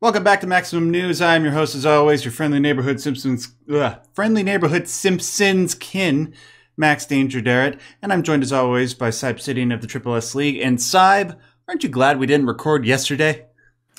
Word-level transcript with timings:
Welcome 0.00 0.22
back 0.22 0.40
to 0.42 0.46
Maximum 0.46 0.92
News. 0.92 1.20
I'm 1.20 1.42
your 1.42 1.54
host, 1.54 1.74
as 1.74 1.84
always, 1.84 2.24
your 2.24 2.30
friendly 2.30 2.60
neighborhood 2.60 3.00
Simpsons, 3.00 3.52
ugh, 3.68 3.98
friendly 4.12 4.44
neighborhood 4.44 4.86
Simpsons 4.86 5.74
kin, 5.74 6.34
Max 6.76 7.04
Danger 7.04 7.40
Derrat, 7.40 7.80
and 8.00 8.12
I'm 8.12 8.22
joined 8.22 8.44
as 8.44 8.52
always 8.52 8.94
by 8.94 9.08
Syb 9.08 9.30
Obsidian 9.30 9.72
of 9.72 9.80
the 9.80 9.88
Triple 9.88 10.14
S 10.14 10.36
League. 10.36 10.60
And 10.60 10.78
Syb, 10.78 11.36
aren't 11.66 11.82
you 11.82 11.88
glad 11.88 12.20
we 12.20 12.28
didn't 12.28 12.46
record 12.46 12.86
yesterday? 12.86 13.46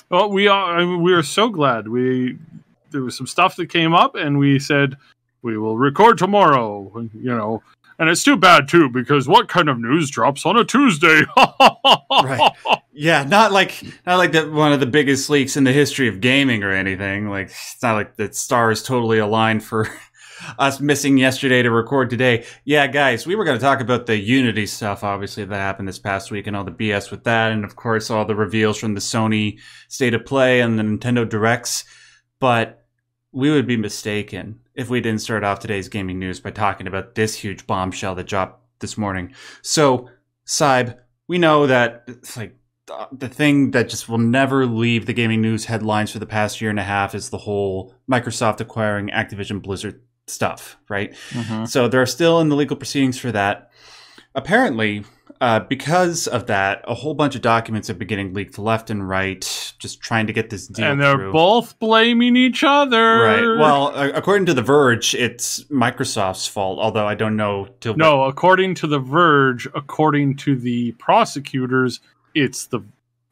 Well, 0.08 0.30
we 0.30 0.48
are. 0.48 0.78
I 0.78 0.86
mean, 0.86 1.02
we 1.02 1.12
are 1.12 1.22
so 1.22 1.50
glad. 1.50 1.86
We 1.86 2.38
there 2.92 3.02
was 3.02 3.14
some 3.14 3.26
stuff 3.26 3.56
that 3.56 3.66
came 3.66 3.92
up, 3.92 4.14
and 4.14 4.38
we 4.38 4.58
said 4.58 4.96
we 5.42 5.58
will 5.58 5.76
record 5.76 6.16
tomorrow. 6.16 6.90
You 7.12 7.36
know, 7.36 7.62
and 8.00 8.08
it's 8.08 8.24
too 8.24 8.36
bad 8.38 8.66
too 8.66 8.88
because 8.88 9.28
what 9.28 9.48
kind 9.48 9.68
of 9.68 9.78
news 9.78 10.10
drops 10.10 10.46
on 10.46 10.56
a 10.56 10.64
Tuesday? 10.64 11.20
right. 12.10 12.50
Yeah, 12.92 13.24
not 13.24 13.52
like 13.52 13.84
not 14.06 14.16
like 14.16 14.32
that 14.32 14.50
one 14.50 14.72
of 14.72 14.80
the 14.80 14.86
biggest 14.86 15.28
leaks 15.28 15.54
in 15.54 15.64
the 15.64 15.72
history 15.72 16.08
of 16.08 16.22
gaming 16.22 16.64
or 16.64 16.72
anything. 16.72 17.28
Like 17.28 17.48
it's 17.48 17.82
not 17.82 17.94
like 17.94 18.16
the 18.16 18.32
stars 18.32 18.82
totally 18.82 19.18
aligned 19.18 19.62
for 19.62 19.86
us 20.58 20.80
missing 20.80 21.18
yesterday 21.18 21.62
to 21.62 21.70
record 21.70 22.08
today. 22.08 22.46
Yeah, 22.64 22.86
guys, 22.86 23.26
we 23.26 23.36
were 23.36 23.44
going 23.44 23.58
to 23.58 23.64
talk 23.64 23.80
about 23.80 24.06
the 24.06 24.16
Unity 24.16 24.64
stuff, 24.64 25.04
obviously, 25.04 25.44
that 25.44 25.54
happened 25.54 25.86
this 25.86 25.98
past 25.98 26.30
week 26.30 26.46
and 26.46 26.56
all 26.56 26.64
the 26.64 26.70
BS 26.70 27.10
with 27.10 27.24
that. 27.24 27.52
And 27.52 27.64
of 27.66 27.76
course, 27.76 28.10
all 28.10 28.24
the 28.24 28.34
reveals 28.34 28.78
from 28.78 28.94
the 28.94 29.00
Sony 29.00 29.60
State 29.88 30.14
of 30.14 30.24
Play 30.24 30.60
and 30.60 30.78
the 30.78 30.82
Nintendo 30.82 31.28
Directs. 31.28 31.84
But 32.38 32.86
we 33.30 33.50
would 33.50 33.66
be 33.66 33.76
mistaken 33.76 34.59
if 34.74 34.88
we 34.88 35.00
didn't 35.00 35.20
start 35.20 35.44
off 35.44 35.58
today's 35.58 35.88
gaming 35.88 36.18
news 36.18 36.40
by 36.40 36.50
talking 36.50 36.86
about 36.86 37.14
this 37.14 37.34
huge 37.36 37.66
bombshell 37.66 38.14
that 38.14 38.26
dropped 38.26 38.62
this 38.80 38.96
morning. 38.96 39.34
So, 39.62 40.08
Syb, 40.46 40.98
we 41.28 41.38
know 41.38 41.66
that 41.66 42.04
it's 42.06 42.36
like 42.36 42.56
the 43.12 43.28
thing 43.28 43.70
that 43.70 43.88
just 43.88 44.08
will 44.08 44.18
never 44.18 44.66
leave 44.66 45.06
the 45.06 45.12
gaming 45.12 45.40
news 45.40 45.64
headlines 45.66 46.10
for 46.10 46.18
the 46.18 46.26
past 46.26 46.60
year 46.60 46.70
and 46.70 46.80
a 46.80 46.84
half 46.84 47.14
is 47.14 47.30
the 47.30 47.38
whole 47.38 47.94
Microsoft 48.10 48.60
acquiring 48.60 49.08
Activision 49.10 49.62
Blizzard 49.62 50.00
stuff, 50.26 50.76
right? 50.88 51.12
Mm-hmm. 51.30 51.66
So 51.66 51.88
they're 51.88 52.06
still 52.06 52.40
in 52.40 52.48
the 52.48 52.56
legal 52.56 52.76
proceedings 52.76 53.18
for 53.18 53.32
that. 53.32 53.70
Apparently, 54.34 55.04
uh, 55.40 55.60
because 55.60 56.26
of 56.26 56.46
that, 56.48 56.84
a 56.86 56.92
whole 56.94 57.14
bunch 57.14 57.34
of 57.34 57.40
documents 57.40 57.88
have 57.88 57.98
been 57.98 58.08
getting 58.08 58.34
leaked 58.34 58.58
left 58.58 58.90
and 58.90 59.08
right, 59.08 59.72
just 59.78 60.02
trying 60.02 60.26
to 60.26 60.34
get 60.34 60.50
this 60.50 60.66
deal. 60.66 60.84
And 60.84 61.00
they're 61.00 61.14
through. 61.14 61.32
both 61.32 61.78
blaming 61.78 62.36
each 62.36 62.62
other. 62.62 63.22
Right. 63.22 63.58
Well, 63.58 63.88
according 63.94 64.46
to 64.46 64.54
The 64.54 64.60
Verge, 64.60 65.14
it's 65.14 65.64
Microsoft's 65.64 66.46
fault, 66.46 66.78
although 66.78 67.06
I 67.06 67.14
don't 67.14 67.36
know. 67.36 67.68
Till 67.80 67.96
no, 67.96 68.24
according 68.24 68.74
to 68.76 68.86
The 68.86 68.98
Verge, 68.98 69.66
according 69.74 70.36
to 70.38 70.56
the 70.56 70.92
prosecutors, 70.92 72.00
it's 72.34 72.66
the 72.66 72.80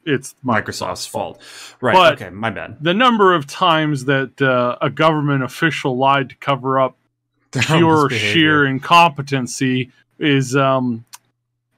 it's 0.03 0.33
Microsoft's 0.43 1.05
fault. 1.05 1.39
Right. 1.79 1.93
But 1.93 2.13
okay, 2.13 2.31
my 2.31 2.49
bad. 2.49 2.77
The 2.81 2.95
number 2.95 3.35
of 3.35 3.45
times 3.45 4.05
that 4.05 4.41
uh, 4.41 4.77
a 4.81 4.89
government 4.89 5.43
official 5.43 5.95
lied 5.95 6.29
to 6.29 6.35
cover 6.37 6.79
up 6.79 6.97
pure 7.51 8.09
sheer 8.09 8.65
incompetency 8.65 9.91
is 10.17 10.55
um 10.55 11.05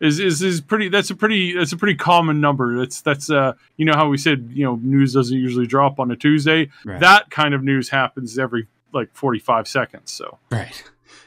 is, 0.01 0.19
is 0.19 0.41
is 0.41 0.59
pretty 0.59 0.89
that's 0.89 1.09
a 1.09 1.15
pretty 1.15 1.53
that's 1.53 1.71
a 1.71 1.77
pretty 1.77 1.95
common 1.95 2.41
number 2.41 2.79
that's 2.79 3.01
that's 3.01 3.29
uh 3.29 3.53
you 3.77 3.85
know 3.85 3.93
how 3.93 4.09
we 4.09 4.17
said 4.17 4.49
you 4.51 4.65
know 4.65 4.75
news 4.81 5.13
doesn't 5.13 5.37
usually 5.37 5.67
drop 5.67 5.99
on 5.99 6.11
a 6.11 6.15
tuesday 6.15 6.69
right. 6.83 6.99
that 6.99 7.29
kind 7.29 7.53
of 7.53 7.63
news 7.63 7.89
happens 7.89 8.37
every 8.37 8.67
like 8.93 9.09
45 9.13 9.67
seconds 9.67 10.11
so 10.11 10.39
right 10.49 10.83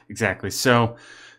exactly 0.09 0.51
so 0.51 0.97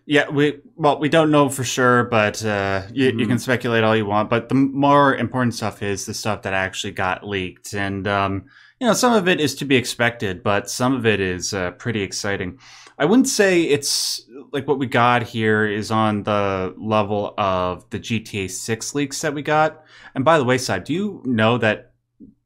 yeah, 0.08 0.30
we 0.30 0.59
well 0.75 1.00
we 1.00 1.09
don't 1.09 1.31
know 1.31 1.50
for 1.50 1.64
sure, 1.64 2.03
but 2.03 2.44
uh, 2.45 2.83
you, 2.94 3.09
mm-hmm. 3.09 3.19
you, 3.19 3.27
can 3.27 3.39
speculate 3.39 3.83
all 3.83 3.95
you 3.95 4.05
want. 4.05 4.30
But 4.30 4.49
the 4.49 4.55
more 4.55 5.16
important 5.16 5.55
stuff 5.55 5.81
is 5.81 6.05
the 6.05 6.14
stuff 6.14 6.44
that 6.44 6.53
actually 6.53 6.94
got 6.94 7.25
leaked, 7.25 7.73
and 7.73 8.08
um, 8.08 8.45
you 8.80 8.86
know 8.86 8.94
some 8.94 9.14
of 9.14 9.27
it 9.27 9.39
is 9.39 9.55
to 9.55 9.66
be 9.66 9.75
expected, 9.75 10.44
but 10.44 10.70
some 10.70 10.94
of 10.94 11.08
it 11.08 11.20
is 11.20 11.55
uh, 11.55 11.72
pretty 11.72 12.02
exciting. 12.02 12.59
I 12.99 13.05
wouldn't 13.05 13.27
say 13.27 13.64
it's 13.64 14.23
like 14.51 14.67
what 14.67 14.79
we 14.79 14.88
got 14.88 15.23
here 15.23 15.65
is 15.65 15.92
on 15.92 16.23
the 16.23 16.73
level 16.77 17.33
of 17.37 17.89
the 17.89 17.99
GTA 17.99 18.49
Six 18.49 18.95
leaks 18.95 19.21
that 19.21 19.33
we 19.33 19.42
got. 19.42 19.83
And 20.14 20.25
by 20.25 20.37
the 20.37 20.43
way, 20.43 20.58
Syb, 20.58 20.86
do 20.86 20.93
you 20.93 21.21
know 21.25 21.58
that 21.58 21.93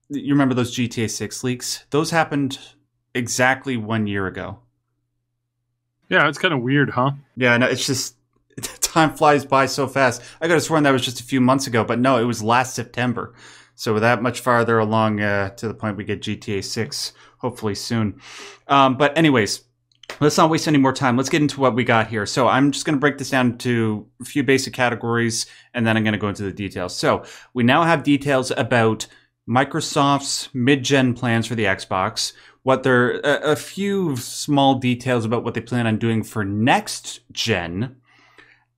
you 0.09 0.33
remember 0.33 0.55
those 0.55 0.75
GTA 0.75 1.09
Six 1.09 1.43
leaks? 1.43 1.85
Those 1.89 2.11
happened 2.11 2.59
exactly 3.13 3.77
one 3.77 4.07
year 4.07 4.27
ago. 4.27 4.59
Yeah, 6.09 6.27
it's 6.27 6.39
kind 6.39 6.53
of 6.53 6.61
weird, 6.61 6.89
huh? 6.89 7.11
Yeah, 7.35 7.55
no, 7.57 7.67
it's 7.67 7.85
just 7.85 8.15
time 8.81 9.15
flies 9.15 9.45
by 9.45 9.67
so 9.67 9.87
fast. 9.87 10.21
I 10.41 10.45
could 10.47 10.53
have 10.53 10.63
sworn 10.63 10.83
that 10.83 10.91
was 10.91 11.05
just 11.05 11.19
a 11.19 11.23
few 11.23 11.41
months 11.41 11.67
ago, 11.67 11.83
but 11.83 11.99
no, 11.99 12.17
it 12.17 12.23
was 12.25 12.41
last 12.41 12.73
September. 12.73 13.35
So 13.75 13.93
we're 13.93 14.01
that 14.01 14.21
much 14.21 14.41
farther 14.41 14.79
along 14.79 15.21
uh, 15.21 15.51
to 15.51 15.67
the 15.67 15.73
point 15.73 15.95
we 15.95 16.03
get 16.03 16.21
GTA 16.21 16.63
6 16.63 17.13
hopefully 17.39 17.75
soon. 17.75 18.19
Um, 18.67 18.97
but 18.97 19.17
anyways, 19.17 19.61
let's 20.19 20.37
not 20.37 20.49
waste 20.49 20.67
any 20.67 20.77
more 20.77 20.93
time. 20.93 21.17
Let's 21.17 21.29
get 21.29 21.41
into 21.41 21.59
what 21.59 21.75
we 21.75 21.83
got 21.83 22.07
here. 22.07 22.25
So 22.25 22.47
I'm 22.47 22.71
just 22.71 22.85
going 22.85 22.95
to 22.95 22.99
break 22.99 23.17
this 23.17 23.29
down 23.29 23.57
to 23.59 24.07
a 24.21 24.25
few 24.25 24.43
basic 24.43 24.73
categories, 24.73 25.45
and 25.73 25.85
then 25.85 25.97
I'm 25.97 26.03
going 26.03 26.13
to 26.13 26.19
go 26.19 26.29
into 26.29 26.43
the 26.43 26.51
details. 26.51 26.95
So 26.95 27.23
we 27.53 27.63
now 27.63 27.83
have 27.83 28.03
details 28.03 28.51
about 28.51 29.07
Microsoft's 29.49 30.49
mid-gen 30.53 31.13
plans 31.13 31.47
for 31.47 31.55
the 31.55 31.65
Xbox 31.65 32.33
what 32.63 32.83
they're 32.83 33.19
a, 33.21 33.51
a 33.51 33.55
few 33.55 34.15
small 34.17 34.75
details 34.75 35.25
about 35.25 35.43
what 35.43 35.53
they 35.53 35.61
plan 35.61 35.87
on 35.87 35.97
doing 35.97 36.23
for 36.23 36.43
next 36.43 37.21
gen, 37.31 37.95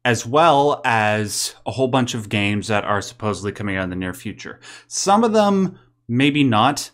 as 0.06 0.26
well 0.26 0.82
as 0.86 1.56
a 1.66 1.72
whole 1.72 1.88
bunch 1.88 2.14
of 2.14 2.30
games 2.30 2.68
that 2.68 2.86
are 2.86 3.02
supposedly 3.02 3.52
coming 3.52 3.76
out 3.76 3.84
in 3.84 3.90
the 3.90 3.96
near 3.96 4.14
future. 4.14 4.60
Some 4.88 5.24
of 5.24 5.34
them, 5.34 5.80
maybe 6.08 6.44
not. 6.44 6.92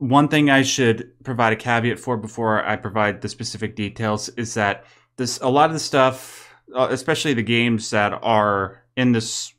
One 0.00 0.28
thing 0.28 0.48
I 0.48 0.62
should 0.62 1.12
provide 1.24 1.52
a 1.52 1.56
caveat 1.56 2.00
for 2.00 2.16
before 2.16 2.64
I 2.64 2.76
provide 2.76 3.20
the 3.20 3.28
specific 3.28 3.76
details 3.76 4.30
is 4.30 4.54
that 4.54 4.86
this 5.16 5.38
a 5.42 5.48
lot 5.50 5.68
of 5.68 5.74
the 5.74 5.78
stuff, 5.78 6.54
uh, 6.74 6.88
especially 6.90 7.34
the 7.34 7.42
games 7.42 7.90
that 7.90 8.18
are 8.22 8.82
in 8.96 9.12
this 9.12 9.52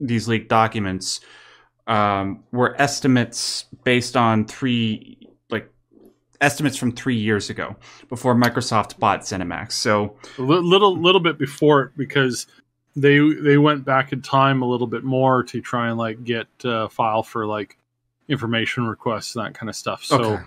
these 0.00 0.28
leaked 0.28 0.48
documents, 0.48 1.20
um, 1.88 2.44
were 2.52 2.80
estimates 2.80 3.64
based 3.82 4.16
on 4.16 4.46
three 4.46 5.18
like 5.50 5.68
estimates 6.40 6.76
from 6.76 6.92
three 6.92 7.16
years 7.16 7.50
ago 7.50 7.74
before 8.08 8.36
Microsoft 8.36 9.00
bought 9.00 9.22
ZeniMax. 9.22 9.72
So 9.72 10.16
a 10.38 10.42
little 10.42 10.96
little 10.96 11.20
bit 11.20 11.38
before 11.38 11.92
because 11.96 12.46
they 12.94 13.18
they 13.18 13.58
went 13.58 13.84
back 13.84 14.12
in 14.12 14.22
time 14.22 14.62
a 14.62 14.68
little 14.68 14.86
bit 14.86 15.02
more 15.02 15.42
to 15.42 15.60
try 15.60 15.88
and 15.88 15.98
like 15.98 16.22
get 16.22 16.46
uh, 16.64 16.86
file 16.86 17.24
for 17.24 17.46
like 17.46 17.78
information 18.28 18.86
requests 18.86 19.34
and 19.34 19.44
that 19.44 19.54
kind 19.54 19.68
of 19.68 19.76
stuff. 19.76 20.04
So 20.04 20.22
okay. 20.22 20.42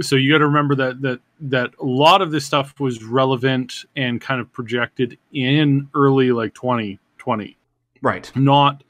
so 0.00 0.16
you 0.16 0.32
got 0.32 0.38
to 0.38 0.46
remember 0.46 0.74
that 0.76 1.02
that 1.02 1.20
that 1.40 1.70
a 1.80 1.84
lot 1.84 2.22
of 2.22 2.30
this 2.30 2.46
stuff 2.46 2.78
was 2.80 3.02
relevant 3.04 3.84
and 3.96 4.20
kind 4.20 4.40
of 4.40 4.52
projected 4.52 5.18
in 5.32 5.88
early 5.94 6.32
like 6.32 6.54
2020. 6.54 7.56
Right. 8.02 8.32
Not 8.34 8.82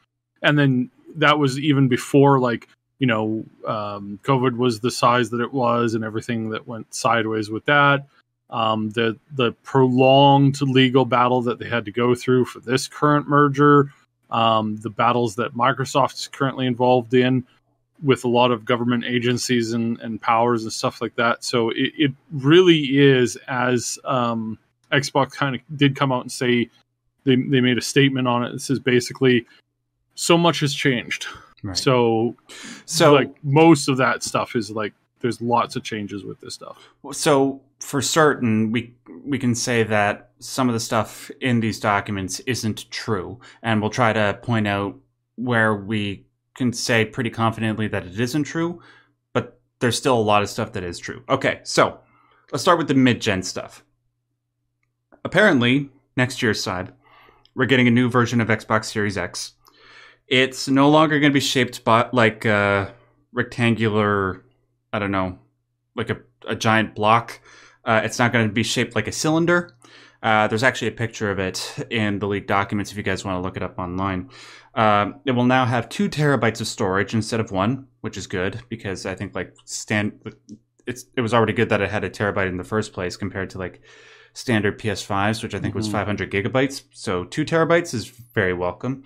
and 0.42 0.58
then 0.58 0.90
that 1.16 1.38
was 1.38 1.58
even 1.58 1.88
before 1.88 2.38
like 2.38 2.68
you 2.98 3.06
know, 3.06 3.44
um, 3.66 4.18
COVID 4.24 4.56
was 4.56 4.80
the 4.80 4.90
size 4.90 5.30
that 5.30 5.40
it 5.40 5.52
was, 5.52 5.94
and 5.94 6.02
everything 6.02 6.50
that 6.50 6.66
went 6.66 6.94
sideways 6.94 7.50
with 7.50 7.64
that. 7.66 8.06
Um, 8.48 8.90
the 8.90 9.18
the 9.34 9.52
prolonged 9.64 10.60
legal 10.62 11.04
battle 11.04 11.42
that 11.42 11.58
they 11.58 11.68
had 11.68 11.84
to 11.86 11.92
go 11.92 12.14
through 12.14 12.46
for 12.46 12.60
this 12.60 12.88
current 12.88 13.28
merger, 13.28 13.92
um, 14.30 14.76
the 14.76 14.90
battles 14.90 15.34
that 15.36 15.54
Microsoft 15.54 16.14
is 16.14 16.28
currently 16.28 16.66
involved 16.66 17.12
in 17.12 17.44
with 18.02 18.24
a 18.24 18.28
lot 18.28 18.50
of 18.50 18.64
government 18.64 19.04
agencies 19.04 19.72
and, 19.72 19.98
and 20.00 20.20
powers 20.20 20.64
and 20.64 20.72
stuff 20.72 21.00
like 21.00 21.14
that. 21.16 21.42
So 21.44 21.70
it, 21.70 21.92
it 21.96 22.12
really 22.30 22.98
is 22.98 23.36
as 23.48 23.98
um, 24.04 24.58
Xbox 24.92 25.32
kind 25.32 25.56
of 25.56 25.62
did 25.76 25.96
come 25.96 26.12
out 26.12 26.22
and 26.22 26.32
say 26.32 26.70
they 27.24 27.36
they 27.36 27.60
made 27.60 27.78
a 27.78 27.82
statement 27.82 28.28
on 28.28 28.44
it. 28.44 28.52
This 28.52 28.70
is 28.70 28.78
basically 28.78 29.46
so 30.14 30.38
much 30.38 30.60
has 30.60 30.74
changed 30.74 31.26
Right. 31.62 31.76
So, 31.76 32.36
so 32.84 33.12
like 33.12 33.34
most 33.42 33.88
of 33.88 33.96
that 33.96 34.22
stuff 34.22 34.54
is 34.54 34.70
like 34.70 34.92
there's 35.20 35.40
lots 35.40 35.76
of 35.76 35.82
changes 35.82 36.24
with 36.24 36.40
this 36.40 36.54
stuff. 36.54 36.88
So 37.12 37.60
for 37.80 38.02
certain, 38.02 38.70
we 38.70 38.94
we 39.24 39.38
can 39.38 39.54
say 39.54 39.82
that 39.84 40.30
some 40.38 40.68
of 40.68 40.74
the 40.74 40.80
stuff 40.80 41.30
in 41.40 41.60
these 41.60 41.80
documents 41.80 42.40
isn't 42.40 42.90
true, 42.90 43.40
and 43.62 43.80
we'll 43.80 43.90
try 43.90 44.12
to 44.12 44.38
point 44.42 44.68
out 44.68 44.96
where 45.36 45.74
we 45.74 46.25
can 46.56 46.72
say 46.72 47.04
pretty 47.04 47.30
confidently 47.30 47.88
that 47.88 48.06
it 48.06 48.18
isn't 48.18 48.44
true, 48.44 48.80
but 49.32 49.60
there's 49.80 49.96
still 49.96 50.18
a 50.18 50.20
lot 50.20 50.42
of 50.42 50.48
stuff 50.48 50.72
that 50.72 50.84
is 50.84 50.98
true. 50.98 51.22
Okay, 51.28 51.60
so 51.62 52.00
let's 52.52 52.62
start 52.62 52.78
with 52.78 52.88
the 52.88 52.94
mid-gen 52.94 53.42
stuff. 53.42 53.84
Apparently, 55.24 55.90
next 56.16 56.42
year's 56.42 56.62
Syb, 56.62 56.92
we're 57.54 57.66
getting 57.66 57.88
a 57.88 57.90
new 57.90 58.08
version 58.08 58.40
of 58.40 58.48
Xbox 58.48 58.86
Series 58.86 59.18
X 59.18 59.52
it's 60.28 60.68
no 60.68 60.88
longer 60.88 61.20
going 61.20 61.30
to 61.30 61.34
be 61.34 61.40
shaped 61.40 61.84
by 61.84 62.08
like 62.12 62.44
a 62.44 62.94
rectangular, 63.32 64.44
I 64.92 64.98
don't 64.98 65.10
know, 65.10 65.38
like 65.94 66.10
a, 66.10 66.18
a 66.46 66.56
giant 66.56 66.94
block. 66.94 67.40
Uh, 67.84 68.00
it's 68.04 68.18
not 68.18 68.32
going 68.32 68.48
to 68.48 68.52
be 68.52 68.64
shaped 68.64 68.96
like 68.96 69.06
a 69.06 69.12
cylinder. 69.12 69.75
Uh, 70.22 70.46
there's 70.48 70.62
actually 70.62 70.88
a 70.88 70.92
picture 70.92 71.30
of 71.30 71.38
it 71.38 71.86
in 71.90 72.18
the 72.18 72.26
leaked 72.26 72.48
documents 72.48 72.90
if 72.90 72.96
you 72.96 73.02
guys 73.02 73.24
want 73.24 73.36
to 73.36 73.40
look 73.40 73.56
it 73.56 73.62
up 73.62 73.78
online. 73.78 74.30
Um, 74.74 75.20
it 75.24 75.32
will 75.32 75.44
now 75.44 75.64
have 75.64 75.88
two 75.88 76.08
terabytes 76.08 76.60
of 76.60 76.66
storage 76.66 77.14
instead 77.14 77.40
of 77.40 77.50
one, 77.50 77.86
which 78.00 78.16
is 78.16 78.26
good 78.26 78.60
because 78.68 79.06
I 79.06 79.14
think 79.14 79.34
like 79.34 79.54
stand 79.64 80.20
it's 80.86 81.06
it 81.16 81.20
was 81.20 81.32
already 81.34 81.52
good 81.52 81.68
that 81.70 81.80
it 81.80 81.90
had 81.90 82.04
a 82.04 82.10
terabyte 82.10 82.48
in 82.48 82.58
the 82.58 82.64
first 82.64 82.92
place 82.92 83.16
compared 83.16 83.50
to 83.50 83.58
like 83.58 83.80
standard 84.34 84.78
PS5s, 84.78 85.42
which 85.42 85.54
I 85.54 85.58
think 85.58 85.74
was 85.74 85.88
Mhm. 85.88 85.92
500 85.92 86.30
gigabytes. 86.30 86.82
So 86.92 87.24
two 87.24 87.44
terabytes 87.44 87.94
is 87.94 88.06
very 88.34 88.52
welcome. 88.52 89.02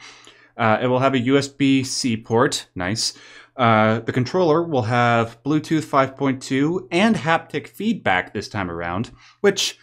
Uh, 0.56 0.78
it 0.82 0.88
will 0.88 0.98
have 0.98 1.14
a 1.14 1.20
USB 1.20 1.84
C 1.84 2.16
port. 2.16 2.66
Nice. 2.74 3.14
Uh, 3.56 4.00
the 4.00 4.12
controller 4.12 4.62
will 4.62 4.82
have 4.82 5.40
Bluetooth 5.44 5.84
5.2 5.84 6.88
and 6.90 7.14
haptic 7.16 7.68
feedback 7.68 8.34
this 8.34 8.48
time 8.48 8.70
around, 8.70 9.10
which, 9.40 9.78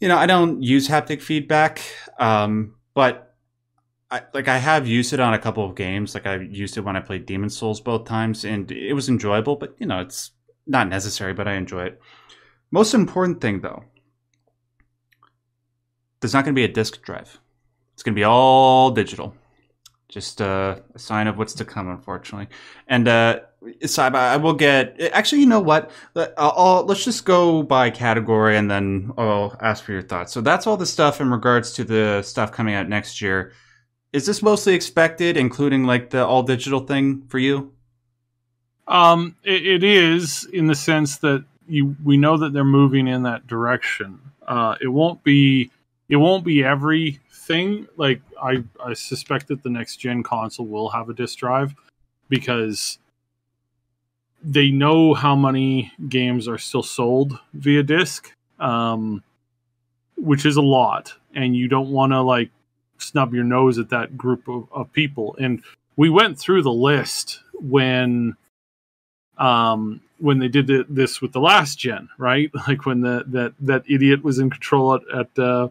you 0.00 0.08
know, 0.08 0.16
I 0.16 0.26
don't 0.26 0.62
use 0.62 0.88
haptic 0.88 1.20
feedback, 1.20 1.82
um, 2.18 2.74
but 2.94 3.36
I, 4.10 4.22
like 4.34 4.48
I 4.48 4.56
have 4.58 4.88
used 4.88 5.12
it 5.12 5.20
on 5.20 5.34
a 5.34 5.38
couple 5.38 5.64
of 5.64 5.76
games. 5.76 6.14
Like 6.14 6.26
I 6.26 6.36
used 6.36 6.76
it 6.76 6.80
when 6.80 6.96
I 6.96 7.00
played 7.00 7.26
Demon 7.26 7.50
Souls 7.50 7.80
both 7.80 8.06
times, 8.06 8.44
and 8.44 8.70
it 8.72 8.94
was 8.94 9.08
enjoyable. 9.08 9.56
But 9.56 9.76
you 9.78 9.86
know, 9.86 10.00
it's 10.00 10.32
not 10.66 10.88
necessary, 10.88 11.34
but 11.34 11.46
I 11.46 11.54
enjoy 11.54 11.84
it. 11.84 12.00
Most 12.70 12.94
important 12.94 13.40
thing 13.40 13.60
though, 13.60 13.84
there's 16.20 16.34
not 16.34 16.44
going 16.44 16.54
to 16.54 16.58
be 16.58 16.64
a 16.64 16.72
disk 16.72 17.02
drive. 17.02 17.38
It's 17.92 18.02
going 18.02 18.14
to 18.14 18.18
be 18.18 18.24
all 18.24 18.90
digital. 18.90 19.34
Just 20.10 20.42
uh, 20.42 20.74
a 20.94 20.98
sign 20.98 21.28
of 21.28 21.38
what's 21.38 21.54
to 21.54 21.64
come, 21.64 21.88
unfortunately. 21.88 22.48
And 22.88 23.06
uh, 23.06 23.40
Saiba, 23.82 24.16
I 24.16 24.36
will 24.38 24.54
get. 24.54 25.00
Actually, 25.12 25.42
you 25.42 25.46
know 25.46 25.60
what? 25.60 25.90
I'll, 26.16 26.52
I'll- 26.56 26.84
let's 26.84 27.04
just 27.04 27.24
go 27.24 27.62
by 27.62 27.90
category, 27.90 28.56
and 28.56 28.68
then 28.68 29.12
I'll 29.16 29.56
ask 29.60 29.84
for 29.84 29.92
your 29.92 30.02
thoughts. 30.02 30.32
So 30.32 30.40
that's 30.40 30.66
all 30.66 30.76
the 30.76 30.84
stuff 30.84 31.20
in 31.20 31.30
regards 31.30 31.72
to 31.74 31.84
the 31.84 32.22
stuff 32.22 32.50
coming 32.50 32.74
out 32.74 32.88
next 32.88 33.22
year. 33.22 33.52
Is 34.12 34.26
this 34.26 34.42
mostly 34.42 34.74
expected, 34.74 35.36
including 35.36 35.84
like 35.84 36.10
the 36.10 36.26
all 36.26 36.42
digital 36.42 36.80
thing 36.80 37.22
for 37.28 37.38
you? 37.38 37.72
Um, 38.88 39.36
it, 39.44 39.64
it 39.64 39.84
is 39.84 40.44
in 40.52 40.66
the 40.66 40.74
sense 40.74 41.18
that 41.18 41.44
you 41.68 41.94
we 42.02 42.16
know 42.16 42.36
that 42.38 42.52
they're 42.52 42.64
moving 42.64 43.06
in 43.06 43.22
that 43.22 43.46
direction. 43.46 44.18
Uh, 44.44 44.74
it 44.80 44.88
won't 44.88 45.22
be 45.22 45.70
it 46.10 46.16
won't 46.16 46.44
be 46.44 46.62
everything. 46.62 47.86
Like 47.96 48.20
I 48.42 48.64
I 48.84 48.92
suspect 48.92 49.48
that 49.48 49.62
the 49.62 49.70
next 49.70 49.96
gen 49.96 50.22
console 50.22 50.66
will 50.66 50.90
have 50.90 51.08
a 51.08 51.14
disk 51.14 51.38
drive 51.38 51.74
because 52.28 52.98
they 54.42 54.70
know 54.70 55.14
how 55.14 55.36
many 55.36 55.92
games 56.08 56.48
are 56.48 56.58
still 56.58 56.82
sold 56.82 57.38
via 57.52 57.82
disc, 57.82 58.32
um, 58.58 59.22
which 60.16 60.44
is 60.44 60.56
a 60.56 60.62
lot, 60.62 61.14
and 61.34 61.56
you 61.56 61.68
don't 61.68 61.90
want 61.90 62.12
to 62.12 62.20
like 62.20 62.50
snub 62.98 63.32
your 63.32 63.44
nose 63.44 63.78
at 63.78 63.90
that 63.90 64.16
group 64.18 64.48
of, 64.48 64.68
of 64.72 64.92
people. 64.92 65.36
And 65.38 65.62
we 65.96 66.10
went 66.10 66.38
through 66.38 66.62
the 66.62 66.72
list 66.72 67.40
when 67.54 68.36
um, 69.38 70.00
when 70.18 70.38
they 70.38 70.48
did 70.48 70.66
this 70.88 71.22
with 71.22 71.32
the 71.32 71.40
last 71.40 71.78
gen, 71.78 72.08
right? 72.18 72.50
Like 72.66 72.84
when 72.84 73.00
the 73.00 73.24
that 73.28 73.54
that 73.60 73.84
idiot 73.88 74.24
was 74.24 74.40
in 74.40 74.50
control 74.50 74.94
at, 74.94 75.02
at 75.14 75.38
uh, 75.38 75.68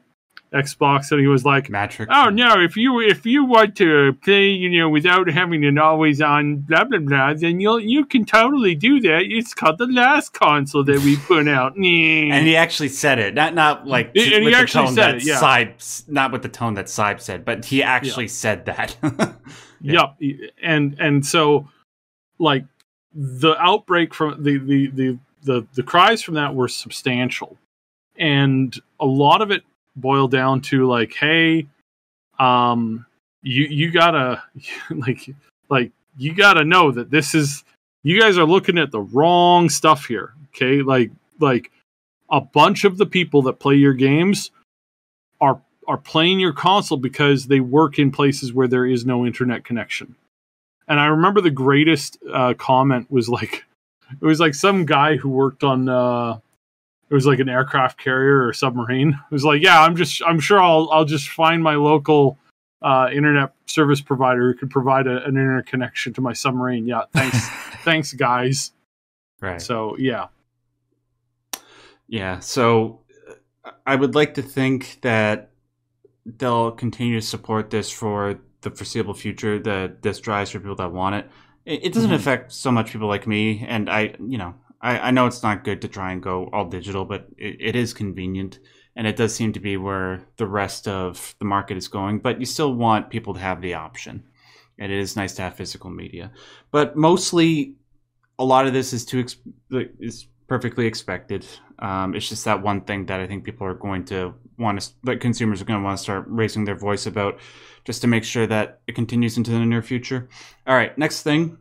Xbox, 0.54 1.12
and 1.12 1.22
he 1.22 1.28
was 1.28 1.46
like, 1.46 1.68
Mattrick. 1.68 2.07
"Oh 2.10 2.30
no, 2.30 2.60
if 2.60 2.75
you 2.75 3.00
if 3.00 3.25
you 3.25 3.46
want 3.46 3.75
to 3.78 4.13
play, 4.24 4.50
you 4.50 4.69
know, 4.69 4.90
without 4.90 5.30
having 5.30 5.63
an 5.66 5.78
always 5.78 6.22
on 6.22 6.57
blah 6.57 6.86
blah 6.86 7.00
blah, 7.00 7.34
then 7.34 7.60
you'll 7.60 7.80
you 7.80 8.06
can 8.06 8.25
totally 8.25 8.75
do 8.75 9.00
that. 9.01 9.24
It's 9.25 9.54
called 9.54 9.78
the 9.78 9.88
last 9.88 10.34
console 10.34 10.84
that 10.86 11.00
we 11.00 11.18
put 11.18 11.48
out." 11.48 11.75
And 11.80 12.48
he 12.48 12.56
actually 12.56 12.90
said 12.90 13.19
it, 13.19 13.34
not 13.34 13.54
not 13.54 13.88
like 13.88 14.07
And 14.16 14.25
he 14.25 14.40
with 14.40 14.54
the 14.54 14.60
actually 14.60 14.86
tone 14.86 14.96
said 14.96 15.04
that 15.04 15.16
it, 15.18 15.25
yeah. 15.25 15.40
Syb, 15.40 16.10
not 16.10 16.31
with 16.31 16.42
the 16.42 16.50
tone 16.50 16.74
that 16.75 16.86
Syb 16.86 17.22
said, 17.22 17.46
but 17.46 17.66
he 17.66 17.84
actually 17.84 18.28
said 18.28 18.66
that. 18.66 18.96
Yep. 19.81 20.18
And 20.62 20.98
and 21.00 21.25
so 21.25 21.69
like 22.38 22.66
the 23.13 23.56
outbreak 23.57 24.13
from 24.13 24.44
the 24.44 24.57
the 24.57 24.88
the 24.88 25.19
the, 25.42 25.68
the 25.74 25.84
cries 25.84 26.22
from 26.22 26.36
that 26.36 26.54
were 26.54 26.68
substantial. 26.68 27.57
And 28.18 28.75
a 29.00 29.06
lot 29.06 29.42
of 29.42 29.51
it 29.51 29.63
boiled 29.95 30.31
down 30.31 30.62
to 30.62 30.88
like, 30.88 31.13
hey, 31.13 31.68
um 32.39 33.06
you 33.41 33.65
you 33.65 33.91
gotta 33.91 34.44
like 34.91 35.30
like 35.69 35.91
you 36.18 36.33
gotta 36.33 36.63
know 36.63 36.91
that 36.91 37.09
this 37.09 37.36
is 37.36 37.63
you 38.03 38.19
guys 38.19 38.38
are 38.38 38.45
looking 38.45 38.77
at 38.77 38.91
the 38.91 39.01
wrong 39.01 39.69
stuff 39.69 40.06
here. 40.06 40.33
Okay. 40.50 40.81
Like 40.81 41.12
like 41.39 41.71
a 42.30 42.41
bunch 42.41 42.83
of 42.83 42.97
the 42.97 43.06
people 43.06 43.41
that 43.44 43.59
play 43.59 43.75
your 43.75 43.94
games 43.94 44.51
are 45.41 45.62
are 45.88 45.97
playing 45.97 46.39
your 46.39 46.53
console 46.53 47.00
because 47.00 47.47
they 47.47 47.59
work 47.59 47.97
in 47.97 48.12
places 48.12 48.53
where 48.53 48.68
there 48.68 48.86
is 48.86 49.06
no 49.06 49.25
internet 49.25 49.65
connection. 49.65 50.15
And 50.88 51.00
I 51.00 51.07
remember 51.07 51.41
the 51.41 51.50
greatest 51.50 52.18
uh, 52.31 52.53
comment 52.53 53.09
was 53.09 53.27
like, 53.27 53.65
it 54.12 54.25
was 54.25 54.39
like 54.39 54.53
some 54.53 54.86
guy 54.86 55.18
who 55.18 55.30
worked 55.30 55.63
on, 55.63 55.89
uh, 55.89 56.39
it 57.09 57.13
was 57.13 57.25
like 57.25 57.39
an 57.39 57.50
aircraft 57.50 57.97
carrier 58.00 58.45
or 58.45 58.53
submarine. 58.53 59.09
It 59.09 59.33
was 59.33 59.44
like, 59.44 59.61
yeah, 59.63 59.81
I'm 59.81 59.95
just, 59.95 60.21
I'm 60.25 60.39
sure 60.39 60.61
I'll, 60.61 60.89
I'll 60.91 61.06
just 61.06 61.29
find 61.29 61.61
my 61.63 61.75
local 61.75 62.38
uh, 62.81 63.09
internet 63.13 63.53
service 63.65 64.00
provider 64.01 64.51
who 64.51 64.57
could 64.57 64.69
provide 64.69 65.07
a, 65.07 65.17
an 65.23 65.29
internet 65.35 65.65
connection 65.65 66.13
to 66.13 66.21
my 66.21 66.33
submarine. 66.33 66.85
Yeah, 66.88 67.03
thanks, 67.13 67.50
thanks, 67.83 68.13
guys. 68.13 68.71
right. 69.41 69.61
So 69.61 69.97
yeah, 69.97 70.27
Yeah. 72.07 72.39
So 72.39 73.01
I 73.85 73.95
would 73.95 74.15
like 74.15 74.33
to 74.35 74.41
think 74.41 75.00
that 75.01 75.51
they'll 76.25 76.71
continue 76.71 77.19
to 77.19 77.25
support 77.25 77.69
this 77.69 77.91
for 77.91 78.39
the 78.62 78.71
foreseeable 78.71 79.13
future. 79.13 79.59
That 79.59 80.01
this 80.01 80.19
drives 80.19 80.51
for 80.51 80.59
people 80.59 80.75
that 80.75 80.91
want 80.91 81.15
it. 81.15 81.29
It, 81.65 81.85
it 81.85 81.94
doesn't 81.94 82.12
Mhm. 82.12 82.15
affect 82.15 82.51
so 82.53 82.71
much 82.71 82.91
people 82.91 83.07
like 83.07 83.27
me, 83.27 83.65
and 83.67 83.89
I, 83.89 84.15
you 84.19 84.38
know, 84.38 84.53
I, 84.81 84.99
I 84.99 85.11
know 85.11 85.27
it's 85.27 85.43
not 85.43 85.63
good 85.63 85.81
to 85.81 85.87
try 85.87 86.11
and 86.11 86.23
go 86.23 86.49
all 86.53 86.65
digital, 86.65 87.05
but 87.05 87.27
it, 87.37 87.57
it 87.59 87.75
is 87.75 87.93
convenient, 87.93 88.59
and 88.95 89.05
it 89.07 89.15
does 89.15 89.35
seem 89.35 89.53
to 89.53 89.59
be 89.59 89.77
where 89.77 90.21
the 90.37 90.47
rest 90.47 90.87
of 90.87 91.35
the 91.39 91.45
market 91.45 91.77
is 91.77 91.87
going. 91.87 92.19
But 92.19 92.39
you 92.39 92.45
still 92.45 92.73
want 92.73 93.09
people 93.09 93.33
to 93.33 93.39
have 93.39 93.61
the 93.61 93.73
option, 93.73 94.23
and 94.77 94.91
it 94.91 94.97
is 94.97 95.15
nice 95.15 95.35
to 95.35 95.41
have 95.41 95.55
physical 95.55 95.89
media. 95.89 96.31
But 96.71 96.95
mostly, 96.95 97.75
a 98.37 98.45
lot 98.45 98.67
of 98.67 98.73
this 98.73 98.93
is 98.93 99.05
too 99.05 99.25
is 99.99 100.27
perfectly 100.47 100.87
expected. 100.87 101.45
Um, 101.77 102.15
it's 102.15 102.27
just 102.27 102.45
that 102.45 102.63
one 102.63 102.81
thing 102.81 103.05
that 103.05 103.19
I 103.19 103.27
think 103.27 103.43
people 103.43 103.67
are 103.67 103.75
going 103.75 104.05
to 104.05 104.33
want 104.57 104.81
to, 104.81 104.91
that 105.03 105.21
consumers 105.21 105.61
are 105.61 105.65
going 105.65 105.79
to 105.79 105.83
want 105.83 105.97
to 105.97 106.03
start 106.03 106.25
raising 106.27 106.65
their 106.65 106.75
voice 106.75 107.05
about, 107.05 107.39
just 107.85 108.01
to 108.01 108.07
make 108.07 108.23
sure 108.23 108.47
that 108.47 108.81
it 108.87 108.95
continues 108.95 109.37
into 109.37 109.51
the 109.51 109.59
near 109.59 109.81
future. 109.81 110.27
All 110.65 110.75
right, 110.75 110.97
next 110.97 111.21
thing, 111.21 111.57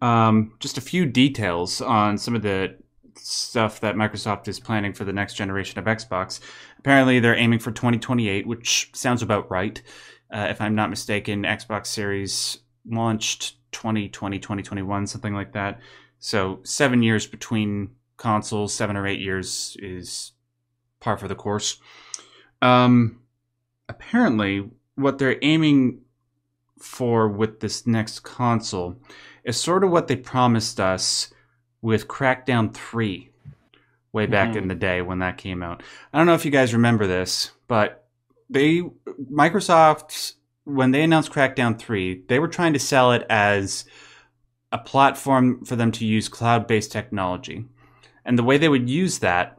um, 0.00 0.52
just 0.60 0.78
a 0.78 0.80
few 0.80 1.06
details 1.06 1.80
on 1.80 2.18
some 2.18 2.34
of 2.34 2.42
the 2.42 2.76
stuff 3.16 3.80
that 3.80 3.94
Microsoft 3.94 4.48
is 4.48 4.60
planning 4.60 4.92
for 4.92 5.04
the 5.04 5.12
next 5.12 5.34
generation 5.34 5.78
of 5.78 5.84
Xbox. 5.84 6.40
Apparently, 6.78 7.20
they're 7.20 7.36
aiming 7.36 7.58
for 7.58 7.70
2028, 7.70 8.46
which 8.46 8.90
sounds 8.94 9.22
about 9.22 9.50
right. 9.50 9.80
Uh, 10.32 10.48
if 10.50 10.60
I'm 10.60 10.74
not 10.74 10.90
mistaken, 10.90 11.42
Xbox 11.42 11.86
Series 11.86 12.58
launched 12.86 13.56
2020, 13.72 14.38
2021, 14.38 15.06
something 15.06 15.34
like 15.34 15.52
that. 15.52 15.80
So 16.18 16.60
seven 16.64 17.02
years 17.02 17.26
between 17.26 17.90
consoles, 18.16 18.74
seven 18.74 18.96
or 18.96 19.06
eight 19.06 19.20
years 19.20 19.76
is 19.80 20.32
par 21.00 21.16
for 21.16 21.28
the 21.28 21.34
course. 21.34 21.78
Um, 22.62 23.20
apparently, 23.88 24.70
what 24.94 25.18
they're 25.18 25.38
aiming 25.42 26.00
for 26.78 27.28
with 27.28 27.60
this 27.60 27.86
next 27.86 28.20
console 28.20 28.96
is 29.44 29.60
sort 29.60 29.84
of 29.84 29.90
what 29.90 30.08
they 30.08 30.16
promised 30.16 30.80
us 30.80 31.32
with 31.82 32.08
Crackdown 32.08 32.72
3 32.72 33.30
way 34.12 34.26
back 34.26 34.50
Mhm. 34.50 34.56
in 34.56 34.68
the 34.68 34.74
day 34.74 35.02
when 35.02 35.18
that 35.18 35.36
came 35.36 35.62
out. 35.62 35.82
I 36.12 36.18
don't 36.18 36.26
know 36.26 36.34
if 36.34 36.44
you 36.44 36.50
guys 36.50 36.72
remember 36.72 37.06
this, 37.06 37.50
but 37.68 38.06
they 38.48 38.82
Microsoft 39.30 40.34
when 40.64 40.92
they 40.92 41.02
announced 41.02 41.30
Crackdown 41.30 41.78
3, 41.78 42.22
they 42.28 42.38
were 42.38 42.48
trying 42.48 42.72
to 42.72 42.78
sell 42.78 43.12
it 43.12 43.26
as 43.28 43.84
a 44.72 44.78
platform 44.78 45.62
for 45.64 45.76
them 45.76 45.92
to 45.92 46.06
use 46.06 46.28
cloud-based 46.28 46.90
technology. 46.90 47.66
And 48.24 48.38
the 48.38 48.42
way 48.42 48.56
they 48.56 48.70
would 48.70 48.88
use 48.88 49.18
that 49.18 49.58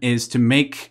is 0.00 0.26
to 0.28 0.38
make 0.38 0.90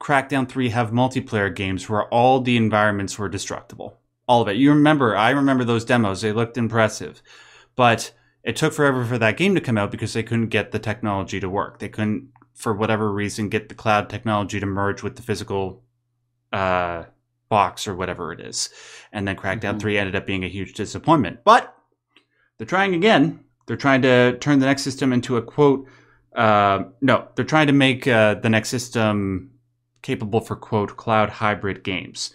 Crackdown 0.00 0.48
3 0.48 0.70
have 0.70 0.90
multiplayer 0.90 1.54
games 1.54 1.88
where 1.88 2.04
all 2.04 2.40
the 2.40 2.56
environments 2.56 3.18
were 3.18 3.28
destructible. 3.28 3.98
All 4.28 4.42
of 4.42 4.48
it. 4.48 4.56
You 4.56 4.70
remember, 4.70 5.16
I 5.16 5.30
remember 5.30 5.64
those 5.64 5.84
demos. 5.84 6.20
They 6.20 6.32
looked 6.32 6.56
impressive. 6.56 7.22
But 7.76 8.12
it 8.44 8.56
took 8.56 8.72
forever 8.72 9.04
for 9.04 9.18
that 9.18 9.36
game 9.36 9.54
to 9.54 9.60
come 9.60 9.78
out 9.78 9.90
because 9.90 10.12
they 10.12 10.22
couldn't 10.22 10.48
get 10.48 10.72
the 10.72 10.78
technology 10.78 11.40
to 11.40 11.48
work. 11.48 11.78
They 11.78 11.88
couldn't, 11.88 12.28
for 12.54 12.72
whatever 12.72 13.12
reason, 13.12 13.48
get 13.48 13.68
the 13.68 13.74
cloud 13.74 14.08
technology 14.08 14.60
to 14.60 14.66
merge 14.66 15.02
with 15.02 15.16
the 15.16 15.22
physical 15.22 15.82
uh, 16.52 17.04
box 17.48 17.88
or 17.88 17.94
whatever 17.94 18.32
it 18.32 18.40
is. 18.40 18.68
And 19.12 19.26
then 19.26 19.36
Crackdown 19.36 19.76
Mhm. 19.76 19.80
3 19.80 19.98
ended 19.98 20.16
up 20.16 20.26
being 20.26 20.44
a 20.44 20.48
huge 20.48 20.74
disappointment. 20.74 21.40
But 21.44 21.74
they're 22.58 22.66
trying 22.66 22.94
again. 22.94 23.40
They're 23.66 23.76
trying 23.76 24.02
to 24.02 24.36
turn 24.38 24.58
the 24.58 24.66
next 24.66 24.82
system 24.82 25.12
into 25.12 25.36
a 25.36 25.42
quote. 25.42 25.86
Uh, 26.34 26.84
no, 27.00 27.28
they're 27.34 27.44
trying 27.44 27.66
to 27.68 27.72
make 27.72 28.06
uh, 28.06 28.34
the 28.34 28.50
next 28.50 28.68
system 28.70 29.50
capable 30.02 30.40
for 30.40 30.56
quote 30.56 30.96
cloud 30.96 31.28
hybrid 31.30 31.84
games. 31.84 32.32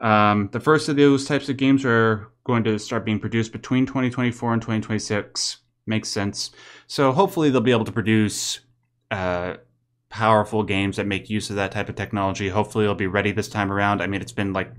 Um, 0.00 0.48
the 0.52 0.60
first 0.60 0.88
of 0.88 0.96
those 0.96 1.26
types 1.26 1.48
of 1.48 1.56
games 1.56 1.84
are 1.84 2.28
going 2.44 2.64
to 2.64 2.78
start 2.78 3.04
being 3.04 3.18
produced 3.18 3.52
between 3.52 3.86
2024 3.86 4.52
and 4.52 4.62
2026. 4.62 5.58
Makes 5.86 6.08
sense. 6.08 6.50
So 6.86 7.12
hopefully 7.12 7.50
they'll 7.50 7.60
be 7.60 7.72
able 7.72 7.84
to 7.84 7.92
produce 7.92 8.60
uh, 9.10 9.54
powerful 10.10 10.62
games 10.62 10.96
that 10.96 11.06
make 11.06 11.30
use 11.30 11.50
of 11.50 11.56
that 11.56 11.72
type 11.72 11.88
of 11.88 11.96
technology. 11.96 12.48
Hopefully 12.48 12.84
it'll 12.84 12.94
be 12.94 13.06
ready 13.06 13.32
this 13.32 13.48
time 13.48 13.72
around. 13.72 14.00
I 14.00 14.06
mean, 14.06 14.20
it's 14.20 14.32
been 14.32 14.52
like 14.52 14.72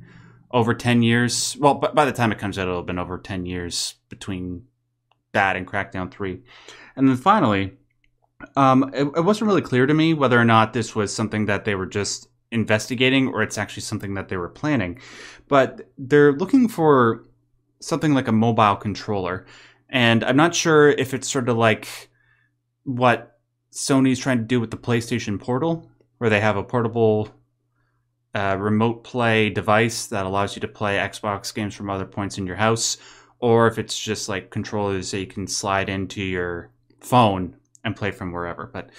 over 0.52 0.74
10 0.74 1.02
years. 1.04 1.58
Well, 1.60 1.76
by 1.76 2.06
the 2.06 2.12
time 2.12 2.32
it 2.32 2.40
comes 2.40 2.58
out, 2.58 2.64
it'll 2.64 2.78
have 2.78 2.86
been 2.86 3.00
over 3.00 3.18
10 3.18 3.46
years 3.46 3.96
between 4.10 4.64
that 5.34 5.56
and 5.56 5.68
Crackdown 5.68 6.12
3. 6.12 6.42
And 6.96 7.08
then 7.08 7.18
finally, 7.18 7.74
um, 8.56 8.92
it, 8.94 9.04
it 9.04 9.24
wasn't 9.24 9.48
really 9.48 9.62
clear 9.62 9.86
to 9.86 9.94
me 9.94 10.14
whether 10.14 10.40
or 10.40 10.46
not 10.46 10.74
this 10.74 10.96
was 10.96 11.14
something 11.14 11.46
that 11.46 11.66
they 11.66 11.76
were 11.76 11.86
just 11.86 12.30
investigating 12.52 13.28
or 13.28 13.42
it's 13.42 13.58
actually 13.58 13.84
something 13.84 14.14
that 14.16 14.30
they 14.30 14.38
were 14.38 14.50
planning. 14.50 15.00
But 15.48 15.90
they're 15.98 16.34
looking 16.34 16.68
for 16.68 17.26
something 17.80 18.14
like 18.14 18.28
a 18.28 18.34
mobile 18.34 18.76
controller. 18.76 19.46
And 19.90 20.24
I'm 20.24 20.36
not 20.36 20.56
sure 20.56 20.90
if 20.90 21.14
it's 21.14 21.30
sort 21.30 21.50
of 21.50 21.58
like 21.58 22.10
what 22.84 23.40
Sony's 23.72 24.20
trying 24.20 24.40
to 24.40 24.44
do 24.44 24.60
with 24.60 24.72
the 24.72 24.78
PlayStation 24.78 25.40
Portal, 25.40 25.90
where 26.18 26.30
they 26.30 26.42
have 26.42 26.58
a 26.58 26.64
portable 26.64 27.30
uh, 28.36 28.58
remote 28.60 29.04
play 29.04 29.50
device 29.50 30.08
that 30.08 30.26
allows 30.26 30.56
you 30.56 30.60
to 30.62 30.68
play 30.68 30.98
Xbox 30.98 31.54
games 31.54 31.76
from 31.76 31.90
other 31.90 32.06
points 32.06 32.38
in 32.38 32.46
your 32.46 32.56
house, 32.56 32.98
or 33.40 33.68
if 33.68 33.80
it's 33.80 33.98
just 33.98 34.30
like 34.30 34.52
controllers 34.52 35.12
that 35.12 35.20
you 35.20 35.28
can 35.28 35.48
slide 35.48 35.90
into 35.90 36.22
your 36.22 36.72
phone 37.00 37.56
and 37.84 37.96
play 37.96 38.12
from 38.12 38.32
wherever. 38.32 38.68
But 38.68 38.90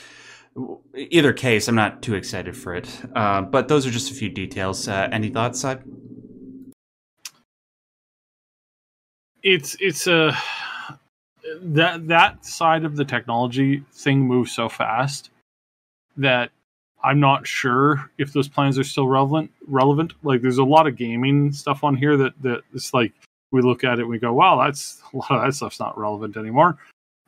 either 0.95 1.33
case, 1.33 1.69
I'm 1.69 1.75
not 1.75 2.03
too 2.03 2.15
excited 2.15 2.57
for 2.57 2.75
it. 2.75 2.89
Uh, 3.15 3.43
but 3.43 3.69
those 3.69 3.87
are 3.87 3.91
just 3.91 4.11
a 4.11 4.15
few 4.15 4.29
details. 4.29 4.89
Uh, 4.89 5.09
any 5.13 5.29
thoughts, 5.29 5.63
Syb? 5.63 5.83
It's 9.43 9.77
it's 9.81 10.07
a 10.07 10.37
that 11.63 12.09
that 12.09 12.45
side 12.45 12.85
of 12.85 12.97
the 12.97 13.05
technology 13.05 13.83
thing 13.93 14.21
moves 14.21 14.53
so 14.53 14.69
fast 14.69 15.31
that 16.17 16.51
I'm 17.03 17.21
not 17.21 17.47
sure 17.47 18.11
if 18.19 18.33
those 18.33 18.49
plans 18.49 18.79
are 18.79 18.85
still 18.85 19.09
relevant. 19.09 19.51
Relevant, 19.67 20.13
like 20.23 20.43
there's 20.43 20.59
a 20.59 20.65
lot 20.65 20.87
of 20.87 20.97
gaming 20.97 21.53
stuff 21.53 21.83
on 21.85 21.97
here 21.97 22.17
that 22.19 22.35
that 22.43 22.63
it's 22.75 22.93
like 22.93 23.13
we 23.51 23.63
look 23.63 23.85
at 23.85 23.99
it, 23.99 24.03
and 24.03 24.11
we 24.11 24.19
go, 24.19 24.33
"Wow, 24.33 24.63
that's 24.63 25.01
a 25.15 25.17
lot 25.17 25.31
of 25.31 25.43
that 25.43 25.55
stuff's 25.55 25.81
not 25.81 25.99
relevant 25.99 26.37
anymore." 26.37 26.77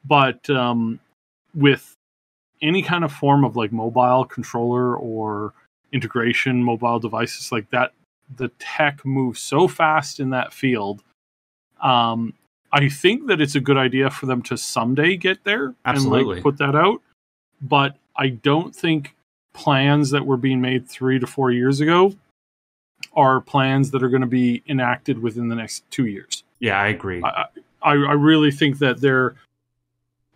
But 0.05 0.49
um, 0.51 1.01
with 1.55 1.97
any 2.63 2.83
kind 2.83 3.05
of 3.05 3.13
form 3.13 3.45
of 3.45 3.57
like 3.57 3.73
mobile 3.73 4.25
controller 4.25 4.97
or 4.97 5.53
integration, 5.93 6.63
mobile 6.63 6.99
devices 6.99 7.53
like 7.53 7.69
that, 7.71 7.93
the 8.37 8.49
tech 8.59 9.05
moves 9.05 9.41
so 9.41 9.69
fast 9.69 10.21
in 10.21 10.31
that 10.31 10.53
field. 10.53 11.03
Um, 11.83 12.35
I 12.73 12.89
think 12.89 13.27
that 13.27 13.41
it's 13.41 13.55
a 13.55 13.61
good 13.61 13.77
idea 13.77 14.09
for 14.09 14.27
them 14.27 14.43
to 14.43 14.57
someday 14.57 15.17
get 15.17 15.45
there 15.45 15.75
Absolutely. 15.85 16.21
and 16.21 16.29
like 16.29 16.43
put 16.43 16.59
that 16.59 16.75
out. 16.75 17.03
But 17.61 17.97
I 18.17 18.29
don't 18.29 18.75
think 18.75 19.15
plans 19.53 20.11
that 20.11 20.25
were 20.25 20.37
being 20.37 20.61
made 20.61 20.89
three 20.89 21.19
to 21.19 21.27
four 21.27 21.51
years 21.51 21.81
ago 21.81 22.15
are 23.15 23.41
plans 23.41 23.91
that 23.91 24.03
are 24.03 24.09
going 24.09 24.23
to 24.23 24.27
be 24.27 24.63
enacted 24.69 25.19
within 25.19 25.49
the 25.49 25.55
next 25.55 25.89
two 25.91 26.07
years. 26.07 26.45
Yeah, 26.61 26.81
I 26.81 26.89
agree. 26.89 27.23
I, 27.23 27.47
I, 27.83 27.93
I 27.93 27.93
really 27.93 28.51
think 28.51 28.79
that 28.79 29.01
there 29.01 29.35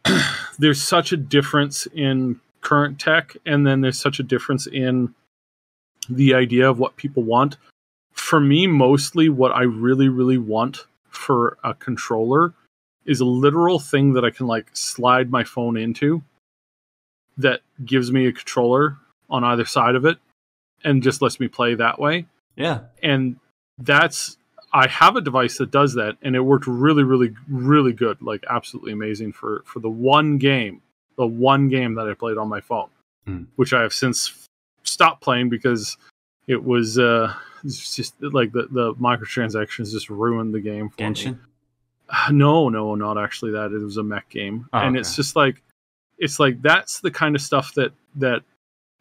there's 0.58 0.82
such 0.82 1.12
a 1.12 1.16
difference 1.16 1.86
in 1.94 2.40
current 2.60 2.98
tech, 2.98 3.36
and 3.46 3.66
then 3.66 3.80
there's 3.80 4.00
such 4.00 4.18
a 4.18 4.25
difference 4.25 4.66
in 4.66 5.14
the 6.08 6.34
idea 6.34 6.68
of 6.68 6.78
what 6.78 6.96
people 6.96 7.22
want. 7.22 7.56
For 8.12 8.40
me, 8.40 8.66
mostly 8.66 9.28
what 9.28 9.52
I 9.52 9.62
really, 9.62 10.08
really 10.08 10.38
want 10.38 10.86
for 11.10 11.58
a 11.62 11.75
controller 11.75 12.54
is 13.04 13.20
a 13.20 13.25
literal 13.25 13.78
thing 13.78 14.14
that 14.14 14.25
I 14.25 14.30
can 14.30 14.46
like 14.46 14.66
slide 14.72 15.30
my 15.30 15.44
phone 15.44 15.76
into 15.76 16.22
that 17.38 17.60
gives 17.84 18.10
me 18.10 18.26
a 18.26 18.32
controller 18.32 18.96
on 19.28 19.44
either 19.44 19.64
side 19.64 19.94
of 19.94 20.04
it 20.04 20.18
and 20.82 21.02
just 21.02 21.22
lets 21.22 21.38
me 21.38 21.48
play 21.48 21.75
that 21.75 21.98
way. 21.98 22.26
Yeah. 22.56 22.80
And 23.02 23.36
that's 23.78 24.38
I 24.73 24.88
have 24.88 25.16
a 25.16 25.20
device 25.20 25.58
that 25.58 25.70
does 25.70 25.94
that 25.94 26.16
and 26.23 26.37
it 26.37 26.40
worked 26.40 26.66
really 26.66 27.02
really 27.02 27.35
really 27.49 27.92
good, 27.92 28.20
like 28.20 28.44
absolutely 28.50 28.92
amazing 28.92 29.32
for 29.32 29.62
for 29.64 29.80
the 29.80 29.90
one 29.90 30.38
game, 30.38 30.82
the 31.16 31.26
one 31.26 31.68
game 31.68 31.94
that 31.94 32.08
I 32.08 32.14
played 32.14 32.38
on 32.38 32.49
my 32.49 32.61
phone, 32.61 32.88
Hmm. 33.26 33.44
which 33.56 33.73
I 33.73 33.82
have 33.82 33.92
since 33.92 34.46
stopped 34.82 35.23
playing 35.23 35.49
because 35.49 35.96
it 36.46 36.62
was 36.62 36.99
uh 36.99 37.32
it's 37.64 37.94
just 37.96 38.14
like 38.20 38.52
the 38.52 38.68
the 38.70 38.94
microtransactions 38.94 39.90
just 39.90 40.11
ruined 40.11 40.54
the 40.54 40.61
game 40.61 40.90
for 40.90 41.02
me. 41.02 41.08
Genshin? 41.08 41.38
No, 42.30 42.68
no, 42.68 42.94
not 42.94 43.18
actually 43.18 43.50
that. 43.50 43.73
It 43.73 43.82
was 43.82 43.96
a 43.96 44.02
mech 44.02 44.28
game. 44.28 44.68
Oh, 44.73 44.78
and 44.78 44.90
okay. 44.90 45.00
it's 45.00 45.16
just 45.16 45.35
like 45.35 45.61
it's 46.18 46.38
like 46.38 46.62
that's 46.62 47.00
the 47.00 47.11
kind 47.11 47.35
of 47.35 47.42
stuff 47.42 47.75
that 47.75 47.92
that 48.14 48.42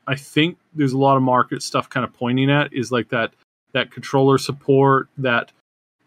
I 0.07 0.15
think 0.15 0.57
there's 0.73 0.93
a 0.93 0.97
lot 0.97 1.15
of 1.15 1.21
market 1.23 1.61
stuff 1.61 1.87
kind 1.87 2.03
of 2.03 2.11
pointing 2.13 2.49
at 2.49 2.73
is 2.73 2.91
like 2.91 3.09
that 3.09 3.31
that 3.75 3.91
controller 3.91 4.37
support, 4.37 5.09
that 5.17 5.51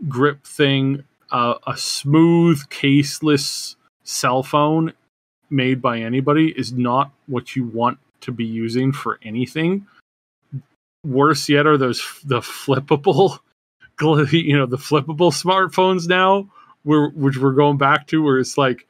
grip 0.09 0.43
thing, 0.45 1.05
uh, 1.31 1.55
a 1.67 1.77
smooth 1.77 2.67
caseless 2.71 3.77
cell 4.05 4.43
phone 4.43 4.95
made 5.51 5.83
by 5.83 5.99
anybody 5.99 6.49
is 6.57 6.73
not 6.73 7.11
what 7.27 7.55
you 7.55 7.65
want 7.65 7.99
to 8.23 8.33
be 8.33 8.45
using 8.45 8.91
for 8.91 9.21
anything. 9.23 9.87
Worse 11.05 11.47
yet 11.51 11.67
are 11.67 11.77
those 11.77 12.03
the 12.25 12.41
flippable, 12.41 13.39
you 14.33 14.57
know, 14.57 14.67
the 14.67 14.79
flippable 14.79 15.31
smartphones 15.31 16.09
now, 16.09 16.49
where 16.85 17.11
which 17.11 17.37
we're 17.37 17.53
going 17.53 17.77
back 17.77 18.07
to, 18.07 18.23
where 18.23 18.39
it's 18.39 18.57
like 18.57 18.87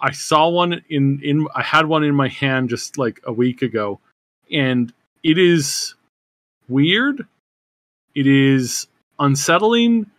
I 0.00 0.10
saw 0.10 0.48
one 0.48 0.82
in 0.88 1.20
in 1.22 1.46
I 1.54 1.62
had 1.62 1.86
one 1.86 2.02
in 2.02 2.16
my 2.16 2.28
hand 2.28 2.68
just 2.68 2.98
like 2.98 3.20
a 3.22 3.32
week 3.32 3.62
ago, 3.62 4.00
and 4.50 4.92
it 5.22 5.38
is 5.38 5.94
weird. 6.68 7.24
It 8.18 8.26
is 8.26 8.88
unsettling, 9.20 10.10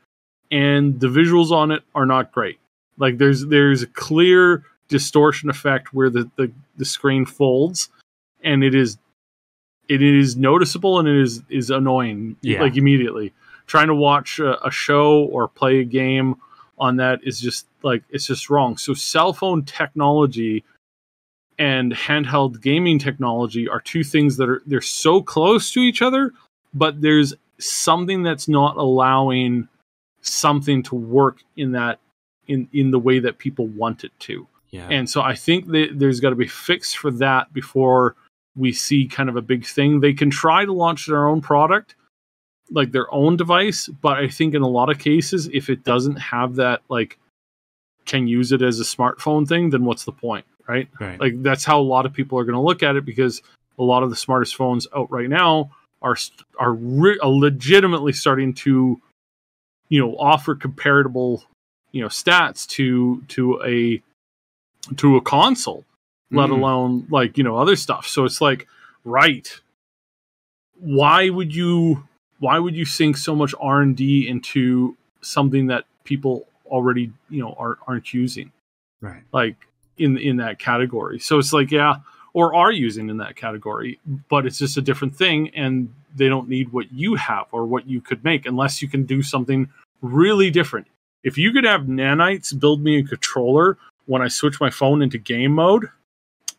and 0.52 1.00
the 1.00 1.08
visuals 1.08 1.52
on 1.52 1.72
it 1.72 1.84
are 1.94 2.06
not 2.06 2.32
great. 2.32 2.60
Like 2.98 3.18
there's 3.18 3.46
there's 3.48 3.82
a 3.82 3.88
clear 3.88 4.64
distortion 4.88 5.50
effect 5.50 5.94
where 5.94 6.10
the 6.10 6.30
the, 6.38 6.52
the 6.78 6.86
screen 6.86 7.26
folds, 7.26 7.90
and 8.42 8.64
it 8.64 8.74
is 8.74 8.98
it 9.90 10.02
is 10.02 10.38
noticeable 10.38 11.00
and 11.00 11.08
it 11.08 11.20
is 11.22 11.42
is 11.50 11.70
annoying 11.70 12.38
Yeah. 12.42 12.62
like 12.62 12.78
immediately. 12.78 13.34
Trying 13.68 13.88
to 13.88 13.96
watch 13.96 14.40
a, 14.40 14.66
a 14.66 14.72
show 14.72 15.24
or 15.26 15.48
play 15.48 15.80
a 15.80 15.84
game 15.84 16.36
on 16.78 16.96
that 16.98 17.20
is 17.24 17.40
just 17.40 17.68
like 17.84 18.04
it's 18.10 18.28
just 18.28 18.50
wrong. 18.50 18.78
So 18.78 18.94
cell 18.94 19.34
phone 19.34 19.64
technology 19.66 20.64
and 21.58 21.92
handheld 21.92 22.62
gaming 22.62 22.98
technology 23.00 23.68
are 23.68 23.82
two 23.82 24.04
things 24.06 24.38
that 24.38 24.48
are 24.50 24.62
they're 24.66 24.80
so 24.82 25.22
close 25.22 25.72
to 25.74 25.82
each 25.82 26.02
other, 26.02 26.32
but 26.74 27.02
there's 27.02 27.34
something 27.60 28.24
that's 28.24 28.48
not 28.48 28.78
allowing 28.78 29.68
something 30.22 30.84
to 30.84 30.96
work 30.96 31.44
in 31.56 31.72
that 31.74 32.00
in 32.48 32.68
in 32.74 32.92
the 32.92 33.00
way 33.00 33.20
that 33.20 33.38
people 33.38 33.68
want 33.68 34.04
it 34.04 34.12
to. 34.20 34.48
Yeah. 34.72 34.88
And 34.90 35.10
so 35.10 35.22
I 35.22 35.36
think 35.36 35.68
that 35.68 35.90
there's 35.96 36.20
got 36.20 36.30
to 36.30 36.36
be 36.36 36.48
fixed 36.48 36.98
for 36.98 37.12
that 37.12 37.52
before 37.54 38.16
we 38.56 38.72
see 38.72 39.08
kind 39.08 39.30
of 39.30 39.36
a 39.36 39.42
big 39.42 39.66
thing. 39.66 40.00
They 40.00 40.14
can 40.14 40.30
try 40.30 40.66
to 40.66 40.74
launch 40.74 41.08
their 41.08 41.28
own 41.28 41.42
product, 41.42 41.96
like 42.70 42.92
their 42.92 43.12
own 43.14 43.38
device, 43.38 43.88
but 43.88 44.18
I 44.18 44.28
think 44.28 44.54
in 44.54 44.62
a 44.62 44.68
lot 44.68 44.90
of 44.90 45.00
cases, 45.00 45.50
if 45.54 45.70
it 45.70 45.84
doesn't 45.84 46.18
have 46.18 46.56
that, 46.56 46.82
like, 46.90 47.18
can 48.06 48.28
use 48.28 48.52
it 48.52 48.62
as 48.62 48.80
a 48.80 48.84
smartphone 48.84 49.48
thing, 49.48 49.70
then 49.70 49.86
what's 49.86 50.06
the 50.06 50.12
point, 50.12 50.46
right? 50.68 50.88
right. 51.00 51.20
Like, 51.20 51.42
that's 51.42 51.64
how 51.64 51.80
a 51.80 51.82
lot 51.82 52.06
of 52.06 52.14
people 52.14 52.38
are 52.38 52.44
going 52.44 52.56
to 52.56 52.62
look 52.62 52.84
at 52.84 52.96
it 52.96 53.06
because 53.06 53.42
a 53.78 53.84
lot 53.84 54.04
of 54.04 54.10
the 54.10 54.16
smartest 54.16 54.56
phones 54.56 54.88
out 54.96 55.10
right 55.12 55.30
now 55.30 55.72
are 56.02 56.16
are, 56.60 56.74
re- 56.74 57.20
are 57.22 57.30
legitimately 57.30 58.14
starting 58.14 58.54
to, 58.54 59.02
you 59.90 60.00
know, 60.00 60.16
offer 60.18 60.56
comparable, 60.56 61.44
you 61.92 62.02
know, 62.02 62.08
stats 62.08 62.68
to 62.68 63.22
to 63.30 63.62
a 63.66 64.02
to 64.96 65.18
a 65.18 65.22
console 65.22 65.86
let 66.32 66.50
Mm. 66.50 66.58
alone 66.60 67.08
like 67.10 67.38
you 67.38 67.44
know 67.44 67.58
other 67.58 67.76
stuff 67.76 68.08
so 68.08 68.24
it's 68.24 68.40
like 68.40 68.68
right 69.04 69.60
why 70.80 71.30
would 71.30 71.54
you 71.54 72.08
why 72.40 72.60
would 72.60 72.76
you 72.76 72.86
sink 72.86 73.18
so 73.18 73.36
much 73.36 73.54
r&d 73.60 74.28
into 74.28 74.96
something 75.22 75.68
that 75.68 75.86
people 76.04 76.48
already 76.68 77.12
you 77.30 77.42
know 77.42 77.54
are, 77.58 77.78
aren't 77.88 78.14
using 78.14 78.52
right. 79.02 79.24
like 79.34 79.56
in 79.98 80.18
in 80.18 80.38
that 80.38 80.60
category 80.60 81.20
so 81.20 81.40
it's 81.40 81.52
like 81.52 81.72
yeah 81.72 81.96
or 82.34 82.56
are 82.56 82.72
using 82.72 83.10
in 83.10 83.18
that 83.18 83.36
category 83.36 84.00
but 84.30 84.46
it's 84.46 84.58
just 84.58 84.78
a 84.78 84.82
different 84.82 85.16
thing 85.16 85.50
and 85.56 85.94
they 86.16 86.28
don't 86.28 86.50
need 86.50 86.72
what 86.72 86.92
you 86.92 87.16
have 87.16 87.46
or 87.52 87.66
what 87.66 87.88
you 87.88 88.02
could 88.02 88.24
make 88.24 88.46
unless 88.46 88.82
you 88.82 88.88
can 88.88 89.04
do 89.04 89.22
something 89.22 89.70
really 90.02 90.50
different 90.50 90.88
if 91.24 91.38
you 91.38 91.52
could 91.52 91.66
have 91.66 91.82
nanites 91.82 92.58
build 92.58 92.82
me 92.82 93.00
a 93.00 93.04
controller 93.04 93.78
when 94.06 94.22
i 94.22 94.28
switch 94.28 94.60
my 94.60 94.70
phone 94.70 95.02
into 95.02 95.18
game 95.18 95.54
mode 95.54 95.86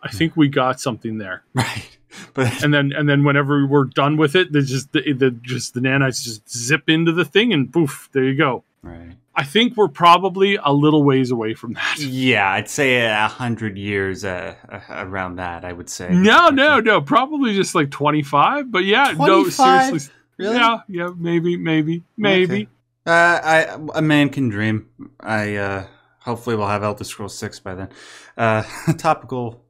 i 0.02 0.08
hmm. 0.08 0.16
think 0.16 0.36
we 0.36 0.48
got 0.48 0.80
something 0.80 1.18
there 1.18 1.42
Right. 1.54 1.98
but 2.34 2.62
and 2.64 2.72
then 2.72 2.92
and 2.92 3.08
then 3.08 3.24
whenever 3.24 3.66
we're 3.66 3.84
done 3.84 4.16
with 4.16 4.34
it, 4.36 4.52
the 4.52 4.62
just 4.62 4.92
the, 4.92 5.12
the 5.12 5.30
just 5.30 5.74
the 5.74 5.80
nanites 5.80 6.22
just 6.22 6.48
zip 6.50 6.88
into 6.88 7.12
the 7.12 7.24
thing 7.24 7.52
and 7.52 7.72
poof, 7.72 8.08
there 8.12 8.24
you 8.24 8.36
go. 8.36 8.64
right. 8.82 9.12
I 9.40 9.44
think 9.44 9.74
we're 9.74 9.88
probably 9.88 10.58
a 10.62 10.70
little 10.70 11.02
ways 11.02 11.30
away 11.30 11.54
from 11.54 11.72
that. 11.72 11.98
Yeah, 11.98 12.52
I'd 12.52 12.68
say 12.68 13.06
a 13.06 13.26
hundred 13.26 13.78
years 13.78 14.22
uh, 14.22 14.54
uh, 14.70 14.80
around 14.90 15.36
that. 15.36 15.64
I 15.64 15.72
would 15.72 15.88
say. 15.88 16.10
No, 16.12 16.50
no, 16.50 16.80
no. 16.80 17.00
Probably 17.00 17.54
just 17.54 17.74
like 17.74 17.90
twenty 17.90 18.22
five. 18.22 18.70
But 18.70 18.84
yeah, 18.84 19.14
no, 19.16 19.44
25? 19.44 19.84
seriously. 19.86 20.14
Really? 20.36 20.56
Yeah, 20.56 20.80
yeah, 20.88 21.10
maybe, 21.16 21.56
maybe, 21.56 22.04
maybe. 22.18 22.62
Okay. 22.62 22.68
Uh, 23.06 23.40
I 23.42 23.78
a 23.94 24.02
man 24.02 24.28
can 24.28 24.50
dream. 24.50 24.90
I 25.20 25.56
uh, 25.56 25.86
hopefully 26.18 26.56
we'll 26.56 26.68
have 26.68 26.82
Elder 26.82 27.04
Scrolls 27.04 27.36
Six 27.36 27.58
by 27.60 27.74
then. 27.74 27.88
Uh, 28.36 28.62
topical 28.98 29.64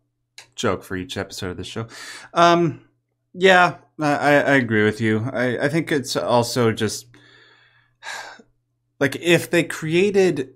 joke 0.56 0.82
for 0.82 0.96
each 0.96 1.16
episode 1.16 1.52
of 1.52 1.56
this 1.58 1.68
show. 1.68 1.86
Um, 2.34 2.80
yeah, 3.34 3.76
I, 4.00 4.14
I 4.14 4.32
I 4.32 4.54
agree 4.56 4.84
with 4.84 5.00
you. 5.00 5.30
I, 5.32 5.66
I 5.66 5.68
think 5.68 5.92
it's 5.92 6.16
also 6.16 6.72
just 6.72 7.06
like 9.00 9.16
if 9.16 9.50
they 9.50 9.64
created 9.64 10.54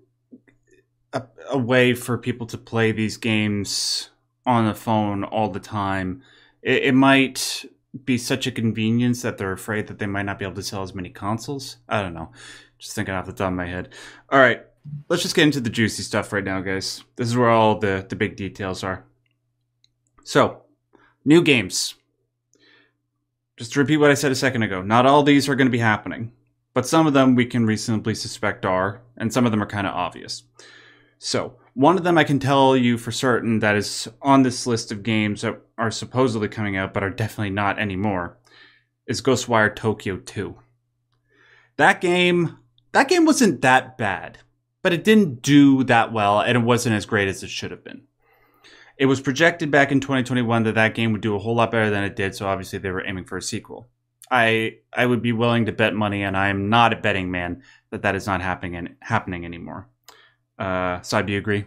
a, 1.12 1.22
a 1.50 1.58
way 1.58 1.94
for 1.94 2.18
people 2.18 2.46
to 2.48 2.58
play 2.58 2.92
these 2.92 3.16
games 3.16 4.10
on 4.46 4.66
the 4.66 4.74
phone 4.74 5.24
all 5.24 5.48
the 5.48 5.58
time, 5.58 6.22
it, 6.62 6.84
it 6.84 6.94
might 6.94 7.64
be 8.04 8.18
such 8.18 8.46
a 8.46 8.52
convenience 8.52 9.22
that 9.22 9.38
they're 9.38 9.52
afraid 9.52 9.86
that 9.86 9.98
they 9.98 10.06
might 10.06 10.24
not 10.24 10.38
be 10.38 10.44
able 10.44 10.54
to 10.54 10.62
sell 10.62 10.82
as 10.82 10.94
many 10.94 11.08
consoles. 11.08 11.78
I 11.88 12.02
don't 12.02 12.14
know. 12.14 12.30
Just 12.78 12.94
thinking 12.94 13.14
off 13.14 13.26
the 13.26 13.32
top 13.32 13.48
of 13.48 13.54
my 13.54 13.66
head. 13.66 13.88
All 14.30 14.38
right, 14.38 14.62
let's 15.08 15.22
just 15.22 15.34
get 15.34 15.44
into 15.44 15.60
the 15.60 15.70
juicy 15.70 16.02
stuff 16.02 16.32
right 16.32 16.44
now, 16.44 16.60
guys. 16.60 17.02
This 17.16 17.28
is 17.28 17.36
where 17.36 17.48
all 17.48 17.78
the, 17.78 18.04
the 18.06 18.16
big 18.16 18.36
details 18.36 18.84
are. 18.84 19.04
So, 20.24 20.62
new 21.24 21.42
games. 21.42 21.94
Just 23.56 23.72
to 23.74 23.80
repeat 23.80 23.98
what 23.98 24.10
I 24.10 24.14
said 24.14 24.32
a 24.32 24.36
second 24.36 24.64
ago, 24.64 24.82
not 24.82 25.06
all 25.06 25.22
these 25.22 25.48
are 25.48 25.54
going 25.54 25.68
to 25.68 25.72
be 25.72 25.78
happening, 25.78 26.32
but 26.74 26.86
some 26.86 27.06
of 27.06 27.12
them 27.12 27.34
we 27.34 27.46
can 27.46 27.66
reasonably 27.66 28.14
suspect 28.14 28.66
are, 28.66 29.00
and 29.16 29.32
some 29.32 29.46
of 29.46 29.52
them 29.52 29.62
are 29.62 29.66
kind 29.66 29.86
of 29.86 29.94
obvious. 29.94 30.42
So, 31.18 31.56
one 31.74 31.96
of 31.96 32.04
them 32.04 32.18
I 32.18 32.24
can 32.24 32.38
tell 32.38 32.76
you 32.76 32.98
for 32.98 33.10
certain 33.10 33.60
that 33.60 33.76
is 33.76 34.08
on 34.20 34.42
this 34.42 34.66
list 34.66 34.92
of 34.92 35.02
games 35.02 35.40
that 35.40 35.60
are 35.78 35.90
supposedly 35.90 36.48
coming 36.48 36.76
out 36.76 36.92
but 36.92 37.02
are 37.02 37.10
definitely 37.10 37.50
not 37.50 37.78
anymore 37.78 38.38
is 39.06 39.22
Ghostwire 39.22 39.74
Tokyo 39.74 40.18
2. 40.18 40.56
That 41.76 42.00
game 42.00 42.58
that 42.92 43.08
game 43.08 43.24
wasn't 43.24 43.60
that 43.62 43.98
bad, 43.98 44.38
but 44.82 44.92
it 44.92 45.02
didn't 45.02 45.42
do 45.42 45.82
that 45.84 46.12
well 46.12 46.40
and 46.40 46.56
it 46.56 46.60
wasn't 46.60 46.94
as 46.94 47.06
great 47.06 47.26
as 47.26 47.42
it 47.42 47.50
should 47.50 47.72
have 47.72 47.82
been. 47.82 48.02
It 48.96 49.06
was 49.06 49.20
projected 49.20 49.72
back 49.72 49.90
in 49.90 49.98
2021 49.98 50.62
that 50.64 50.76
that 50.76 50.94
game 50.94 51.10
would 51.12 51.20
do 51.20 51.34
a 51.34 51.40
whole 51.40 51.56
lot 51.56 51.72
better 51.72 51.90
than 51.90 52.04
it 52.04 52.14
did, 52.14 52.36
so 52.36 52.46
obviously 52.46 52.78
they 52.78 52.92
were 52.92 53.04
aiming 53.04 53.24
for 53.24 53.36
a 53.36 53.42
sequel. 53.42 53.88
I 54.30 54.78
I 54.92 55.06
would 55.06 55.22
be 55.22 55.32
willing 55.32 55.66
to 55.66 55.72
bet 55.72 55.94
money 55.94 56.22
and 56.22 56.36
I 56.36 56.48
am 56.48 56.68
not 56.68 56.92
a 56.92 56.96
betting 56.96 57.30
man 57.30 57.62
that 57.90 58.02
that 58.02 58.14
is 58.14 58.26
not 58.26 58.40
happening 58.40 58.96
happening 59.00 59.44
anymore. 59.44 59.86
Uh, 60.58 61.00
so 61.02 61.22
do 61.22 61.32
you 61.32 61.38
agree? 61.38 61.64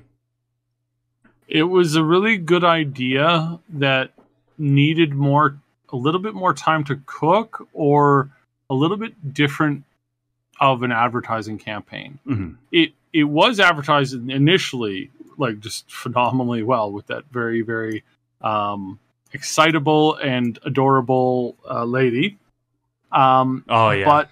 It 1.48 1.64
was 1.64 1.96
a 1.96 2.04
really 2.04 2.38
good 2.38 2.64
idea 2.64 3.60
that 3.70 4.12
needed 4.58 5.14
more, 5.14 5.58
a 5.90 5.96
little 5.96 6.20
bit 6.20 6.34
more 6.34 6.54
time 6.54 6.84
to 6.86 7.00
cook, 7.06 7.68
or 7.74 8.30
a 8.70 8.74
little 8.74 8.98
bit 8.98 9.34
different 9.34 9.86
of 10.60 10.84
an 10.84 10.92
advertising 10.92 11.58
campaign. 11.58 12.20
hmm 12.26 12.52
It 12.72 12.94
it 13.14 13.26
was 13.26 13.60
advertised 13.60 14.14
initially 14.30 15.12
like 15.38 15.60
just 15.60 15.90
phenomenally 15.92 16.64
well 16.64 16.92
with 16.92 17.08
that 17.08 17.24
very 17.32 17.62
very 17.62 18.04
um, 18.42 19.00
excitable 19.34 20.16
and 20.16 20.60
adorable 20.66 21.56
uh, 21.70 21.86
lady. 21.86 22.38
Um, 23.12 23.64
Oh 23.70 23.92
yeah. 23.92 24.06
but 24.06 24.30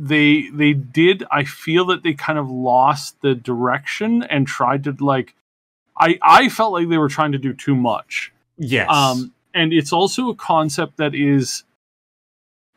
they 0.00 0.48
they 0.50 0.72
did 0.72 1.24
i 1.30 1.42
feel 1.42 1.86
that 1.86 2.04
they 2.04 2.14
kind 2.14 2.38
of 2.38 2.48
lost 2.48 3.20
the 3.20 3.34
direction 3.34 4.22
and 4.22 4.46
tried 4.46 4.84
to 4.84 4.96
like 5.00 5.34
i 5.98 6.16
i 6.22 6.48
felt 6.48 6.72
like 6.72 6.88
they 6.88 6.98
were 6.98 7.08
trying 7.08 7.32
to 7.32 7.38
do 7.38 7.52
too 7.52 7.74
much 7.74 8.32
yes. 8.56 8.88
um 8.88 9.34
and 9.54 9.72
it's 9.72 9.92
also 9.92 10.28
a 10.28 10.36
concept 10.36 10.98
that 10.98 11.16
is 11.16 11.64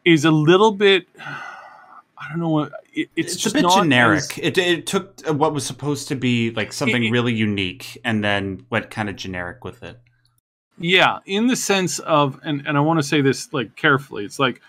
is 0.04 0.26
a 0.26 0.32
little 0.32 0.72
bit 0.72 1.06
i 1.20 2.28
don't 2.30 2.40
know 2.40 2.50
what 2.50 2.72
it, 2.94 3.08
it's, 3.16 3.36
it's, 3.36 3.44
just 3.44 3.56
a 3.56 3.62
bit 3.62 3.70
generic. 3.72 4.24
as- 4.24 4.40
it 4.40 4.58
it 4.58 4.88
took 4.88 5.22
what 5.28 5.54
was 5.54 5.64
supposed 5.64 6.08
to 6.08 6.16
be 6.16 6.50
like 6.52 6.74
something 6.74 7.04
It- 7.04 7.12
really 7.12 7.34
unique 7.36 8.00
and 8.04 8.24
then 8.24 8.66
went 8.72 8.90
kind 8.90 9.10
of 9.10 9.16
generic 9.16 9.64
with 9.64 9.84
it. 9.84 10.00
Yeah, 10.80 11.20
in 11.28 11.46
the 11.46 11.56
sense 11.56 12.00
of, 12.00 12.40
and, 12.44 12.66
and 12.66 12.76
I 12.76 12.80
want 12.82 12.98
to 12.98 13.04
say 13.04 13.22
this 13.22 13.54
like 13.54 13.76
carefully. 13.76 14.26
It's 14.26 14.40
like 14.40 14.62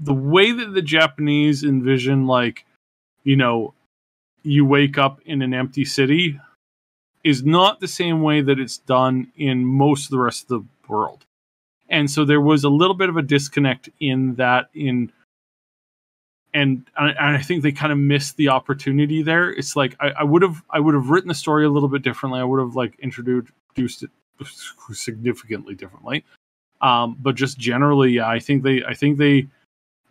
the 0.00 0.14
way 0.14 0.52
that 0.52 0.74
the 0.74 0.82
Japanese 0.82 1.64
envision, 1.64 2.26
like, 2.26 2.64
you 3.24 3.36
know, 3.36 3.74
you 4.42 4.64
wake 4.64 4.98
up 4.98 5.20
in 5.24 5.42
an 5.42 5.54
empty 5.54 5.84
city 5.84 6.40
is 7.22 7.44
not 7.44 7.80
the 7.80 7.88
same 7.88 8.22
way 8.22 8.40
that 8.40 8.58
it's 8.58 8.78
done 8.78 9.30
in 9.36 9.64
most 9.64 10.06
of 10.06 10.10
the 10.10 10.18
rest 10.18 10.42
of 10.42 10.48
the 10.48 10.66
world. 10.88 11.24
And 11.88 12.10
so 12.10 12.24
there 12.24 12.40
was 12.40 12.64
a 12.64 12.68
little 12.68 12.94
bit 12.94 13.08
of 13.08 13.16
a 13.16 13.22
disconnect 13.22 13.88
in 14.00 14.34
that, 14.36 14.70
in, 14.74 15.12
and, 16.54 16.84
and 16.96 17.18
I 17.18 17.42
think 17.42 17.62
they 17.62 17.72
kind 17.72 17.92
of 17.92 17.98
missed 17.98 18.36
the 18.36 18.48
opportunity 18.48 19.22
there. 19.22 19.50
It's 19.50 19.76
like 19.76 19.96
I, 20.00 20.10
I 20.10 20.22
would 20.24 20.42
have 20.42 20.62
I 20.68 20.80
would 20.80 20.94
have 20.94 21.08
written 21.10 21.28
the 21.28 21.34
story 21.34 21.64
a 21.64 21.70
little 21.70 21.88
bit 21.88 22.02
differently. 22.02 22.40
I 22.40 22.44
would 22.44 22.60
have 22.60 22.74
like 22.74 22.98
introduced 23.00 24.02
it 24.02 24.10
significantly 24.92 25.74
differently. 25.74 26.24
Um, 26.80 27.16
but 27.20 27.36
just 27.36 27.58
generally, 27.58 28.12
yeah, 28.12 28.28
I 28.28 28.40
think 28.40 28.64
they, 28.64 28.82
I 28.84 28.92
think 28.92 29.16
they, 29.16 29.46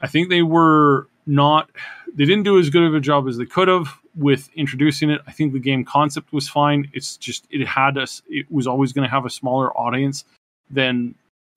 I 0.01 0.07
think 0.07 0.29
they 0.29 0.41
were 0.41 1.07
not, 1.25 1.69
they 2.13 2.25
didn't 2.25 2.43
do 2.43 2.59
as 2.59 2.69
good 2.69 2.83
of 2.83 2.93
a 2.93 2.99
job 2.99 3.27
as 3.27 3.37
they 3.37 3.45
could 3.45 3.67
have 3.67 3.87
with 4.15 4.49
introducing 4.55 5.09
it. 5.09 5.21
I 5.27 5.31
think 5.31 5.53
the 5.53 5.59
game 5.59 5.85
concept 5.85 6.33
was 6.33 6.49
fine. 6.49 6.89
It's 6.93 7.17
just 7.17 7.45
it 7.49 7.65
had 7.65 7.97
us, 7.97 8.21
it 8.27 8.51
was 8.51 8.67
always 8.67 8.93
going 8.93 9.03
to 9.03 9.09
have 9.09 9.25
a 9.25 9.29
smaller 9.29 9.75
audience 9.77 10.25
than 10.69 11.15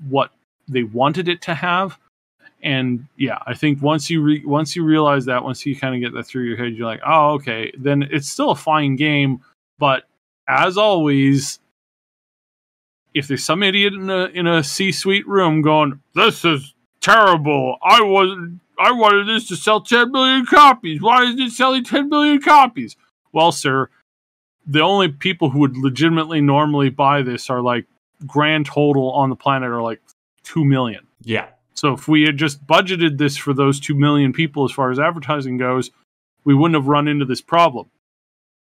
what 0.08 0.30
they 0.68 0.82
wanted 0.82 1.28
it 1.28 1.42
to 1.42 1.54
have. 1.54 1.98
And 2.62 3.06
yeah, 3.16 3.38
I 3.46 3.54
think 3.54 3.82
once 3.82 4.08
you 4.08 4.22
re- 4.22 4.44
once 4.44 4.74
you 4.74 4.84
realize 4.84 5.26
that, 5.26 5.44
once 5.44 5.66
you 5.66 5.76
kind 5.76 5.94
of 5.94 6.00
get 6.00 6.16
that 6.16 6.24
through 6.26 6.44
your 6.44 6.56
head, 6.56 6.72
you're 6.72 6.86
like, 6.86 7.02
oh, 7.04 7.32
okay, 7.34 7.70
then 7.78 8.08
it's 8.10 8.28
still 8.28 8.50
a 8.50 8.56
fine 8.56 8.96
game. 8.96 9.42
But 9.78 10.04
as 10.48 10.78
always, 10.78 11.58
if 13.12 13.28
there's 13.28 13.44
some 13.44 13.62
idiot 13.62 13.92
in 13.92 14.08
a 14.08 14.26
in 14.26 14.46
a 14.46 14.64
C-suite 14.64 15.28
room 15.28 15.60
going, 15.60 16.00
"This 16.14 16.44
is 16.44 16.73
terrible. 17.04 17.76
I 17.82 18.00
was 18.00 18.50
I 18.78 18.92
wanted 18.92 19.28
this 19.28 19.46
to 19.48 19.56
sell 19.56 19.80
10 19.80 20.10
million 20.10 20.46
copies. 20.46 21.00
Why 21.00 21.24
is 21.24 21.38
it 21.38 21.50
selling 21.52 21.84
10 21.84 22.08
million 22.08 22.40
copies?" 22.40 22.96
Well, 23.32 23.52
sir, 23.52 23.90
the 24.66 24.80
only 24.80 25.08
people 25.08 25.50
who 25.50 25.60
would 25.60 25.76
legitimately 25.76 26.40
normally 26.40 26.90
buy 26.90 27.22
this 27.22 27.50
are 27.50 27.60
like 27.60 27.86
grand 28.26 28.66
total 28.66 29.12
on 29.12 29.28
the 29.28 29.36
planet 29.36 29.70
are 29.70 29.82
like 29.82 30.00
2 30.44 30.64
million. 30.64 31.06
Yeah. 31.22 31.48
So 31.74 31.92
if 31.92 32.06
we 32.08 32.22
had 32.22 32.36
just 32.36 32.66
budgeted 32.66 33.18
this 33.18 33.36
for 33.36 33.52
those 33.52 33.80
2 33.80 33.94
million 33.94 34.32
people 34.32 34.64
as 34.64 34.72
far 34.72 34.90
as 34.90 34.98
advertising 34.98 35.58
goes, 35.58 35.90
we 36.44 36.54
wouldn't 36.54 36.76
have 36.80 36.88
run 36.88 37.08
into 37.08 37.24
this 37.24 37.40
problem. 37.40 37.90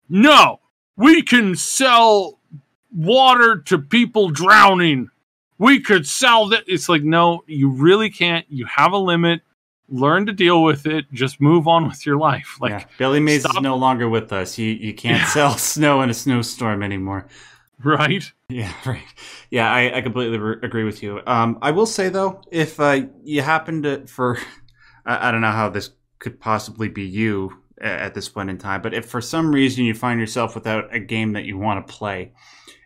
No, 0.09 0.59
we 0.95 1.21
can 1.21 1.55
sell 1.55 2.39
water 2.93 3.57
to 3.65 3.77
people 3.77 4.29
drowning. 4.29 5.09
We 5.57 5.79
could 5.79 6.07
sell 6.07 6.47
that. 6.49 6.63
It's 6.67 6.87
like, 6.87 7.03
no, 7.03 7.43
you 7.47 7.69
really 7.69 8.09
can't. 8.09 8.45
You 8.49 8.65
have 8.65 8.91
a 8.91 8.97
limit. 8.97 9.41
Learn 9.89 10.25
to 10.25 10.33
deal 10.33 10.63
with 10.63 10.85
it. 10.85 11.05
Just 11.13 11.39
move 11.39 11.67
on 11.67 11.87
with 11.87 12.05
your 12.05 12.17
life. 12.17 12.57
Like, 12.59 12.71
yeah. 12.71 12.85
Billy 12.97 13.19
Mays 13.19 13.45
is 13.45 13.61
no 13.61 13.75
longer 13.77 14.09
with 14.09 14.33
us. 14.33 14.57
You 14.57 14.67
you 14.67 14.93
can't 14.93 15.27
sell 15.29 15.57
snow 15.57 16.01
in 16.01 16.09
a 16.09 16.13
snowstorm 16.13 16.83
anymore. 16.83 17.27
right? 17.83 18.29
Yeah, 18.49 18.73
right. 18.85 19.01
Yeah, 19.49 19.71
I, 19.71 19.97
I 19.97 20.01
completely 20.01 20.37
re- 20.37 20.57
agree 20.61 20.83
with 20.83 21.01
you. 21.01 21.21
Um, 21.25 21.57
I 21.61 21.71
will 21.71 21.85
say 21.85 22.09
though, 22.09 22.41
if 22.51 22.79
uh, 22.79 23.01
you 23.23 23.41
happen 23.41 23.83
to, 23.83 24.05
for, 24.07 24.39
I, 25.05 25.29
I 25.29 25.31
don't 25.31 25.41
know 25.41 25.51
how 25.51 25.69
this 25.69 25.91
could 26.19 26.39
possibly 26.39 26.89
be 26.89 27.03
you 27.03 27.53
at 27.79 28.13
this 28.15 28.27
point 28.27 28.49
in 28.49 28.57
time, 28.57 28.81
but 28.81 28.93
if 28.93 29.05
for 29.05 29.21
some 29.21 29.53
reason 29.53 29.85
you 29.85 29.93
find 29.93 30.19
yourself 30.19 30.55
without 30.55 30.93
a 30.93 30.99
game 30.99 31.33
that 31.33 31.45
you 31.45 31.57
want 31.57 31.85
to 31.85 31.93
play, 31.93 32.33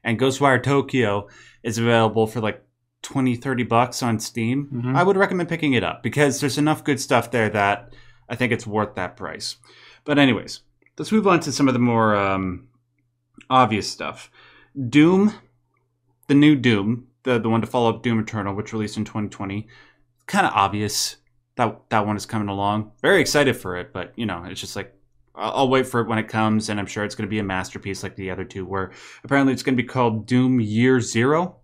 and 0.04 0.20
Ghostwire 0.20 0.62
Tokyo 0.62 1.30
is 1.64 1.78
available 1.78 2.28
for 2.28 2.40
like 2.42 2.64
20, 3.04 3.36
30 3.36 3.64
bucks 3.64 4.04
on 4.04 4.20
Steam, 4.20 4.70
Mhm. 4.72 4.96
I 4.96 5.04
would 5.04 5.18
recommend 5.18 5.50
picking 5.50 5.74
it 5.74 5.84
up 5.84 6.04
because 6.04 6.40
there's 6.40 6.58
enough 6.58 6.84
good 6.84 7.00
stuff 7.00 7.32
there 7.32 7.50
that 7.50 7.94
I 8.30 8.36
think 8.36 8.52
it's 8.52 8.68
worth 8.68 8.96
that 8.96 9.18
price. 9.18 9.58
But 10.06 10.18
anyways, 10.20 10.62
let's 10.98 11.12
move 11.12 11.28
on 11.28 11.40
to 11.42 11.52
some 11.52 11.68
of 11.68 11.74
the 11.74 11.80
more 11.80 12.16
um, 12.16 12.68
obvious 13.50 13.90
stuff. 13.92 14.30
Doom, 14.90 15.34
the 16.28 16.36
new 16.36 16.56
Doom, 16.56 17.08
the 17.24 17.40
the 17.40 17.50
one 17.50 17.62
to 17.62 17.68
follow 17.68 17.90
up 17.90 18.04
Doom 18.04 18.20
Eternal, 18.20 18.56
which 18.56 18.72
released 18.74 18.98
in 18.98 19.06
2020, 19.06 19.68
kind 20.28 20.46
of 20.46 20.54
obvious 20.54 21.18
that 21.56 21.82
that 21.90 22.06
one 22.06 22.16
is 22.16 22.26
coming 22.26 22.48
along. 22.50 22.92
Very 23.02 23.20
excited 23.20 23.58
for 23.58 23.76
it, 23.78 23.92
but 23.94 24.14
you 24.16 24.26
know, 24.26 24.44
it's 24.46 24.62
just 24.62 24.76
like 24.76 24.96
I'll, 25.36 25.52
I'll 25.52 25.70
wait 25.70 25.88
for 25.88 26.02
it 26.02 26.08
when 26.08 26.18
it 26.18 26.28
comes, 26.28 26.70
and 26.70 26.80
I'm 26.80 26.86
sure 26.86 27.04
it's 27.04 27.16
going 27.16 27.28
to 27.28 27.30
be 27.30 27.40
a 27.40 27.44
masterpiece 27.44 28.04
like 28.04 28.16
the 28.16 28.32
other 28.32 28.46
two. 28.46 28.66
Where 28.66 28.92
apparently 29.24 29.54
it's 29.54 29.64
going 29.64 29.76
to 29.76 29.84
be 29.84 29.88
called 29.88 30.26
Doom 30.26 30.60
Year 30.60 31.00
Zero. 31.02 31.58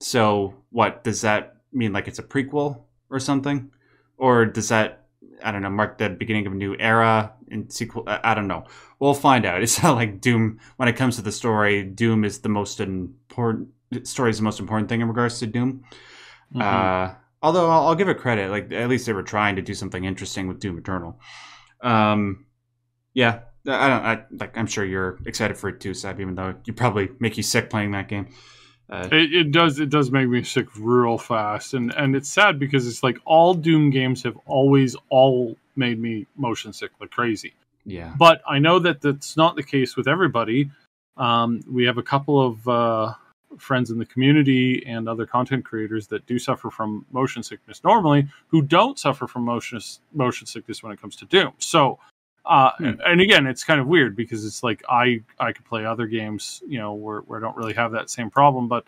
So 0.00 0.54
what 0.70 1.04
does 1.04 1.20
that 1.22 1.56
mean? 1.72 1.92
Like 1.92 2.08
it's 2.08 2.18
a 2.18 2.22
prequel 2.22 2.82
or 3.10 3.18
something, 3.18 3.70
or 4.16 4.46
does 4.46 4.68
that 4.68 5.06
I 5.42 5.52
don't 5.52 5.62
know 5.62 5.70
mark 5.70 5.98
the 5.98 6.10
beginning 6.10 6.46
of 6.46 6.52
a 6.52 6.56
new 6.56 6.76
era 6.78 7.32
in 7.48 7.70
sequel? 7.70 8.04
I, 8.06 8.34
don't 8.34 8.48
know. 8.48 8.64
We'll 8.98 9.14
find 9.14 9.44
out. 9.44 9.62
It's 9.62 9.82
not 9.82 9.96
like 9.96 10.20
Doom 10.20 10.60
when 10.76 10.88
it 10.88 10.96
comes 10.96 11.16
to 11.16 11.22
the 11.22 11.32
story. 11.32 11.82
Doom 11.82 12.24
is 12.24 12.40
the 12.40 12.48
most 12.48 12.80
important 12.80 13.68
story 14.04 14.30
is 14.30 14.38
the 14.38 14.44
most 14.44 14.60
important 14.60 14.88
thing 14.88 15.00
in 15.00 15.08
regards 15.08 15.38
to 15.40 15.46
Doom. 15.46 15.84
Mhm. 16.54 16.62
Uh, 16.62 17.14
although 17.42 17.70
I'll, 17.70 17.88
I'll 17.88 17.94
give 17.94 18.08
it 18.08 18.18
credit, 18.18 18.50
like 18.50 18.72
at 18.72 18.88
least 18.88 19.06
they 19.06 19.12
were 19.12 19.22
trying 19.22 19.56
to 19.56 19.62
do 19.62 19.74
something 19.74 20.04
interesting 20.04 20.48
with 20.48 20.60
Doom 20.60 20.78
Eternal. 20.78 21.18
Um, 21.82 22.46
yeah, 23.14 23.40
I 23.66 23.88
don't. 23.88 24.04
I 24.04 24.24
like. 24.32 24.56
I'm 24.56 24.66
sure 24.66 24.84
you're 24.84 25.18
excited 25.26 25.56
for 25.56 25.68
it 25.68 25.80
too, 25.80 25.90
Syb. 25.90 26.20
Even 26.20 26.34
though 26.34 26.54
you 26.64 26.72
probably 26.72 27.10
make 27.18 27.36
you 27.36 27.42
sick 27.42 27.70
playing 27.70 27.90
that 27.92 28.08
game. 28.08 28.28
Uh, 28.88 29.08
It, 29.12 29.34
it 29.34 29.52
does. 29.52 29.78
It 29.78 29.90
does 29.90 30.10
make 30.10 30.28
me 30.28 30.42
sick 30.42 30.66
real 30.76 31.18
fast, 31.18 31.74
and 31.74 31.92
and 31.94 32.16
it's 32.16 32.28
sad 32.28 32.58
because 32.58 32.86
it's 32.86 33.02
like 33.02 33.18
all 33.24 33.54
Doom 33.54 33.90
games 33.90 34.22
have 34.22 34.36
always 34.46 34.96
all 35.08 35.56
made 35.76 36.00
me 36.00 36.26
motion 36.36 36.72
sick 36.72 36.90
like 37.00 37.10
crazy. 37.10 37.54
yeah, 37.84 38.14
But 38.18 38.42
I 38.48 38.58
know 38.58 38.78
that 38.80 39.00
that's 39.00 39.36
not 39.36 39.56
the 39.56 39.62
case 39.62 39.96
with 39.96 40.08
everybody. 40.08 40.70
Um, 41.16 41.60
we 41.70 41.84
have 41.84 41.98
a 41.98 42.02
couple 42.02 42.44
of 42.44 42.68
uh, 42.68 43.14
friends 43.58 43.90
in 43.90 43.98
the 43.98 44.06
community 44.06 44.82
and 44.86 45.08
other 45.08 45.26
content 45.26 45.64
creators 45.64 46.06
that 46.08 46.26
do 46.26 46.38
suffer 46.38 46.70
from 46.70 47.06
motion 47.12 47.42
sickness 47.42 47.82
normally, 47.84 48.26
who 48.48 48.62
don't 48.62 48.98
suffer 48.98 49.26
from 49.26 49.44
motion 49.44 49.80
motion 50.12 50.46
sickness 50.46 50.82
when 50.82 50.92
it 50.92 51.00
comes 51.00 51.16
to 51.16 51.26
Doom. 51.26 51.52
So. 51.58 51.98
Uh, 52.46 52.70
Hmm. 52.78 52.90
and 53.06 53.20
again, 53.20 53.46
it's 53.46 53.62
kind 53.64 53.80
of 53.80 53.86
weird 53.86 54.16
because 54.16 54.44
it's 54.44 54.62
like 54.62 54.82
I 54.88 55.22
I 55.38 55.52
could 55.52 55.64
play 55.66 55.84
other 55.84 56.06
games, 56.06 56.62
you 56.66 56.78
know, 56.78 56.94
where, 56.94 57.20
where 57.20 57.38
I 57.38 57.42
don't 57.42 57.56
really 57.56 57.74
have 57.74 57.92
that 57.92 58.10
same 58.10 58.30
problem, 58.30 58.66
but 58.68 58.84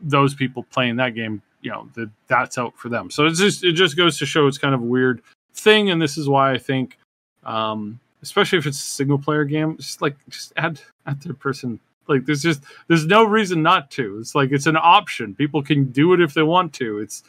those 0.00 0.34
people 0.34 0.62
playing 0.72 0.96
that 0.96 1.14
game, 1.14 1.42
you 1.60 1.70
know, 1.70 1.88
the, 1.94 2.10
that's 2.26 2.56
out 2.56 2.74
for 2.76 2.88
them. 2.88 3.10
So 3.10 3.26
it's 3.26 3.38
just 3.38 3.64
it 3.64 3.72
just 3.74 3.96
goes 3.96 4.18
to 4.18 4.26
show 4.26 4.46
it's 4.46 4.58
kind 4.58 4.74
of 4.74 4.80
a 4.80 4.84
weird 4.86 5.22
thing, 5.54 5.90
and 5.90 6.00
this 6.00 6.16
is 6.16 6.28
why 6.28 6.52
I 6.52 6.58
think, 6.58 6.96
um, 7.44 8.00
especially 8.22 8.58
if 8.58 8.66
it's 8.66 8.78
a 8.78 8.82
single 8.82 9.18
player 9.18 9.44
game, 9.44 9.76
just 9.76 10.00
like 10.00 10.16
just 10.30 10.52
add 10.56 10.80
add 11.06 11.22
third 11.22 11.38
person. 11.38 11.78
Like 12.08 12.24
there's 12.24 12.42
just 12.42 12.62
there's 12.88 13.06
no 13.06 13.24
reason 13.24 13.62
not 13.62 13.90
to. 13.92 14.18
It's 14.18 14.34
like 14.34 14.52
it's 14.52 14.66
an 14.66 14.78
option. 14.78 15.34
People 15.34 15.62
can 15.62 15.84
do 15.92 16.14
it 16.14 16.20
if 16.20 16.32
they 16.34 16.42
want 16.42 16.72
to. 16.74 16.98
It's 16.98 17.22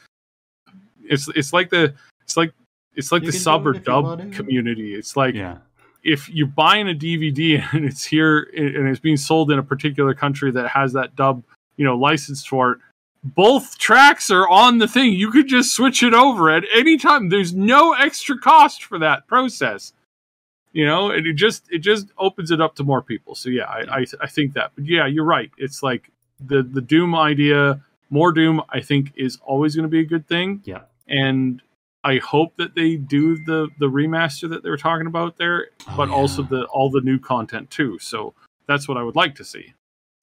it's 1.04 1.28
it's 1.36 1.52
like 1.52 1.70
the 1.70 1.94
it's 2.24 2.38
like 2.38 2.54
it's 2.96 3.12
like 3.12 3.24
You 3.24 3.32
the 3.32 3.38
sub 3.38 3.66
or 3.66 3.72
it 3.72 3.78
if 3.78 3.88
you 3.88 3.94
want 3.94 4.22
dub 4.22 4.34
community. 4.34 4.96
It's 4.96 5.16
like 5.16 5.36
yeah, 5.36 5.58
if 6.04 6.30
you're 6.30 6.48
buying 6.48 6.90
a 6.90 6.94
DVD 6.94 7.66
and 7.74 7.86
it's 7.86 8.06
here 8.06 8.50
and 8.56 8.88
it's 8.88 9.00
being 9.00 9.18
sold 9.18 9.52
in 9.52 9.60
a 9.60 9.64
particular 9.64 10.14
country 10.14 10.52
that 10.52 10.70
has 10.70 10.94
that 10.94 11.16
dub, 11.16 11.44
you 11.78 11.86
know, 11.86 11.98
licensed 11.98 12.48
for 12.48 12.74
it, 12.74 12.80
both 13.24 13.78
tracks 13.78 14.32
are 14.32 14.48
on 14.50 14.80
the 14.80 14.88
thing. 14.88 15.14
You 15.14 15.32
could 15.32 15.48
just 15.48 15.74
switch 15.76 16.04
it 16.04 16.14
over 16.14 16.50
at 16.50 16.64
any 16.74 16.98
time. 16.98 17.30
There's 17.30 17.54
no 17.54 17.94
extra 17.94 18.38
cost 18.38 18.84
for 18.84 19.00
that 19.00 19.28
process. 19.28 19.94
You 20.74 20.86
know, 20.86 21.12
and 21.12 21.28
it 21.28 21.34
just 21.34 21.66
it 21.70 21.80
just 21.80 22.08
opens 22.18 22.50
it 22.50 22.62
up 22.62 22.76
to 22.76 22.84
more 22.84 23.02
people. 23.02 23.36
So 23.36 23.50
yeah, 23.50 23.66
I 23.66 24.00
I, 24.00 24.06
I 24.22 24.28
think 24.28 24.54
that. 24.54 24.72
But 24.76 24.86
yeah, 24.86 25.06
you're 25.06 25.26
right. 25.26 25.52
It's 25.58 25.84
like 25.84 26.10
the 26.40 26.64
the 26.64 26.80
Doom 26.80 27.14
idea, 27.14 27.82
more 28.10 28.32
Doom. 28.32 28.62
I 28.70 28.80
think 28.80 29.12
is 29.18 29.38
always 29.46 29.76
going 29.76 29.84
to 29.84 29.90
be 29.90 30.00
a 30.00 30.06
good 30.06 30.28
thing 30.28 30.62
yeah. 30.64 30.84
and 31.10 31.62
I 32.04 32.18
hope 32.18 32.58
that 32.58 32.76
they 32.76 32.96
do 32.96 33.36
the 33.46 33.70
the 33.80 33.86
remaster 33.88 34.50
that 34.50 34.64
they 34.64 34.70
were 34.70 34.78
talking 34.78 35.08
about 35.08 35.38
there, 35.38 35.68
Oh, 35.88 35.94
but 35.98 36.10
yeah. 36.10 36.16
also 36.16 36.44
the 36.44 36.66
all 36.66 36.90
the 36.90 37.02
new 37.02 37.20
content 37.20 37.70
too. 37.70 38.00
So 38.00 38.34
that's 38.68 38.88
what 38.88 38.98
I 38.98 39.04
would 39.04 39.16
like 39.16 39.36
to 39.36 39.44
see. 39.46 39.74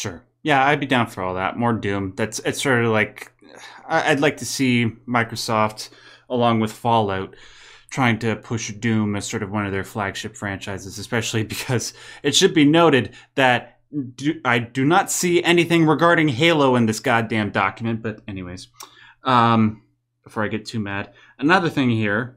Sure. 0.00 0.22
Yeah, 0.42 0.64
I'd 0.66 0.80
be 0.80 0.86
down 0.86 1.06
for 1.08 1.22
all 1.22 1.34
that. 1.34 1.56
More 1.56 1.72
Doom. 1.72 2.14
That's 2.16 2.38
it's 2.40 2.62
sort 2.62 2.84
of 2.84 2.90
like 2.92 3.32
I'd 3.88 4.20
like 4.20 4.36
to 4.38 4.44
see 4.46 4.86
Microsoft 5.06 5.90
along 6.28 6.60
with 6.60 6.72
Fallout 6.72 7.34
trying 7.90 8.18
to 8.18 8.36
push 8.36 8.70
Doom 8.72 9.16
as 9.16 9.26
sort 9.26 9.42
of 9.42 9.50
one 9.50 9.64
of 9.64 9.72
their 9.72 9.84
flagship 9.84 10.36
franchises, 10.36 10.98
especially 10.98 11.42
because 11.54 11.94
it 12.22 12.34
should 12.34 12.54
be 12.54 12.64
noted 12.64 13.14
that 13.34 13.80
do, 14.16 14.38
I 14.44 14.58
do 14.58 14.84
not 14.84 15.10
see 15.10 15.42
anything 15.42 15.86
regarding 15.86 16.28
Halo 16.28 16.76
in 16.76 16.84
this 16.86 17.00
goddamn 17.00 17.50
document. 17.50 18.02
But 18.02 18.20
anyways, 18.28 18.68
um, 19.24 19.82
before 20.28 20.44
I 20.44 20.48
get 20.48 20.66
too 20.66 20.78
mad, 20.78 21.12
another 21.38 21.68
thing 21.70 21.90
here. 21.90 22.36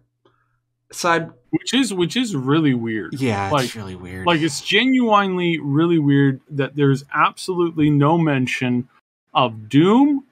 Syb, 0.93 1.33
Which 1.51 1.73
is 1.73 1.93
which 1.93 2.15
is 2.17 2.35
really 2.35 2.73
weird. 2.73 3.13
yeah, 3.19 3.45
it's 3.45 3.53
Like- 3.53 3.75
really 3.75 3.95
weird. 3.95 4.25
Like 4.25 4.41
it's 4.41 4.61
genuinely 4.61 5.59
really 5.59 5.99
weird 5.99 6.41
that 6.49 6.75
there's 6.75 7.03
absolutely 7.13 7.89
no 7.89 8.17
mention 8.17 8.87
of 9.33 9.69
Doom 9.69 10.23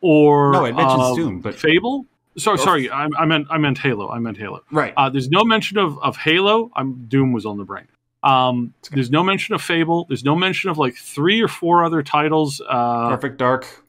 or 0.00 0.52
No, 0.52 0.64
it 0.64 0.74
mentions 0.74 1.02
of 1.02 1.16
Doom, 1.16 1.40
but- 1.40 1.54
Fable. 1.54 2.06
Sorry, 2.36 2.54
Or- 2.54 2.58
sorry, 2.58 2.90
I, 2.90 3.08
I 3.18 3.24
meant 3.24 3.46
I 3.50 3.58
meant 3.58 3.78
Halo. 3.78 4.08
I 4.08 4.18
meant 4.20 4.36
Halo. 4.36 4.62
right? 4.72 4.94
Uh, 4.96 5.10
there's 5.10 5.28
no 5.28 5.44
mention 5.44 5.78
of, 5.78 5.98
of 5.98 6.16
Halo. 6.16 6.70
I'm 6.74 7.04
Doom 7.08 7.32
was 7.32 7.44
on 7.46 7.58
the 7.58 7.64
brain. 7.64 7.86
Um, 8.22 8.74
there's 8.92 9.10
no 9.10 9.22
mention 9.24 9.54
of 9.54 9.62
Fable. 9.62 10.04
There's 10.08 10.24
no 10.24 10.34
mention 10.36 10.70
of 10.70 10.78
like 10.78 10.94
three 10.94 11.40
or 11.40 11.48
four 11.48 11.84
other 11.84 12.02
titles. 12.02 12.60
Uh, 12.68 13.08
Perfect 13.10 13.36
Dark. 13.38 13.84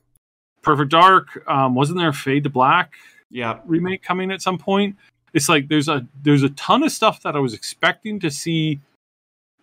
Perfect 0.61 0.91
Dark. 0.91 1.43
Um, 1.49 1.73
wasn't 1.75 1.97
there 1.99 2.13
Fade 2.13 2.43
to 2.43 2.49
Black 2.49 2.93
Yeah, 3.31 3.59
remake 3.65 4.03
coming 4.03 4.31
at 4.31 4.41
some 4.41 4.57
point? 4.57 4.95
It's 5.33 5.47
like 5.47 5.67
there's 5.69 5.87
a 5.87 6.05
there's 6.23 6.43
a 6.43 6.49
ton 6.49 6.83
of 6.83 6.91
stuff 6.91 7.23
that 7.23 7.35
I 7.35 7.39
was 7.39 7.53
expecting 7.53 8.19
to 8.19 8.29
see 8.29 8.79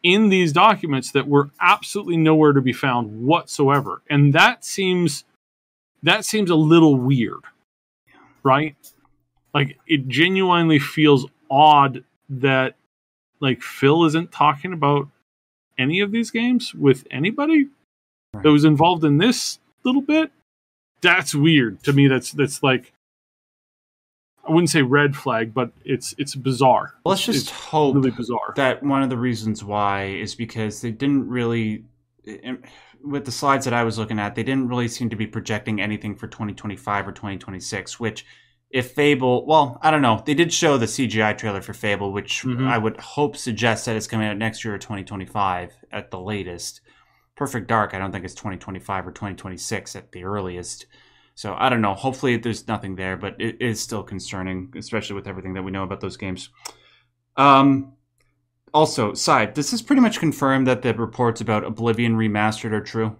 in 0.03 0.29
these 0.29 0.53
documents 0.53 1.13
that 1.13 1.29
were 1.29 1.51
absolutely 1.61 2.17
nowhere 2.17 2.53
to 2.53 2.61
be 2.63 2.73
found 2.73 3.25
whatsoever, 3.27 4.03
and 4.09 4.33
that 4.33 4.65
seems 4.65 5.25
that 6.03 6.25
seems 6.25 6.51
a 6.51 6.55
little 6.55 6.97
weird, 6.97 7.43
right? 8.43 8.77
Like 9.53 9.79
it 9.87 10.09
genuinely 10.09 10.79
feels 10.79 11.27
odd 11.51 12.05
that 12.29 12.77
like 13.41 13.63
Phil 13.63 14.05
isn't 14.05 14.33
talking 14.33 14.73
about 14.73 15.09
any 15.79 16.01
of 16.01 16.11
these 16.11 16.31
games 16.31 16.75
with 16.75 17.07
anybody 17.11 17.69
Right. 18.35 18.43
that 18.43 18.53
was 18.53 18.65
involved 18.67 19.05
in 19.05 19.17
this 19.17 19.59
little 19.85 20.03
bit. 20.03 20.31
That's 21.01 21.35
weird 21.35 21.83
to 21.85 21.95
me. 21.95 22.09
That's 22.09 22.31
that's 22.33 22.63
like 22.63 22.93
I 24.49 24.53
wouldn't 24.53 24.71
say 24.71 24.83
red 24.83 25.15
flag, 25.15 25.53
but 25.53 25.73
it's 25.85 26.15
it's 26.19 26.35
bizarre. 26.35 26.95
Let's 27.05 27.25
just 27.25 27.43
it's 27.43 27.51
hope 27.51 27.97
really 27.97 28.11
bizarre. 28.11 28.55
that 28.57 28.83
one 28.83 29.03
of 29.03 29.11
the 29.11 29.17
reasons 29.19 29.63
why 29.63 30.05
is 30.05 30.35
because 30.35 30.81
they 30.81 30.91
didn't 30.91 31.29
really 31.29 31.85
with 33.05 33.25
the 33.25 33.33
slides 33.33 33.65
that 33.65 33.75
I 33.75 33.85
was 33.85 33.99
looking 33.99 34.19
at, 34.19 34.35
they 34.35 34.43
didn't 34.43 34.69
really 34.69 34.89
seem 34.89 35.09
to 35.11 35.17
be 35.17 35.27
projecting 35.27 35.81
anything 35.81 36.15
for 36.17 36.27
2025 36.27 37.09
or 37.09 37.13
2026, 37.13 38.01
which 38.01 38.27
if 38.71 38.91
Fable, 38.93 39.47
well, 39.47 39.79
I 39.83 39.91
don't 39.91 40.03
know. 40.03 40.23
They 40.27 40.35
did 40.35 40.53
show 40.53 40.77
the 40.77 40.87
CGI 40.87 41.37
trailer 41.39 41.63
for 41.63 41.73
Fable, 41.73 42.13
which 42.13 42.43
Mhm. 42.43 42.69
I 42.69 42.77
would 42.77 42.99
hope 43.01 43.35
suggests 43.37 43.87
that 43.87 43.97
it's 43.97 44.07
coming 44.07 44.27
out 44.29 44.37
next 44.37 44.63
year 44.65 44.75
or 44.75 44.79
2025 44.79 45.73
at 45.91 46.11
the 46.11 46.21
latest. 46.21 46.83
Perfect 47.35 47.67
Dark, 47.69 47.95
I 47.95 47.99
don't 47.99 48.13
think 48.13 48.25
it's 48.27 48.35
2025 48.35 49.07
or 49.07 49.13
2026 49.13 49.95
at 49.97 50.13
the 50.13 50.25
earliest. 50.25 50.85
So 51.39 51.55
I 51.57 51.69
don't 51.69 51.81
know. 51.81 51.95
Hopefully 51.95 52.37
there's 52.37 52.67
nothing 52.67 52.97
there, 52.97 53.17
but 53.17 53.41
it 53.41 53.63
is 53.63 53.79
still 53.81 54.03
concerning, 54.03 54.73
especially 54.77 55.15
with 55.15 55.29
everything 55.29 55.55
that 55.55 55.63
we 55.63 55.71
know 55.71 55.85
about 55.85 56.01
those 56.01 56.17
games. 56.17 56.49
Um, 57.37 57.93
also, 58.75 59.13
Syb, 59.13 59.55
does 59.55 59.71
this 59.71 59.81
pretty 59.81 60.03
much 60.03 60.19
confirm 60.19 60.65
that 60.65 60.83
the 60.83 60.93
reports 60.95 61.41
about 61.41 61.63
Oblivion 61.63 62.17
remastered 62.17 62.73
are 62.73 62.81
true? 62.81 63.17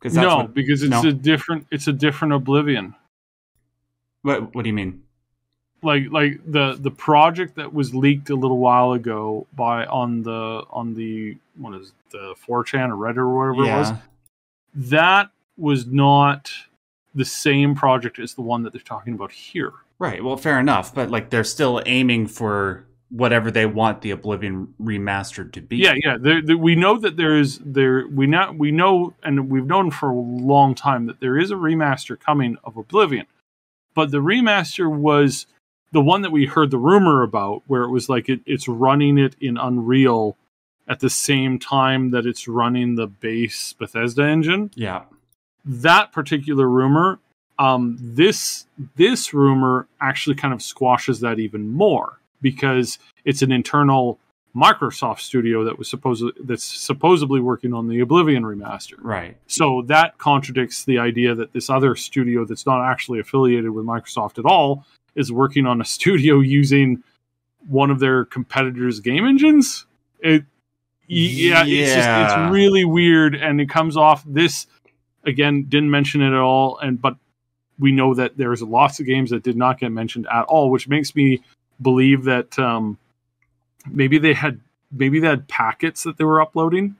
Because 0.00 0.16
no, 0.16 0.38
what, 0.38 0.54
because 0.54 0.82
it's 0.82 0.90
no. 0.90 1.06
a 1.06 1.12
different 1.12 1.66
it's 1.70 1.88
a 1.88 1.92
different 1.92 2.32
Oblivion. 2.32 2.94
what 4.22 4.54
what 4.54 4.62
do 4.62 4.70
you 4.70 4.74
mean? 4.74 5.02
Like 5.82 6.04
like 6.10 6.40
the 6.50 6.78
the 6.80 6.90
project 6.90 7.56
that 7.56 7.74
was 7.74 7.94
leaked 7.94 8.30
a 8.30 8.34
little 8.34 8.60
while 8.60 8.94
ago 8.94 9.46
by 9.54 9.84
on 9.84 10.22
the 10.22 10.64
on 10.70 10.94
the 10.94 11.36
what 11.58 11.74
is 11.74 11.88
it, 11.88 11.94
the 12.12 12.34
4chan 12.48 12.88
or 12.88 12.96
Reddit 12.96 13.18
or 13.18 13.52
whatever 13.52 13.70
it 13.70 13.78
was. 13.78 13.92
That 14.74 15.28
was 15.58 15.84
not 15.84 16.50
the 17.14 17.24
same 17.24 17.74
project 17.74 18.18
as 18.18 18.34
the 18.34 18.42
one 18.42 18.62
that 18.62 18.72
they're 18.72 18.82
talking 18.82 19.14
about 19.14 19.32
here. 19.32 19.72
right. 19.98 20.22
Well, 20.22 20.36
fair 20.36 20.58
enough, 20.58 20.94
but 20.94 21.10
like 21.10 21.30
they're 21.30 21.44
still 21.44 21.82
aiming 21.86 22.26
for 22.26 22.86
whatever 23.12 23.50
they 23.50 23.66
want 23.66 24.00
the 24.00 24.10
Oblivion 24.10 24.72
remastered 24.80 25.52
to 25.52 25.60
be. 25.60 25.76
Yeah, 25.76 25.94
yeah. 26.02 26.16
There, 26.18 26.40
there, 26.40 26.56
we 26.56 26.74
know 26.74 26.98
that 26.98 27.16
there 27.16 27.38
is 27.38 27.60
there. 27.64 28.06
We 28.08 28.26
know 28.26 28.54
we 28.56 28.72
know, 28.72 29.14
and 29.22 29.50
we've 29.50 29.66
known 29.66 29.90
for 29.90 30.10
a 30.10 30.14
long 30.14 30.74
time 30.74 31.06
that 31.06 31.20
there 31.20 31.38
is 31.38 31.50
a 31.50 31.56
remaster 31.56 32.18
coming 32.18 32.56
of 32.64 32.76
Oblivion, 32.76 33.26
but 33.94 34.10
the 34.10 34.18
remaster 34.18 34.90
was 34.90 35.46
the 35.92 36.00
one 36.00 36.22
that 36.22 36.32
we 36.32 36.46
heard 36.46 36.70
the 36.70 36.78
rumor 36.78 37.22
about, 37.22 37.62
where 37.66 37.82
it 37.82 37.90
was 37.90 38.08
like 38.08 38.30
it, 38.30 38.40
it's 38.46 38.66
running 38.66 39.18
it 39.18 39.36
in 39.40 39.58
Unreal 39.58 40.38
at 40.88 41.00
the 41.00 41.10
same 41.10 41.58
time 41.58 42.10
that 42.10 42.26
it's 42.26 42.48
running 42.48 42.94
the 42.94 43.06
base 43.06 43.74
Bethesda 43.74 44.24
engine. 44.24 44.70
yeah, 44.74 45.02
That 45.64 46.12
particular 46.12 46.68
rumor, 46.68 47.18
um, 47.58 47.96
this 48.00 48.66
this 48.96 49.32
rumor 49.32 49.86
actually 50.00 50.36
kind 50.36 50.52
of 50.52 50.60
squashes 50.62 51.20
that 51.20 51.38
even 51.38 51.70
more 51.70 52.18
because 52.40 52.98
it's 53.24 53.42
an 53.42 53.52
internal 53.52 54.18
Microsoft 54.54 55.20
studio 55.20 55.64
that 55.64 55.78
was 55.78 55.88
supposed 55.88 56.24
that's 56.44 56.64
supposedly 56.64 57.40
working 57.40 57.72
on 57.72 57.88
the 57.88 58.00
Oblivion 58.00 58.42
remaster. 58.42 58.96
Right. 58.98 59.36
So 59.46 59.82
that 59.86 60.18
contradicts 60.18 60.84
the 60.84 60.98
idea 60.98 61.34
that 61.34 61.52
this 61.52 61.70
other 61.70 61.94
studio 61.96 62.44
that's 62.44 62.66
not 62.66 62.84
actually 62.84 63.20
affiliated 63.20 63.70
with 63.70 63.86
Microsoft 63.86 64.38
at 64.38 64.44
all 64.44 64.84
is 65.14 65.32
working 65.32 65.66
on 65.66 65.80
a 65.80 65.84
studio 65.84 66.40
using 66.40 67.02
one 67.68 67.90
of 67.90 68.00
their 68.00 68.24
competitors' 68.24 69.00
game 69.00 69.26
engines. 69.26 69.86
It 70.20 70.44
yeah, 71.06 71.64
it's 71.66 71.94
just 71.94 72.06
Yeah. 72.06 72.46
it's 72.46 72.52
really 72.52 72.84
weird 72.84 73.34
and 73.34 73.60
it 73.60 73.68
comes 73.68 73.96
off 73.96 74.24
this 74.26 74.66
again 75.24 75.64
didn't 75.64 75.90
mention 75.90 76.22
it 76.22 76.28
at 76.28 76.40
all 76.40 76.78
and 76.78 77.00
but 77.00 77.16
we 77.78 77.92
know 77.92 78.14
that 78.14 78.36
there's 78.36 78.62
lots 78.62 79.00
of 79.00 79.06
games 79.06 79.30
that 79.30 79.42
did 79.42 79.56
not 79.56 79.78
get 79.78 79.90
mentioned 79.90 80.26
at 80.32 80.44
all 80.44 80.70
which 80.70 80.88
makes 80.88 81.14
me 81.14 81.42
believe 81.80 82.24
that 82.24 82.58
um 82.58 82.98
maybe 83.90 84.18
they 84.18 84.32
had 84.32 84.60
maybe 84.90 85.20
they 85.20 85.28
had 85.28 85.46
packets 85.48 86.02
that 86.02 86.16
they 86.16 86.24
were 86.24 86.40
uploading 86.40 86.96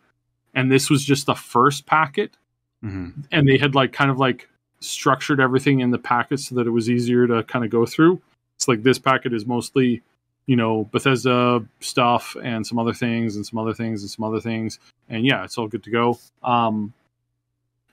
and 0.54 0.70
this 0.70 0.90
was 0.90 1.04
just 1.04 1.26
the 1.26 1.34
first 1.34 1.86
packet 1.86 2.32
hmm 2.80 3.10
and 3.30 3.48
they 3.48 3.58
had 3.58 3.74
like 3.74 3.92
kind 3.92 4.10
of 4.10 4.18
like 4.18 4.48
structured 4.82 5.40
everything 5.40 5.80
in 5.80 5.90
the 5.90 5.98
packet 5.98 6.40
so 6.40 6.54
that 6.54 6.66
it 6.66 6.70
was 6.70 6.90
easier 6.90 7.26
to 7.26 7.42
kind 7.44 7.64
of 7.64 7.70
go 7.70 7.86
through. 7.86 8.20
It's 8.56 8.68
like 8.68 8.82
this 8.82 8.98
packet 8.98 9.32
is 9.32 9.46
mostly, 9.46 10.02
you 10.46 10.56
know, 10.56 10.88
Bethesda 10.92 11.64
stuff 11.80 12.36
and 12.42 12.66
some 12.66 12.78
other 12.78 12.92
things 12.92 13.36
and 13.36 13.46
some 13.46 13.58
other 13.58 13.74
things 13.74 14.02
and 14.02 14.10
some 14.10 14.24
other 14.24 14.40
things. 14.40 14.78
And 15.08 15.24
yeah, 15.24 15.44
it's 15.44 15.58
all 15.58 15.68
good 15.68 15.84
to 15.84 15.90
go. 15.90 16.18
Um 16.42 16.92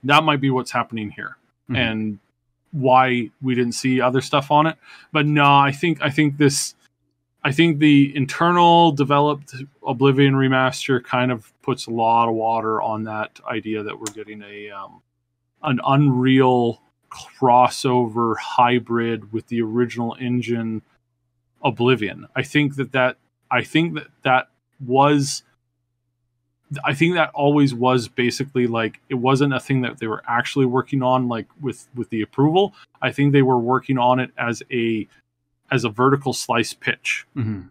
that 0.04 0.24
might 0.24 0.42
be 0.42 0.50
what's 0.50 0.72
happening 0.72 1.12
here. 1.12 1.38
Mhm. 1.70 1.78
And 1.78 2.20
why 2.72 3.30
we 3.42 3.56
didn't 3.56 3.74
see 3.74 4.00
other 4.00 4.22
stuff 4.22 4.52
on 4.52 4.68
it. 4.68 4.78
But 5.12 5.26
no, 5.26 5.56
I 5.56 5.72
think 5.72 6.02
I 6.02 6.10
think 6.10 6.38
this 6.38 6.76
I 7.44 7.52
think 7.52 7.80
the 7.80 8.16
internal 8.16 8.92
developed 8.92 9.56
Oblivion 9.88 10.34
remaster 10.34 11.04
kind 11.04 11.32
of 11.32 11.52
puts 11.62 11.88
a 11.88 11.92
lot 11.92 12.28
of 12.28 12.36
water 12.36 12.82
on 12.82 13.04
that 13.06 13.40
idea 13.50 13.82
that 13.84 13.98
we're 13.98 14.14
getting 14.14 14.44
a 14.44 14.70
um, 14.70 15.02
an 15.64 15.80
Unreal 15.86 16.82
crossover 17.10 18.36
hybrid 18.38 19.32
with 19.34 19.48
the 19.48 19.62
original 19.62 20.16
engine 20.20 20.82
Oblivion. 21.64 22.28
I 22.36 22.44
think 22.44 22.76
that 22.76 22.92
that 22.92 23.18
I 23.50 23.64
think 23.64 23.96
that 23.96 24.08
that 24.24 24.50
was 24.86 25.44
I 26.84 26.94
think 26.94 27.16
that 27.16 27.32
always 27.34 27.74
was 27.74 28.08
basically 28.08 28.68
like 28.68 29.00
it 29.10 29.16
wasn't 29.16 29.54
a 29.54 29.60
thing 29.60 29.82
that 29.82 30.00
they 30.00 30.08
were 30.08 30.24
actually 30.28 30.66
working 30.66 31.02
on 31.02 31.28
like 31.28 31.48
with 31.62 31.88
with 31.96 32.10
the 32.10 32.22
approval. 32.22 32.74
I 33.02 33.12
think 33.12 33.34
they 33.34 33.42
were 33.42 33.60
working 33.60 33.98
on 33.98 34.20
it 34.20 34.32
as 34.38 34.62
a 34.72 35.08
as 35.72 35.84
a 35.84 35.90
vertical 35.90 36.34
slice 36.34 36.74
pitch 36.74 37.26
hmm 37.36 37.62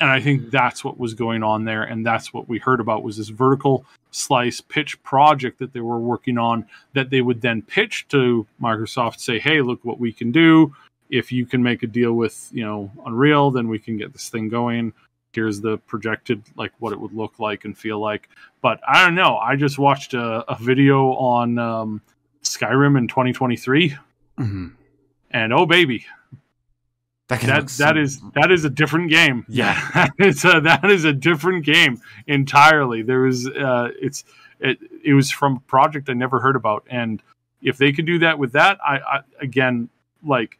and 0.00 0.10
I 0.10 0.20
think 0.20 0.50
that's 0.50 0.84
what 0.84 0.98
was 0.98 1.14
going 1.14 1.42
on 1.42 1.64
there, 1.64 1.82
and 1.82 2.04
that's 2.04 2.32
what 2.32 2.48
we 2.48 2.58
heard 2.58 2.80
about 2.80 3.02
was 3.02 3.16
this 3.16 3.28
vertical 3.28 3.84
slice 4.10 4.60
pitch 4.60 5.02
project 5.02 5.58
that 5.58 5.72
they 5.72 5.80
were 5.80 5.98
working 5.98 6.38
on 6.38 6.66
that 6.92 7.10
they 7.10 7.22
would 7.22 7.40
then 7.40 7.62
pitch 7.62 8.06
to 8.08 8.46
Microsoft, 8.60 9.20
say, 9.20 9.38
"Hey, 9.38 9.60
look 9.62 9.84
what 9.84 10.00
we 10.00 10.12
can 10.12 10.32
do. 10.32 10.74
If 11.08 11.32
you 11.32 11.46
can 11.46 11.62
make 11.62 11.82
a 11.82 11.86
deal 11.86 12.12
with 12.14 12.48
you 12.52 12.64
know 12.64 12.90
Unreal, 13.06 13.50
then 13.50 13.68
we 13.68 13.78
can 13.78 13.96
get 13.96 14.12
this 14.12 14.28
thing 14.28 14.48
going. 14.48 14.92
Here's 15.36 15.60
the 15.60 15.78
projected 15.78 16.42
like 16.56 16.72
what 16.80 16.92
it 16.92 16.98
would 17.00 17.12
look 17.12 17.38
like 17.38 17.64
and 17.64 17.78
feel 17.78 18.00
like." 18.00 18.28
But 18.60 18.80
I 18.88 19.04
don't 19.04 19.14
know. 19.14 19.36
I 19.36 19.54
just 19.54 19.78
watched 19.78 20.14
a, 20.14 20.44
a 20.50 20.56
video 20.60 21.12
on 21.12 21.58
um, 21.58 22.02
Skyrim 22.42 22.98
in 22.98 23.06
2023, 23.06 23.96
hmm 24.36 24.66
and 25.30 25.52
oh 25.52 25.66
baby, 25.66 26.06
That 27.28 27.40
that 27.42 27.68
that 27.78 27.96
is 27.96 28.20
that 28.34 28.50
is 28.50 28.64
a 28.64 28.70
different 28.70 29.10
game. 29.10 29.44
Yeah. 29.48 30.08
it's 30.18 30.44
a, 30.44 30.60
that 30.60 30.90
is 30.90 31.04
a 31.04 31.12
different 31.12 31.64
game 31.64 32.00
entirely. 32.26 33.02
There 33.02 33.20
was 33.20 33.48
uh, 33.48 33.88
it's 34.00 34.24
it 34.60 34.78
it 35.04 35.12
was 35.12 35.30
from 35.30 35.56
a 35.56 35.60
project 35.60 36.08
I 36.08 36.14
never 36.14 36.40
heard 36.40 36.56
about, 36.56 36.84
and 36.88 37.22
if 37.62 37.78
they 37.78 37.92
could 37.92 38.06
do 38.06 38.20
that 38.20 38.38
with 38.38 38.52
that, 38.52 38.78
I, 38.86 38.98
I 38.98 39.20
again 39.40 39.88
like 40.24 40.58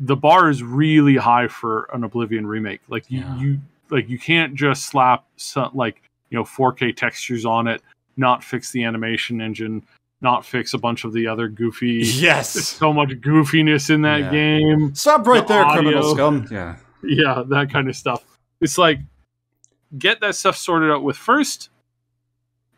the 0.00 0.16
bar 0.16 0.50
is 0.50 0.62
really 0.62 1.16
high 1.16 1.48
for 1.48 1.88
an 1.94 2.04
Oblivion 2.04 2.46
remake. 2.46 2.80
Like 2.88 3.10
you, 3.10 3.20
Yeah. 3.20 3.38
you 3.38 3.60
like 3.90 4.08
you 4.08 4.18
can't 4.18 4.54
just 4.54 4.84
slap 4.86 5.24
some 5.36 5.70
like 5.74 6.02
you 6.30 6.36
know 6.38 6.44
4K 6.44 6.94
textures 6.96 7.44
on 7.46 7.66
it, 7.66 7.82
not 8.16 8.42
fix 8.44 8.70
the 8.72 8.84
animation 8.84 9.40
engine, 9.40 9.82
not 10.20 10.44
fix 10.44 10.74
a 10.74 10.78
bunch 10.78 11.04
of 11.04 11.12
the 11.12 11.26
other 11.26 11.48
goofy. 11.48 12.02
Yes. 12.04 12.50
so 12.68 12.92
much 12.92 13.10
goofiness 13.10 13.90
in 13.90 14.02
that 14.02 14.20
Yeah. 14.20 14.30
game 14.30 14.94
Stop 14.94 15.26
right 15.26 15.46
The 15.46 15.54
there, 15.54 15.64
criminal 15.66 16.14
scum. 16.14 16.46
Yeah. 16.50 16.76
yeah 17.02 17.42
that 17.48 17.70
kind 17.70 17.88
of 17.88 17.94
stuff 17.96 18.24
it's 18.60 18.78
like 18.78 18.98
get 19.98 20.20
that 20.20 20.34
stuff 20.34 20.56
sorted 20.56 20.90
out 20.90 21.02
with 21.04 21.16
first 21.16 21.68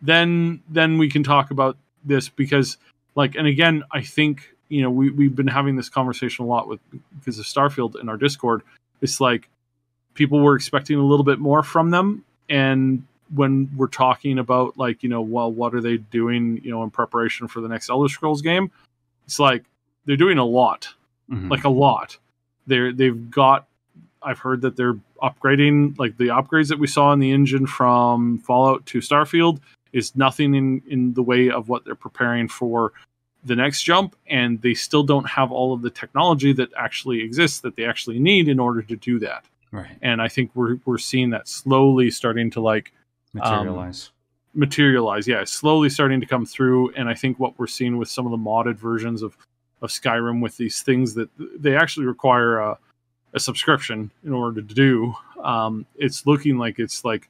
then 0.02 0.61
then 0.68 0.98
we 0.98 1.09
can 1.09 1.22
talk 1.22 1.50
about 1.50 1.76
this 2.04 2.28
because 2.28 2.76
like 3.14 3.35
and 3.37 3.46
again 3.46 3.83
i 3.92 4.00
think 4.02 4.54
you 4.68 4.83
know 4.83 4.90
we, 4.90 5.11
we've 5.11 5.35
been 5.37 5.46
having 5.46 5.76
this 5.76 5.88
conversation 5.88 6.44
a 6.44 6.48
lot 6.48 6.68
with 6.68 6.81
because 7.18 7.38
of 7.38 7.44
starfield 7.44 8.00
in 8.00 8.09
our 8.09 8.16
discord 8.16 8.62
it's 9.00 9.20
like 9.20 9.48
people 10.14 10.40
were 10.40 10.54
expecting 10.57 10.98
a 10.98 11.02
little 11.04 11.24
bit 11.24 11.38
more 11.38 11.62
from 11.62 11.90
them 11.90 12.24
and 12.48 13.02
when 13.35 13.70
we're 13.76 13.87
talking 13.87 14.38
about 14.38 14.76
like 14.78 15.02
you 15.02 15.09
know 15.09 15.20
well 15.20 15.50
what 15.52 15.74
are 15.74 15.81
they 15.81 15.96
doing 15.96 16.61
you 16.64 16.70
know 16.70 16.83
in 16.83 16.90
preparation 16.90 17.46
for 17.48 17.61
the 17.61 17.68
next 17.68 17.90
elder 17.90 18.09
scrolls 18.09 18.42
game 18.42 18.70
it's 19.26 19.38
like 19.38 19.64
they're 20.07 20.16
doing 20.16 20.38
a 20.38 20.44
lot 20.44 20.88
Mhm. 21.31 21.50
like 21.50 21.64
a 21.64 21.68
lot. 21.68 22.16
They're 22.66 22.90
they've 22.90 23.31
got. 23.31 23.66
I've 24.22 24.38
heard 24.38 24.62
that 24.62 24.76
they're 24.76 24.96
upgrading 25.22 25.98
like 25.98 26.16
the 26.16 26.28
upgrades 26.28 26.68
that 26.68 26.78
we 26.78 26.87
saw 26.87 27.12
in 27.12 27.18
the 27.18 27.31
engine 27.33 27.66
from 27.66 28.38
Fallout 28.38 28.87
to 28.87 28.98
Starfield 29.00 29.61
is 29.92 30.16
nothing 30.16 30.54
in 30.54 30.83
in 30.88 31.12
the 31.12 31.22
way 31.22 31.50
of 31.50 31.68
what 31.68 31.85
they're 31.85 31.94
preparing 31.94 32.48
for 32.48 32.94
the 33.48 33.56
next 33.56 33.82
jump, 33.82 34.14
and 34.28 34.61
they 34.62 34.74
still 34.74 35.02
don't 35.02 35.28
have 35.28 35.50
all 35.50 35.72
of 35.74 35.82
the 35.82 35.90
technology 35.90 36.52
that 36.52 36.68
actually 36.76 37.20
exists 37.22 37.61
that 37.61 37.74
they 37.76 37.84
actually 37.84 38.18
need 38.18 38.48
in 38.48 38.61
order 38.61 38.82
to 38.82 38.96
do 38.96 39.18
that. 39.18 39.44
right. 39.72 39.96
And 40.02 40.22
I 40.22 40.28
think 40.28 40.50
we're 40.54 40.76
we're 40.84 40.98
seeing 40.98 41.30
that 41.30 41.48
slowly 41.48 42.11
starting 42.11 42.50
to 42.52 42.61
like 42.61 42.92
Materialize. 43.34 44.11
materialize. 44.54 45.28
Yeah, 45.28 45.44
slowly 45.44 45.90
starting 45.90 46.20
to 46.20 46.26
come 46.26 46.46
through, 46.46 46.92
and 46.94 47.08
I 47.08 47.14
think 47.14 47.38
what 47.38 47.58
we're 47.58 47.66
seeing 47.66 47.98
with 47.98 48.08
some 48.08 48.26
of 48.26 48.30
the 48.30 48.38
modded 48.38 48.76
versions 48.76 49.22
of 49.22 49.37
of 49.82 49.90
Skyrim 49.90 50.40
with 50.42 50.56
these 50.56 50.82
things 50.82 51.14
that 51.14 51.28
they 51.38 51.76
actually 51.76 52.06
require 52.06 52.58
a, 52.58 52.78
a 53.34 53.38
subscription 53.38 54.11
in 54.24 54.32
order 54.32 54.61
to 54.62 54.74
do. 54.74 55.14
Um, 55.42 55.87
it's 55.96 56.26
looking 56.26 56.58
like 56.58 56.78
it's 56.78 57.04
like 57.04 57.28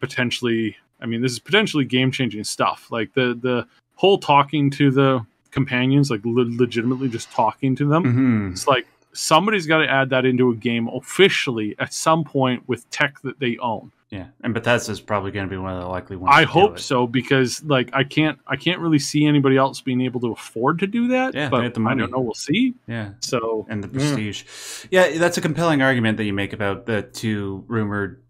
potentially. 0.00 0.76
I 1.00 1.06
mean, 1.06 1.20
this 1.20 1.32
is 1.32 1.38
potentially 1.38 1.84
game 1.84 2.10
changing 2.10 2.44
stuff. 2.44 2.88
Like 2.90 3.12
the 3.14 3.38
the 3.40 3.66
whole 3.94 4.18
talking 4.18 4.70
to 4.72 4.90
the 4.90 5.24
companions, 5.56 6.10
like 6.10 6.20
le- 6.24 6.56
legitimately 6.56 7.08
just 7.08 7.32
talking 7.32 7.74
to 7.76 7.88
them. 7.88 8.04
hmm 8.04 8.52
It's 8.52 8.68
like 8.68 8.86
somebody's 9.12 9.66
got 9.66 9.78
to 9.78 9.88
add 9.90 10.10
that 10.10 10.26
into 10.26 10.50
a 10.50 10.54
game 10.54 10.88
officially 10.88 11.74
at 11.78 11.92
some 11.94 12.22
point 12.22 12.62
with 12.68 12.88
tech 12.90 13.20
that 13.22 13.40
they 13.40 13.56
own. 13.58 13.90
Yeah. 14.10 14.26
And 14.44 14.54
Bethesda's 14.54 15.00
probably 15.00 15.32
going 15.32 15.46
to 15.46 15.50
be 15.50 15.56
one 15.56 15.72
of 15.72 15.80
the 15.80 15.88
likely 15.88 16.16
ones. 16.16 16.32
I 16.36 16.44
hope 16.44 16.78
so 16.78 17.06
because 17.08 17.64
like 17.64 17.90
I 17.92 18.04
can't 18.04 18.38
I 18.46 18.56
can't 18.56 18.78
really 18.80 19.00
see 19.00 19.26
anybody 19.26 19.56
else 19.56 19.80
being 19.80 20.00
able 20.02 20.20
to 20.20 20.32
afford 20.32 20.78
to 20.80 20.86
do 20.86 21.08
that. 21.08 21.34
Yeah, 21.34 21.48
but 21.48 21.74
the 21.74 21.80
I 21.82 21.94
don't 21.94 22.12
know. 22.12 22.20
We'll 22.20 22.34
see. 22.34 22.74
Yeah. 22.86 23.14
So 23.20 23.66
and 23.68 23.82
the 23.82 23.88
prestige. 23.88 24.44
Yeah, 24.90 25.18
that's 25.18 25.38
a 25.38 25.40
compelling 25.40 25.82
argument 25.82 26.18
that 26.18 26.24
you 26.24 26.32
make 26.32 26.52
about 26.52 26.86
the 26.86 27.02
two 27.02 27.64
rumored 27.66 28.22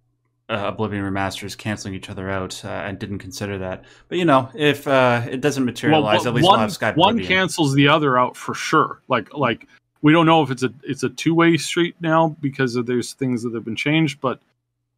uh, 0.48 0.62
Oblivion 0.66 1.02
remasters 1.04 1.56
canceling 1.58 1.94
each 1.94 2.08
other 2.08 2.30
out. 2.30 2.64
Uh, 2.64 2.70
I 2.70 2.92
didn't 2.92 3.18
consider 3.18 3.58
that, 3.58 3.84
but 4.08 4.18
you 4.18 4.24
know, 4.24 4.48
if 4.54 4.86
uh, 4.86 5.22
it 5.28 5.40
doesn't 5.40 5.64
materialize, 5.64 6.20
one- 6.20 6.28
at 6.28 6.34
least 6.34 6.48
one, 6.48 6.60
we'll 6.60 6.68
Sky 6.68 6.92
one 6.92 7.10
Oblivion. 7.14 7.28
cancels 7.28 7.74
the 7.74 7.88
other 7.88 8.16
out 8.18 8.36
for 8.36 8.54
sure. 8.54 9.02
Like 9.08 9.34
like 9.34 9.66
we 10.02 10.12
don't 10.12 10.26
know 10.26 10.42
if 10.42 10.50
it's 10.50 10.62
a 10.62 10.72
it's 10.84 11.02
a 11.02 11.08
two 11.08 11.34
way 11.34 11.56
street 11.56 11.96
now 12.00 12.36
because 12.40 12.76
of 12.76 12.86
there's 12.86 13.12
things 13.14 13.42
that 13.42 13.54
have 13.54 13.64
been 13.64 13.76
changed, 13.76 14.20
but 14.20 14.40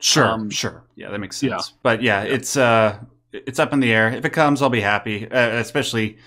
Sure, 0.00 0.26
um, 0.26 0.48
sure, 0.48 0.84
yeah, 0.94 1.10
that 1.10 1.18
makes 1.18 1.38
sense. 1.38 1.50
yeah. 1.50 1.76
But 1.82 2.02
yeah, 2.02 2.22
it's 2.22 2.56
uh, 2.56 2.98
it's 3.32 3.58
up 3.58 3.72
in 3.72 3.80
the 3.80 3.92
air. 3.92 4.08
If 4.12 4.24
it 4.24 4.30
comes, 4.30 4.62
I'll 4.62 4.70
be 4.70 4.80
happy. 4.80 5.28
Uh, 5.28 5.56
especially, 5.56 6.18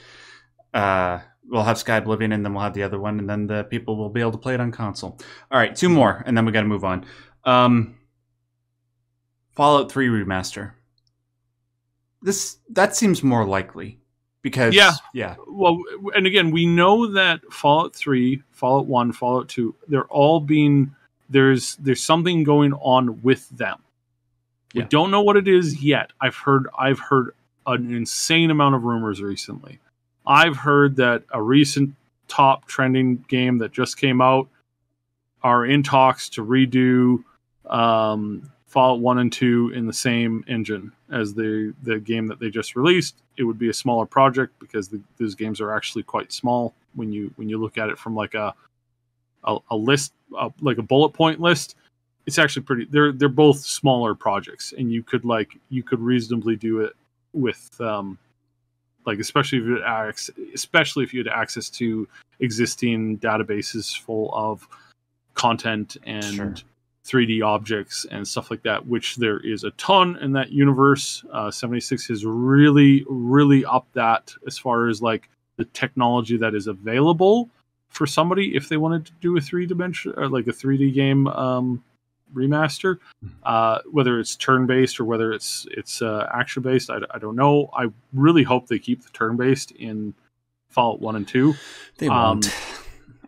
uh, 0.74 1.20
we'll 1.48 1.64
have 1.64 1.78
Skyblivion, 1.78 2.34
and 2.34 2.44
then 2.46 2.54
we'll 2.54 2.64
have 2.64 2.74
the 2.74 2.84
other 2.84 3.00
one, 3.00 3.18
and 3.20 3.30
then 3.30 3.48
the 3.48 3.64
people 3.64 3.96
will 3.96 4.10
be 4.10 4.20
able 4.20 4.32
to 4.34 4.38
play 4.38 4.54
it 4.56 4.60
on 4.60 4.72
console. 4.72 5.18
All 5.52 5.58
right, 5.60 5.74
two 5.76 5.88
more, 5.90 6.22
and 6.26 6.36
then 6.38 6.46
we 6.46 6.52
got 6.52 6.62
to 6.62 6.68
move 6.68 6.84
on. 6.84 7.06
Um, 7.46 7.96
Fallout 9.56 9.92
Three 9.92 10.08
remaster. 10.08 10.72
This 12.22 12.58
that 12.70 12.96
seems 12.96 13.24
more 13.24 13.46
likely 13.46 14.00
because 14.42 14.74
Yeah. 14.76 14.94
yeah, 15.14 15.36
well 15.48 15.80
and 16.16 16.26
again 16.28 16.52
we 16.52 16.66
know 16.66 17.08
that 17.08 17.42
fallout 17.52 17.96
3 17.96 18.42
fallout 18.52 18.88
1 18.88 19.12
fallout 19.12 19.48
2 19.50 19.76
they're 19.88 20.06
all 20.06 20.40
being 20.40 20.96
there's 21.30 21.76
there's 21.78 22.04
something 22.04 22.44
going 22.44 22.74
on 22.74 23.22
with 23.22 23.48
them. 23.50 23.80
We 24.74 24.84
don't 24.84 25.12
know 25.12 25.22
what 25.22 25.36
it 25.36 25.48
is 25.48 25.84
yet. 25.84 26.12
I've 26.22 26.36
heard 26.36 26.68
i've 26.78 27.00
heard 27.00 27.34
an 27.68 27.94
insane 27.94 28.52
amount 28.52 28.76
of 28.76 28.84
rumors 28.84 29.22
recently. 29.22 29.80
I've 30.26 30.58
heard 30.58 30.96
that 30.98 31.24
a 31.32 31.42
recent 31.42 31.94
top 32.28 32.66
trending 32.68 33.18
game 33.28 33.58
that 33.60 33.72
just 33.72 33.98
came 33.98 34.22
out 34.22 34.48
are 35.44 35.66
in 35.66 35.84
talks 35.84 36.30
to 36.30 36.46
redo 36.46 37.24
um 37.70 38.50
Fallout 38.72 39.02
One 39.02 39.18
and 39.18 39.32
Two 39.32 39.70
in 39.76 39.86
the 39.86 39.92
same 39.92 40.46
engine 40.48 40.94
as 41.12 41.34
the 41.34 41.74
the 41.84 42.00
game 42.00 42.26
that 42.28 42.40
they 42.40 42.50
just 42.50 42.78
released, 42.78 43.18
it 43.36 43.44
would 43.44 43.60
be 43.60 43.70
a 43.70 43.74
smaller 43.74 44.06
project 44.06 44.58
because 44.60 44.88
the, 44.88 45.02
those 45.20 45.36
games 45.36 45.60
are 45.60 45.74
actually 45.76 46.04
quite 46.04 46.32
small 46.32 46.74
when 46.96 47.12
you 47.12 47.34
when 47.36 47.50
you 47.50 47.58
look 47.58 47.78
at 47.78 47.90
it 47.90 47.98
from 47.98 48.16
like 48.16 48.34
a 48.34 48.54
a, 49.44 49.58
a 49.72 49.76
list, 49.76 50.14
a, 50.38 50.50
like 50.62 50.78
a 50.78 50.84
bullet 50.84 51.10
point 51.10 51.42
list. 51.42 51.76
It's 52.26 52.40
actually 52.40 52.62
pretty. 52.62 52.86
They're 52.86 53.12
they're 53.12 53.28
both 53.28 53.60
smaller 53.60 54.16
projects, 54.16 54.74
and 54.78 54.90
you 54.90 55.04
could 55.04 55.26
like 55.26 55.58
you 55.68 55.84
could 55.84 56.00
reasonably 56.00 56.56
do 56.56 56.80
it 56.80 56.94
with 57.34 57.70
um, 57.82 58.18
like 59.06 59.20
especially 59.20 59.58
if 59.58 59.66
you 59.66 59.74
had 59.74 59.84
access, 59.84 60.36
especially 60.54 61.04
if 61.04 61.14
you 61.14 61.20
had 61.20 61.28
access 61.28 61.70
to 61.72 62.08
existing 62.40 63.20
databases 63.20 64.00
full 64.00 64.34
of 64.34 64.66
content 65.34 65.98
and 66.04 66.24
Sure. 66.24 66.56
3D 67.06 67.44
objects 67.44 68.06
and 68.12 68.28
stuff 68.28 68.52
like 68.52 68.62
that, 68.64 68.86
which 68.86 69.16
there 69.16 69.40
is 69.40 69.64
a 69.64 69.72
ton 69.72 70.18
in 70.18 70.34
that 70.34 70.52
universe. 70.52 71.24
Uh, 71.32 71.50
76 71.50 72.08
has 72.08 72.26
really, 72.26 73.04
really 73.10 73.66
upped 73.66 73.94
that 73.94 74.34
as 74.46 74.58
far 74.58 74.88
as 74.88 75.02
like 75.02 75.28
the 75.58 75.66
technology 75.66 76.38
that 76.38 76.54
is 76.54 76.68
available 76.68 77.50
for 77.90 78.06
somebody 78.08 78.56
if 78.56 78.70
they 78.70 78.78
wanted 78.78 79.06
to 79.06 79.12
do 79.20 79.36
a 79.36 79.42
three 79.42 79.66
dimension 79.66 80.14
or 80.16 80.30
like 80.30 80.48
a 80.48 80.52
3D 80.52 80.94
game 80.94 81.28
um, 81.28 81.84
remaster, 82.34 83.00
uh, 83.44 83.80
whether 83.92 84.20
it's 84.20 84.36
turn 84.36 84.66
based 84.66 85.00
or 85.00 85.04
whether 85.06 85.34
it's 85.34 85.68
it's 85.72 86.02
uh, 86.02 86.30
action 86.34 86.62
based. 86.64 86.90
I, 86.90 87.00
I 87.12 87.18
don't 87.20 87.36
know. 87.36 87.70
I 87.74 87.88
really 88.14 88.44
hope 88.44 88.68
they 88.68 88.80
keep 88.80 89.04
the 89.04 89.10
turn 89.10 89.36
based 89.38 89.72
in 89.72 90.14
Fallout 90.70 91.02
One 91.02 91.16
and 91.18 91.28
Two. 91.28 91.56
They 91.98 92.08
Um, 92.08 92.40
won't. 92.40 92.54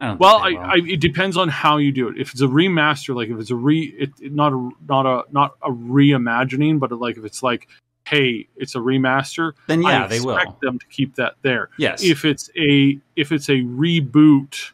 I 0.03 0.07
don't 0.07 0.19
Well, 0.19 0.43
think 0.43 0.59
I, 0.59 0.73
I, 0.73 0.75
it 0.85 0.99
depends 0.99 1.37
on 1.37 1.47
how 1.47 1.77
you 1.77 1.91
do 1.91 2.09
it. 2.09 2.17
If 2.17 2.31
it's 2.31 2.41
a 2.41 2.45
remaster, 2.47 3.15
like 3.15 3.29
if 3.29 3.39
it's 3.39 3.51
a 3.51 3.55
re, 3.55 3.93
it, 3.97 4.11
it- 4.21 4.33
not 4.33 4.51
a 4.53 4.69
not 4.87 5.05
a 5.05 5.23
not 5.31 5.55
a 5.61 5.69
reimagining, 5.71 6.79
but 6.79 6.91
like 6.91 7.17
if 7.17 7.23
it's 7.23 7.41
like, 7.41 7.67
hey, 8.05 8.47
it's 8.57 8.75
a 8.75 8.79
remaster. 8.79 9.53
then 9.67 9.81
yeah, 9.81 10.03
I 10.03 10.07
they 10.07 10.17
expect 10.17 10.47
will. 10.47 10.57
them 10.61 10.79
to 10.79 10.85
keep 10.87 11.15
that 11.15 11.35
there. 11.41 11.69
Yes. 11.77 12.03
If 12.03 12.25
it's 12.25 12.49
a 12.57 12.99
if 13.15 13.31
it's 13.31 13.47
a 13.49 13.61
reboot, 13.61 14.71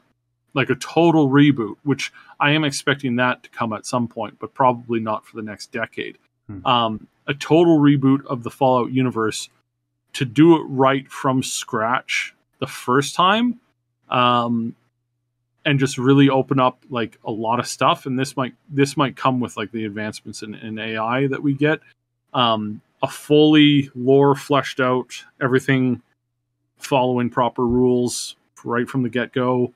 like 0.56 0.70
a 0.72 0.76
total 0.76 1.30
reboot, 1.30 1.76
which 1.84 2.12
I 2.40 2.52
am 2.52 2.64
expecting 2.64 3.16
that 3.18 3.44
to 3.44 3.50
come 3.50 3.72
at 3.74 3.86
some 3.86 4.08
point, 4.08 4.38
but 4.40 4.54
probably 4.56 5.00
not 5.00 5.28
for 5.28 5.36
the 5.36 5.44
next 5.44 5.72
decade. 5.72 6.18
Hmm. 6.48 6.66
Um, 6.66 7.08
a 7.28 7.36
total 7.36 7.78
reboot 7.80 8.26
of 8.26 8.42
the 8.42 8.50
Fallout 8.50 8.92
universe 8.92 9.50
to 10.14 10.26
do 10.26 10.56
it 10.56 10.64
right 10.64 11.08
from 11.12 11.44
scratch 11.44 12.34
the 12.58 12.66
first 12.66 13.14
time, 13.14 13.60
um, 14.10 14.76
and 15.70 15.80
just 15.80 16.00
really 16.00 16.32
open 16.32 16.60
up 16.60 16.84
like 16.90 17.20
a 17.24 17.30
lot 17.32 17.60
of 17.60 17.68
stuff. 17.68 18.08
And 18.08 18.18
this 18.18 18.36
might 18.36 18.56
this 18.72 18.98
might 18.98 19.16
come 19.16 19.40
with 19.40 19.56
like 19.56 19.72
the 19.72 19.86
advancements 19.86 20.42
in, 20.42 20.56
in 20.56 20.80
AI 20.80 21.28
that 21.28 21.44
we 21.44 21.54
get. 21.54 21.80
Um, 22.34 22.82
a 23.04 23.08
fully 23.08 23.92
lore 23.94 24.34
fleshed 24.34 24.80
out, 24.80 25.24
everything 25.40 26.02
following 26.80 27.30
proper 27.30 27.68
rules 27.68 28.36
right 28.64 28.90
from 28.90 29.04
the 29.04 29.10
get 29.10 29.32
go, 29.32 29.72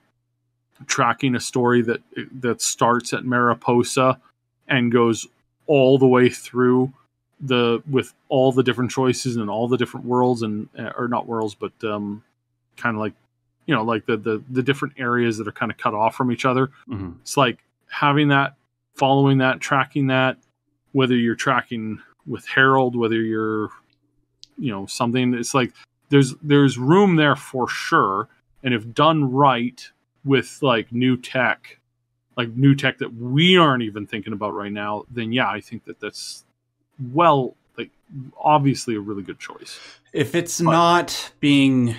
tracking 0.88 1.36
a 1.36 1.40
story 1.40 1.84
that 1.84 2.02
that 2.40 2.60
starts 2.60 3.14
at 3.14 3.24
Mariposa 3.24 4.20
and 4.68 4.92
goes 4.92 5.28
all 5.68 6.00
the 6.00 6.08
way 6.08 6.28
through 6.28 6.92
the 7.40 7.84
with 7.88 8.16
all 8.30 8.52
the 8.52 8.64
different 8.64 8.90
choices 8.90 9.36
and 9.36 9.48
all 9.48 9.68
the 9.68 9.78
different 9.78 10.08
worlds 10.08 10.42
and 10.42 10.70
or 10.98 11.08
not 11.08 11.28
worlds 11.28 11.56
but 11.56 11.72
um 11.84 12.24
kind 12.78 12.96
of 12.96 13.00
like 13.00 13.14
you 13.66 13.74
know 13.76 13.84
like 13.84 14.06
the, 14.06 14.18
the 14.18 14.44
the 14.50 14.62
different 14.64 14.94
areas 14.98 15.38
that 15.38 15.48
are 15.48 15.52
kind 15.54 15.72
of 15.72 15.78
cut 15.78 15.94
off 15.94 16.16
from 16.16 16.32
each 16.32 16.46
other. 16.46 16.70
Mhm. 16.90 17.16
it's 17.22 17.38
like 17.38 17.60
having 17.90 18.28
that 18.30 18.56
following 18.96 19.38
that 19.40 19.60
tracking 19.60 20.08
that 20.08 20.38
whether 20.92 21.16
you're 21.16 21.36
tracking 21.36 22.00
with 22.28 22.46
harold 22.48 22.96
whether 22.96 23.22
you're 23.22 23.70
you 24.58 24.72
know 24.72 24.86
something 24.86 25.34
it's 25.34 25.54
like 25.54 25.74
there's 26.10 26.36
there's 26.44 26.78
room 26.78 27.16
there 27.16 27.36
for 27.36 27.68
sure. 27.68 28.28
And 28.64 28.74
if 28.74 28.94
done 28.94 29.32
right 29.32 29.90
with 30.24 30.60
like 30.62 30.92
new 30.92 31.18
tech 31.18 31.80
like 32.38 32.50
new 32.56 32.74
tech 32.76 32.98
that 33.00 33.14
we 33.16 33.58
aren't 33.58 33.84
even 33.84 34.06
thinking 34.08 34.32
about 34.34 34.54
right 34.54 34.72
now 34.72 35.04
then 35.12 35.32
yeah 35.34 35.50
i 35.50 35.60
think 35.60 35.84
that 35.86 36.00
that's 36.00 36.46
well 37.12 37.56
like 37.78 37.90
obviously 38.40 38.96
a 38.96 39.00
really 39.00 39.24
good 39.24 39.40
choice. 39.40 39.78
If 40.14 40.34
it's 40.36 40.62
But- 40.62 40.72
not 40.72 41.32
being 41.40 41.96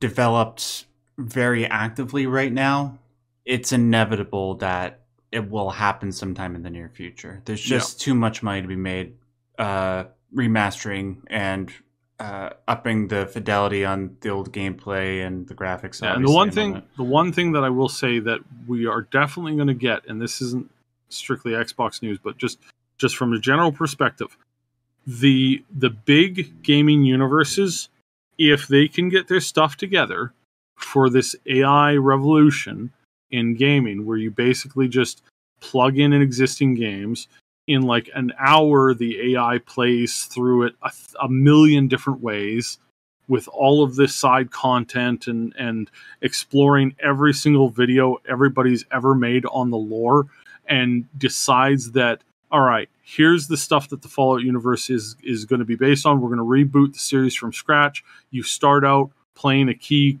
developed 0.00 0.86
very 1.18 1.66
actively 1.66 2.26
right 2.26 2.52
now, 2.52 2.98
it's 3.44 3.72
inevitable 3.72 4.54
that 4.56 5.00
it 5.30 5.50
will 5.50 5.70
happen 5.70 6.10
sometime 6.10 6.56
in 6.56 6.62
the 6.62 6.70
near 6.70 6.88
future. 6.88 7.42
There's 7.44 7.68
Yeah. 7.70 7.78
just 7.78 8.00
too 8.00 8.14
much 8.14 8.42
money 8.42 8.62
to 8.62 8.68
be 8.68 8.76
made 8.76 9.14
uh, 9.58 10.04
remastering 10.34 11.18
and 11.28 11.70
uh, 12.18 12.50
upping 12.66 13.08
the 13.08 13.26
fidelity 13.26 13.84
on 13.84 14.16
the 14.20 14.28
old 14.30 14.52
gameplay 14.52 15.24
and 15.26 15.46
the 15.46 15.54
graphics. 15.54 16.02
Yeah, 16.02 16.16
and 16.16 16.24
the 16.26 16.30
one 16.30 16.50
thing, 16.50 16.74
that. 16.74 16.84
the 16.96 17.02
one 17.02 17.32
thing 17.32 17.52
that 17.52 17.62
I 17.64 17.68
will 17.68 17.88
say 17.88 18.18
that 18.20 18.40
we 18.66 18.86
are 18.86 19.02
definitely 19.02 19.54
going 19.56 19.68
to 19.68 19.74
get, 19.74 20.06
and 20.06 20.20
this 20.20 20.40
isn't 20.40 20.70
strictly 21.08 21.52
Xbox 21.52 22.02
news, 22.02 22.18
but 22.18 22.36
just 22.38 22.58
just 22.98 23.16
from 23.16 23.32
a 23.32 23.38
general 23.38 23.70
perspective, 23.72 24.36
the 25.06 25.62
the 25.74 25.90
big 25.90 26.62
gaming 26.62 27.04
universes, 27.04 27.89
if 28.40 28.66
they 28.66 28.88
can 28.88 29.10
get 29.10 29.28
their 29.28 29.40
stuff 29.40 29.76
together 29.76 30.32
for 30.74 31.10
this 31.10 31.36
AI 31.46 31.94
revolution 31.96 32.90
in 33.30 33.54
gaming, 33.54 34.06
where 34.06 34.16
you 34.16 34.30
basically 34.30 34.88
just 34.88 35.22
plug 35.60 35.98
in 35.98 36.14
in 36.14 36.22
existing 36.22 36.74
games. 36.74 37.28
In 37.66 37.82
like 37.82 38.08
an 38.14 38.32
hour, 38.38 38.94
the 38.94 39.34
AI 39.34 39.58
plays 39.58 40.24
through 40.24 40.64
it 40.64 40.74
a, 40.82 40.90
a 41.22 41.28
million 41.28 41.86
different 41.86 42.22
ways 42.22 42.78
with 43.28 43.46
all 43.48 43.84
of 43.84 43.94
this 43.94 44.14
side 44.14 44.50
content 44.50 45.26
and 45.26 45.54
and 45.56 45.90
exploring 46.22 46.96
every 46.98 47.32
single 47.32 47.68
video 47.68 48.16
everybody's 48.28 48.84
ever 48.90 49.14
made 49.14 49.44
on 49.46 49.70
the 49.70 49.76
lore 49.78 50.26
and 50.66 51.06
decides 51.16 51.92
that 51.92 52.22
all 52.50 52.62
right 52.62 52.88
here's 53.16 53.48
the 53.48 53.56
stuff 53.56 53.88
that 53.88 54.02
the 54.02 54.08
fallout 54.08 54.42
universe 54.42 54.90
is 54.90 55.16
is 55.22 55.44
going 55.44 55.58
to 55.58 55.64
be 55.64 55.76
based 55.76 56.06
on. 56.06 56.20
We're 56.20 56.34
going 56.34 56.38
to 56.38 56.44
reboot 56.44 56.92
the 56.92 56.98
series 56.98 57.34
from 57.34 57.52
scratch. 57.52 58.04
You 58.30 58.42
start 58.42 58.84
out 58.84 59.10
playing 59.34 59.68
a 59.68 59.74
key 59.74 60.18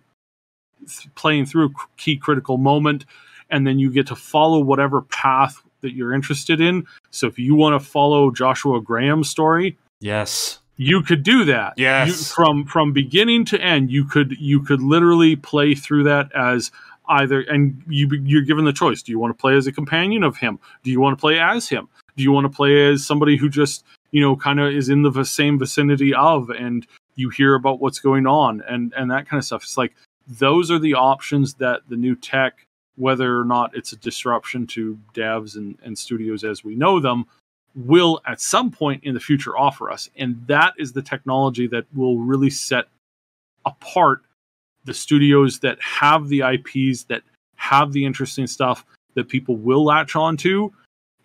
th- 0.80 1.14
playing 1.14 1.46
through 1.46 1.66
a 1.66 1.70
key 1.96 2.16
critical 2.16 2.56
moment 2.56 3.04
and 3.50 3.66
then 3.66 3.78
you 3.78 3.90
get 3.90 4.06
to 4.06 4.16
follow 4.16 4.60
whatever 4.60 5.02
path 5.02 5.62
that 5.80 5.92
you're 5.92 6.12
interested 6.12 6.60
in. 6.60 6.86
So 7.10 7.26
if 7.26 7.38
you 7.38 7.54
want 7.54 7.80
to 7.80 7.86
follow 7.86 8.30
joshua 8.30 8.80
graham's 8.80 9.28
story 9.28 9.76
yes, 10.00 10.58
you 10.76 11.02
could 11.02 11.22
do 11.22 11.44
that. 11.44 11.74
Yes. 11.76 12.08
you, 12.08 12.14
from 12.14 12.64
from 12.64 12.92
beginning 12.92 13.44
to 13.46 13.60
end 13.60 13.90
you 13.90 14.04
could 14.04 14.32
you 14.38 14.62
could 14.62 14.82
literally 14.82 15.36
play 15.36 15.74
through 15.74 16.04
that 16.04 16.32
as 16.34 16.70
either 17.08 17.40
and 17.42 17.82
you 17.88 18.08
you're 18.24 18.42
given 18.42 18.64
the 18.64 18.72
choice. 18.72 19.02
Do 19.02 19.12
you 19.12 19.18
want 19.18 19.36
to 19.36 19.40
play 19.40 19.56
as 19.56 19.66
a 19.66 19.72
companion 19.72 20.22
of 20.22 20.38
him? 20.38 20.58
Do 20.82 20.90
you 20.90 21.00
want 21.00 21.16
to 21.16 21.20
play 21.20 21.38
as 21.38 21.68
him 21.68 21.88
do 22.20 22.24
you 22.24 22.32
want 22.32 22.44
to 22.44 22.56
play 22.56 22.90
as 22.90 23.04
somebody 23.06 23.36
who 23.36 23.48
just 23.48 23.84
you 24.10 24.20
know 24.20 24.36
kind 24.36 24.60
of 24.60 24.72
is 24.72 24.88
in 24.88 25.02
the 25.02 25.24
same 25.24 25.58
vicinity 25.58 26.14
of 26.14 26.50
and 26.50 26.86
you 27.16 27.28
hear 27.28 27.54
about 27.54 27.80
what's 27.80 27.98
going 27.98 28.26
on 28.26 28.62
and 28.68 28.92
and 28.96 29.10
that 29.10 29.28
kind 29.28 29.38
of 29.38 29.44
stuff 29.44 29.62
it's 29.62 29.76
like 29.76 29.94
those 30.26 30.70
are 30.70 30.78
the 30.78 30.94
options 30.94 31.54
that 31.54 31.80
the 31.88 31.96
new 31.96 32.14
tech 32.14 32.66
whether 32.96 33.38
or 33.38 33.44
not 33.44 33.74
it's 33.74 33.92
a 33.92 33.96
disruption 33.96 34.66
to 34.66 34.98
devs 35.14 35.56
and, 35.56 35.78
and 35.82 35.98
studios 35.98 36.44
as 36.44 36.62
we 36.62 36.74
know 36.74 37.00
them 37.00 37.24
will 37.74 38.20
at 38.26 38.40
some 38.40 38.70
point 38.70 39.04
in 39.04 39.14
the 39.14 39.20
future 39.20 39.56
offer 39.56 39.90
us. 39.90 40.10
And 40.16 40.44
that 40.46 40.74
is 40.78 40.92
the 40.92 41.02
technology 41.02 41.66
that 41.68 41.86
will 41.94 42.18
really 42.18 42.50
set 42.50 42.86
apart 43.64 44.22
the 44.84 44.94
studios 44.94 45.60
that 45.60 45.80
have 45.80 46.28
the 46.28 46.40
IPs, 46.40 47.04
that 47.04 47.22
have 47.56 47.92
the 47.92 48.04
interesting 48.04 48.46
stuff 48.46 48.84
that 49.14 49.28
people 49.28 49.56
will 49.56 49.84
latch 49.84 50.16
onto. 50.16 50.70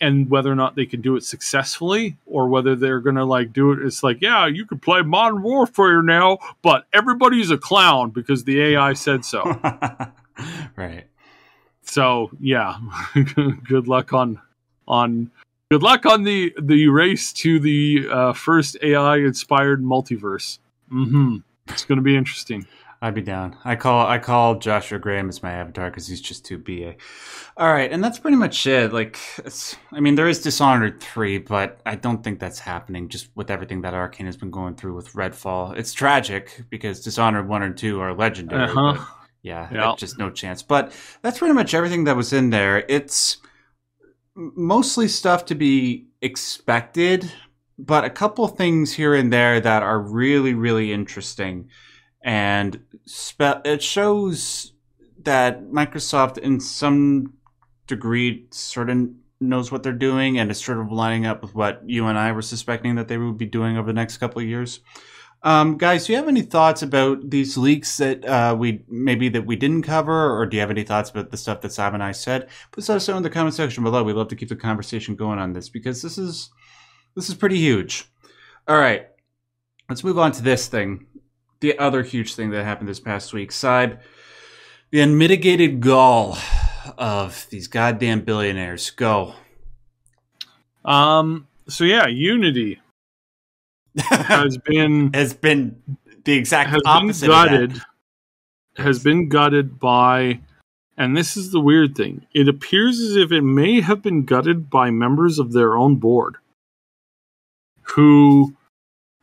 And 0.02 0.30
whether 0.30 0.52
or 0.52 0.56
not 0.56 0.76
they 0.76 0.86
can 0.86 1.02
do 1.02 1.16
it 1.16 1.24
successfully, 1.24 2.18
or 2.26 2.50
whether 2.50 2.76
they're 2.76 3.00
gonna 3.00 3.26
like 3.26 3.54
do 3.54 3.72
it, 3.72 3.80
it's 3.80 4.04
like, 4.04 4.22
yeah, 4.22 4.46
you 4.46 4.66
can 4.66 4.80
play 4.80 5.02
Modern 5.02 5.42
Warfare 5.42 6.02
now, 6.02 6.40
but 6.62 6.86
everybody's 6.94 7.50
a 7.50 7.58
clown 7.58 8.10
because 8.10 8.44
the 8.44 8.62
AI 8.62 8.94
said 8.94 9.24
so. 9.24 9.44
right. 10.76 11.06
So 11.84 12.32
yeah, 12.40 12.78
good 13.68 13.88
luck 13.88 14.12
on 14.12 14.42
on 14.88 15.32
good 15.72 15.84
luck 15.84 16.06
on 16.06 16.24
the 16.24 16.54
the 16.62 16.88
race 16.88 17.32
to 17.34 17.60
the 17.60 18.08
uh, 18.12 18.34
first 18.34 18.78
AI 18.82 19.18
inspired 19.18 19.82
multiverse. 19.84 20.60
mm-hmm. 20.92 21.38
It's 21.68 21.84
going 21.86 21.98
to 21.98 22.04
be 22.04 22.16
interesting. 22.16 22.68
I'd 23.02 23.14
be 23.14 23.22
down. 23.22 23.58
I 23.64 23.76
call 23.76 24.08
I 24.08 24.18
call 24.18 24.56
Joshua 24.56 25.00
Graham 25.00 25.30
as 25.30 25.44
my 25.44 25.52
avatar 25.52 25.90
because 25.90 26.08
he's 26.08 26.22
just 26.22 26.46
too 26.46 26.58
ba. 26.58 26.96
All 27.58 27.72
right, 27.72 27.92
and 27.92 28.04
that's 28.04 28.20
pretty 28.20 28.38
much 28.38 28.66
it. 28.66 28.92
Like, 28.94 29.20
it's, 29.40 29.76
I 29.92 30.00
mean, 30.00 30.16
there 30.16 30.28
is 30.28 30.42
Dishonored 30.42 31.02
three, 31.02 31.38
but 31.38 31.80
I 31.86 31.96
don't 31.96 32.24
think 32.24 32.40
that's 32.40 32.60
happening. 32.60 33.10
Just 33.10 33.30
with 33.36 33.52
everything 33.52 33.82
that 33.82 33.94
Arkane 33.94 34.26
has 34.26 34.38
been 34.38 34.52
going 34.52 34.76
through 34.76 34.96
with 34.96 35.14
Redfall, 35.14 35.78
it's 35.78 35.94
tragic 35.94 36.64
because 36.70 37.02
Dishonored 37.02 37.48
one 37.48 37.64
and 37.64 37.78
two 37.78 38.00
are 38.00 38.14
legendary. 38.14 38.70
Uh-huh. 38.70 39.06
yeah, 39.44 39.92
it's 39.92 40.00
just 40.00 40.18
no 40.18 40.30
chance. 40.30 40.64
But 40.64 40.92
that's 41.22 41.40
pretty 41.40 41.54
much 41.54 41.74
everything 41.74 42.06
that 42.06 42.16
was 42.16 42.34
in 42.34 42.50
there. 42.50 42.86
It's 42.90 43.38
mostly 44.36 45.08
stuff 45.08 45.46
to 45.46 45.56
be 45.56 46.08
expected, 46.22 47.32
but 47.78 48.04
a 48.04 48.10
couple 48.10 48.48
things 48.48 48.94
here 48.94 49.14
and 49.16 49.32
there 49.32 49.60
that 49.60 49.84
are 49.84 50.00
really, 50.00 50.54
really 50.54 50.92
interesting. 50.92 51.70
And 52.26 52.84
spe- 53.06 53.64
it 53.66 53.84
shows 53.84 54.74
that 55.24 55.66
Microsoft, 55.68 56.40
in 56.40 56.60
some 56.60 57.34
degree, 57.86 58.48
sort 58.50 58.90
of 58.90 59.10
knows 59.40 59.72
what 59.72 59.84
they're 59.84 59.94
doing 59.94 60.40
and 60.40 60.50
is 60.50 60.60
sort 60.60 60.80
of 60.80 60.92
lining 60.92 61.28
up 61.28 61.44
with 61.44 61.54
what 61.54 61.84
you 61.86 62.08
and 62.08 62.18
I 62.18 62.32
were 62.32 62.42
suspecting 62.42 62.96
that 62.96 63.08
they 63.08 63.20
would 63.20 63.38
be 63.38 63.46
doing 63.46 63.78
over 63.78 63.88
the 63.88 63.94
next 63.94 64.18
couple 64.18 64.42
of 64.42 64.48
years. 64.48 64.80
Um, 65.44 65.78
guys, 65.78 66.08
do 66.08 66.14
you 66.14 66.18
have 66.18 66.28
any 66.28 66.42
thoughts 66.42 66.82
about 66.82 67.30
these 67.30 67.56
leaks 67.56 67.98
that 67.98 68.26
uh, 68.26 68.56
we 68.58 68.84
maybe 68.90 69.30
that 69.30 69.46
we 69.46 69.56
didn't 69.56 69.84
cover, 69.84 70.36
or 70.36 70.48
do 70.48 70.58
you 70.58 70.62
have 70.62 70.72
any 70.72 70.84
thoughts 70.84 71.12
about 71.12 71.30
the 71.30 71.38
stuff 71.38 71.62
that 71.62 71.72
Sam 71.72 71.94
and 71.94 72.02
I 72.02 72.14
said? 72.14 72.50
Put 72.72 72.90
us 72.90 73.08
know 73.08 73.18
in 73.18 73.22
the 73.22 73.30
comment 73.30 73.54
section 73.54 73.84
below. 73.84 74.04
We'd 74.04 74.14
love 74.14 74.30
to 74.30 74.36
keep 74.36 74.50
the 74.50 74.56
conversation 74.56 75.16
going 75.16 75.38
on 75.38 75.54
this 75.54 75.70
because 75.70 76.02
this 76.02 76.18
is 76.18 76.50
this 77.14 77.30
is 77.30 77.36
pretty 77.36 77.58
huge. 77.58 78.06
All 78.68 78.80
right, 78.80 79.06
let's 79.88 80.04
move 80.04 80.18
on 80.18 80.32
to 80.32 80.42
this 80.42 80.68
thing. 80.68 81.06
The 81.60 81.78
other 81.80 82.04
huge 82.04 82.36
thing 82.36 82.52
that 82.52 82.64
happened 82.64 82.90
this 82.90 83.00
past 83.00 83.34
week, 83.34 83.52
side 83.52 84.00
the 84.92 85.02
unmitigated 85.02 85.82
gall 85.82 86.38
of 86.98 87.48
these 87.50 87.68
goddamn 87.68 88.22
billionaires. 88.22 88.90
Go. 88.92 89.36
Um. 90.84 91.48
So 91.68 91.84
yeah, 91.84 92.08
Unity 92.08 92.80
has 93.98 94.58
been 94.58 95.12
has 95.14 95.34
been 95.34 95.82
the 96.24 96.34
exact 96.34 96.70
has 96.70 96.82
opposite 96.86 97.28
been 97.28 97.32
gutted. 97.32 97.82
Has 98.78 99.02
been 99.02 99.30
gutted 99.30 99.80
by, 99.80 100.42
and 100.98 101.16
this 101.16 101.38
is 101.38 101.52
the 101.52 101.62
weird 101.62 101.96
thing. 101.96 102.26
It 102.34 102.50
appears 102.50 103.00
as 103.00 103.16
if 103.16 103.32
it 103.32 103.42
may 103.42 103.80
have 103.82 104.02
been 104.02 104.26
gutted 104.26 104.70
by 104.70 104.92
members 104.92 105.40
of 105.40 105.54
their 105.54 105.78
own 105.78 105.96
board, 105.96 106.36
who 107.82 108.56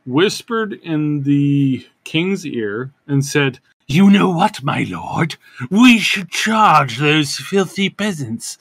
whispered 0.07 0.73
in 0.73 1.23
the 1.23 1.87
king's 2.05 2.47
ear 2.47 2.93
and 3.07 3.25
said, 3.25 3.61
"You 3.87 4.11
know 4.11 4.31
what, 4.31 4.63
my 4.63 4.85
lord? 4.89 5.37
We 5.71 5.99
should 5.99 6.31
charge 6.31 6.99
those 6.99 7.37
filthy 7.37 7.91
peasants. 7.91 8.59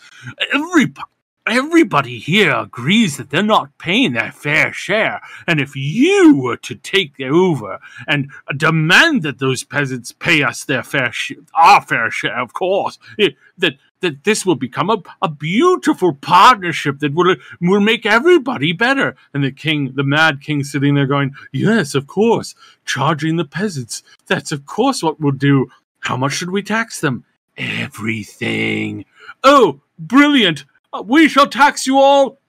Everybody." 0.54 1.08
Everybody 1.48 2.20
here 2.20 2.54
agrees 2.56 3.18
that 3.18 3.32
they're 3.32 3.42
not 3.42 3.76
paying 3.80 4.14
their 4.14 4.32
fair 4.32 4.72
share, 4.72 5.20
and 5.48 5.60
if 5.60 5.76
you 5.76 6.36
were 6.36 6.58
to 6.58 6.76
take 6.76 7.20
over 7.20 7.80
and 8.08 8.30
demand 8.56 9.24
that 9.24 9.40
those 9.40 9.64
peasants 9.64 10.12
pay 10.12 10.44
us 10.44 10.64
their 10.64 10.84
fair 10.84 11.12
sh- 11.12 11.34
our 11.56 11.82
fair 11.82 12.12
share, 12.12 12.40
of 12.40 12.54
course, 12.54 13.00
it, 13.18 13.38
that 13.58 13.78
that 14.02 14.24
this 14.24 14.46
will 14.46 14.56
become 14.56 14.90
a, 14.90 14.98
a 15.22 15.30
beautiful 15.30 16.14
partnership 16.14 17.00
that 17.00 17.14
will 17.14 17.36
will 17.62 17.80
make 17.82 18.06
everybody 18.06 18.74
better. 18.74 19.16
And 19.34 19.44
the 19.44 19.52
king, 19.52 19.94
the 19.96 20.04
mad 20.04 20.42
king, 20.42 20.64
sitting 20.64 20.96
there 20.96 21.08
going, 21.08 21.34
"Yes, 21.52 21.96
of 21.96 22.08
course, 22.08 22.54
charging 22.86 23.38
the 23.38 23.46
peasants. 23.46 24.04
That's 24.28 24.52
of 24.52 24.66
course 24.66 25.02
what 25.02 25.20
we'll 25.20 25.32
do. 25.32 25.68
How 26.00 26.18
much 26.18 26.34
should 26.34 26.52
we 26.52 26.64
tax 26.64 27.00
them? 27.00 27.24
Everything. 27.58 29.06
Oh, 29.44 29.82
brilliant! 29.98 30.66
Uh, 30.92 31.04
we 31.06 31.28
shall 31.30 31.48
tax 31.48 31.88
you 31.88 31.98
all 31.98 32.40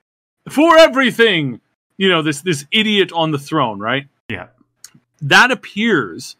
for 0.48 0.76
everything." 0.78 1.61
You 1.98 2.09
know 2.09 2.22
this 2.22 2.40
this 2.40 2.66
idiot 2.72 3.12
on 3.12 3.30
the 3.30 3.38
throne, 3.38 3.78
right? 3.78 4.09
Yeah. 4.28 4.48
that 5.20 5.50
appears 5.50 6.36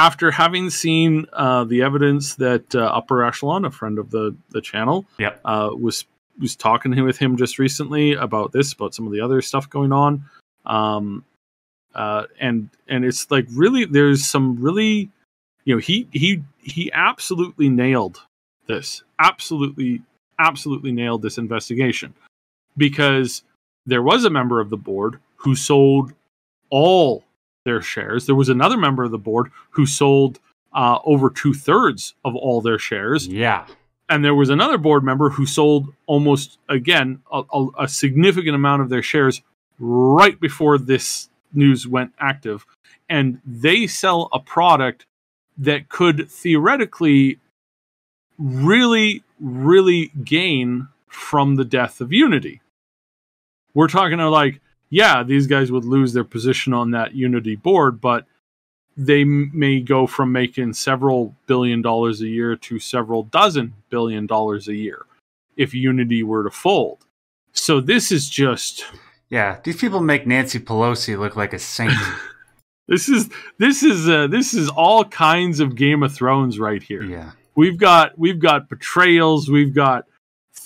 after 0.00 0.30
having 0.30 0.70
seen 0.70 1.26
uh, 1.34 1.64
the 1.64 1.82
evidence 1.82 2.36
that 2.36 2.74
uh, 2.74 2.80
Upper 2.80 3.22
Echelon, 3.22 3.66
a 3.66 3.70
friend 3.70 3.98
of 3.98 4.10
the 4.10 4.34
the 4.48 4.62
channel, 4.62 5.04
Yep. 5.18 5.40
uh, 5.44 5.70
was 5.78 6.06
was 6.40 6.56
talking 6.56 7.04
with 7.04 7.18
him 7.18 7.36
just 7.36 7.58
recently 7.58 8.14
about 8.14 8.52
this, 8.52 8.72
about 8.72 8.94
some 8.94 9.06
of 9.06 9.12
the 9.12 9.20
other 9.20 9.42
stuff 9.42 9.68
going 9.68 9.92
on, 9.92 10.24
um, 10.64 11.22
uh, 11.94 12.24
and 12.40 12.70
and 12.88 13.04
it's 13.04 13.30
like 13.30 13.46
really 13.52 13.84
there's 13.84 14.26
some 14.26 14.56
really, 14.56 15.10
you 15.66 15.74
know, 15.74 15.80
he 15.80 16.08
he 16.12 16.42
he 16.62 16.90
absolutely 16.94 17.68
nailed 17.68 18.22
this, 18.66 19.02
absolutely 19.18 20.00
absolutely 20.38 20.92
nailed 20.92 21.20
this 21.20 21.36
investigation. 21.36 22.14
Because 22.74 23.42
there 23.84 24.02
was 24.02 24.24
a 24.24 24.30
member 24.30 24.60
of 24.60 24.70
the 24.70 24.78
board 24.78 25.20
who 25.36 25.54
sold 25.54 26.14
all 26.70 27.24
their 27.64 27.82
shares. 27.82 28.26
There 28.26 28.34
was 28.34 28.48
another 28.48 28.76
member 28.76 29.04
of 29.04 29.10
the 29.10 29.18
board 29.18 29.50
who 29.70 29.86
sold 29.86 30.38
uh, 30.72 30.98
over 31.04 31.30
two 31.30 31.52
thirds 31.54 32.14
of 32.24 32.34
all 32.36 32.60
their 32.60 32.78
shares, 32.78 33.26
Yeah. 33.26 33.66
and 34.08 34.24
there 34.24 34.34
was 34.34 34.50
another 34.50 34.78
board 34.78 35.02
member 35.04 35.30
who 35.30 35.44
sold 35.46 35.92
almost 36.06 36.58
again 36.68 37.20
a, 37.32 37.42
a, 37.52 37.66
a 37.80 37.88
significant 37.88 38.54
amount 38.54 38.82
of 38.82 38.88
their 38.88 39.02
shares 39.02 39.42
right 39.78 40.38
before 40.40 40.78
this 40.78 41.28
news 41.52 41.86
went 41.88 42.12
active, 42.18 42.64
and 43.08 43.40
they 43.44 43.86
sell 43.86 44.28
a 44.32 44.38
product 44.38 45.06
that 45.58 45.88
could 45.88 46.30
theoretically 46.30 47.38
really, 48.38 49.22
really 49.40 50.12
gain 50.24 50.88
from 51.08 51.56
the 51.56 51.64
death 51.64 52.00
of 52.00 52.12
Unity. 52.12 52.60
We're 53.74 53.88
talking 53.88 54.14
about 54.14 54.30
like, 54.32 54.60
yeah, 54.90 55.22
these 55.22 55.46
guys 55.46 55.70
would 55.72 55.84
lose 55.84 56.12
their 56.12 56.24
position 56.24 56.72
on 56.74 56.90
that 56.90 57.14
Unity 57.14 57.56
board, 57.56 58.00
but 58.00 58.26
they 58.96 59.22
m- 59.22 59.50
may 59.54 59.80
go 59.80 60.06
from 60.06 60.32
making 60.32 60.72
several 60.74 61.34
billion 61.46 61.80
dollars 61.80 62.20
a 62.20 62.26
year 62.28 62.56
to 62.56 62.78
several 62.78 63.22
dozen 63.22 63.72
billion 63.88 64.26
dollars 64.26 64.68
a 64.68 64.74
year 64.74 65.06
if 65.56 65.72
Unity 65.74 66.22
were 66.22 66.42
to 66.44 66.50
fold. 66.50 67.06
So 67.52 67.80
this 67.80 68.12
is 68.12 68.28
just 68.28 68.84
Yeah. 69.30 69.58
These 69.62 69.76
people 69.76 70.00
make 70.00 70.26
Nancy 70.26 70.58
Pelosi 70.58 71.18
look 71.18 71.36
like 71.36 71.52
a 71.52 71.58
saint. 71.58 71.92
this 72.88 73.08
is 73.08 73.30
this 73.58 73.82
is 73.82 74.08
uh, 74.08 74.26
this 74.26 74.54
is 74.54 74.68
all 74.68 75.04
kinds 75.04 75.60
of 75.60 75.76
Game 75.76 76.02
of 76.02 76.12
Thrones 76.12 76.58
right 76.58 76.82
here. 76.82 77.02
yeah. 77.04 77.30
we've 77.54 77.78
got 77.78 78.18
we've 78.18 78.40
got 78.40 78.68
betrayals 78.68 79.48
we've 79.48 79.74
got 79.74 80.04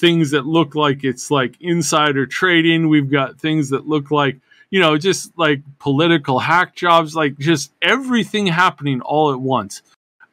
things 0.04 0.32
that 0.32 0.44
look 0.44 0.74
like 0.74 1.02
it's 1.02 1.30
like 1.30 1.56
insider 1.62 2.26
trading. 2.26 2.90
We've 2.90 3.10
got 3.10 3.40
things 3.40 3.70
that 3.70 3.88
look 3.88 4.10
like 4.10 4.36
you 4.68 4.78
know 4.78 4.98
just 4.98 5.32
like 5.38 5.62
political 5.78 6.38
hack 6.40 6.76
jobs 6.76 7.16
like 7.16 7.38
just 7.38 7.72
everything 7.80 8.46
happening 8.46 9.00
all 9.00 9.32
at 9.32 9.40
once. 9.40 9.80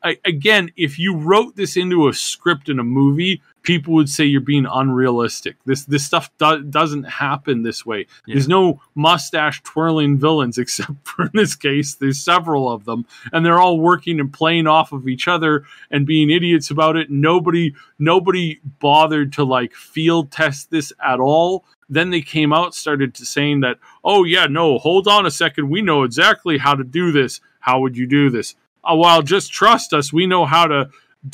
I, 0.04 0.18
again 0.26 0.72
if 0.76 1.00
you 1.00 1.16
wrote 1.16 1.56
this 1.56 1.78
into 1.78 2.10
a 2.10 2.14
script 2.14 2.68
in 2.68 2.80
a 2.80 2.84
movie 2.84 3.42
people 3.64 3.94
would 3.94 4.10
say 4.10 4.24
you're 4.26 4.42
being 4.42 4.66
unrealistic 4.72 5.56
this 5.66 5.86
this 5.86 6.06
stuff 6.06 6.30
do- 6.38 6.64
doesn't 6.64 7.04
happen 7.04 7.64
this 7.64 7.86
way 7.86 8.08
Yeah. 8.26 8.36
there's 8.36 8.48
no 8.48 8.82
mustache 8.96 9.62
twirling 9.64 10.18
villains 10.18 10.58
except 10.64 10.92
for 11.08 11.26
in 11.26 11.32
this 11.34 11.56
case 11.56 11.96
there's 11.96 12.20
several 12.24 12.70
of 12.72 12.86
them 12.86 13.06
and 13.32 13.46
they're 13.46 13.60
all 13.60 13.80
working 13.80 14.20
and 14.20 14.32
playing 14.34 14.68
off 14.68 14.92
of 14.92 15.08
each 15.08 15.28
other 15.28 15.64
and 15.90 16.06
being 16.06 16.30
idiots 16.30 16.72
about 16.72 16.96
it. 16.96 17.10
Nobody 17.10 17.74
nobody 18.00 18.60
bothered 18.80 19.34
to 19.34 19.44
like 19.44 19.74
field 19.74 20.32
test 20.32 20.72
this 20.72 20.92
at 21.04 21.20
all. 21.20 21.66
Then 21.90 22.10
they 22.10 22.22
came 22.22 22.54
out 22.54 22.74
started 22.74 23.14
to 23.16 23.26
saying 23.26 23.60
that, 23.62 23.78
"Oh 24.04 24.24
yeah, 24.24 24.48
no, 24.48 24.78
hold 24.80 25.08
on 25.08 25.26
a 25.26 25.32
second. 25.32 25.70
We 25.70 25.82
know 25.82 26.04
exactly 26.04 26.58
how 26.58 26.76
to 26.76 26.84
do 26.84 27.12
this. 27.12 27.42
How 27.60 27.80
would 27.82 27.98
you 27.98 28.08
do 28.08 28.30
this?" 28.30 28.56
Uh, 28.84 28.92
oh, 28.94 28.98
well, 28.98 29.22
just 29.22 29.52
trust 29.52 29.94
us. 29.94 30.12
We 30.14 30.26
know 30.26 30.46
how 30.46 30.68
to 30.68 30.90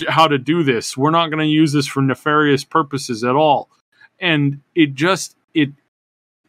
how 0.08 0.28
to 0.28 0.38
do 0.38 0.64
this. 0.64 0.98
We're 0.98 1.12
not 1.12 1.30
going 1.30 1.40
to 1.40 1.46
use 1.46 1.74
this 1.74 1.88
for 1.88 2.02
nefarious 2.02 2.64
purposes 2.64 3.24
at 3.24 3.36
all. 3.36 3.70
And 4.20 4.62
it 4.76 4.94
just 4.94 5.36
it 5.54 5.70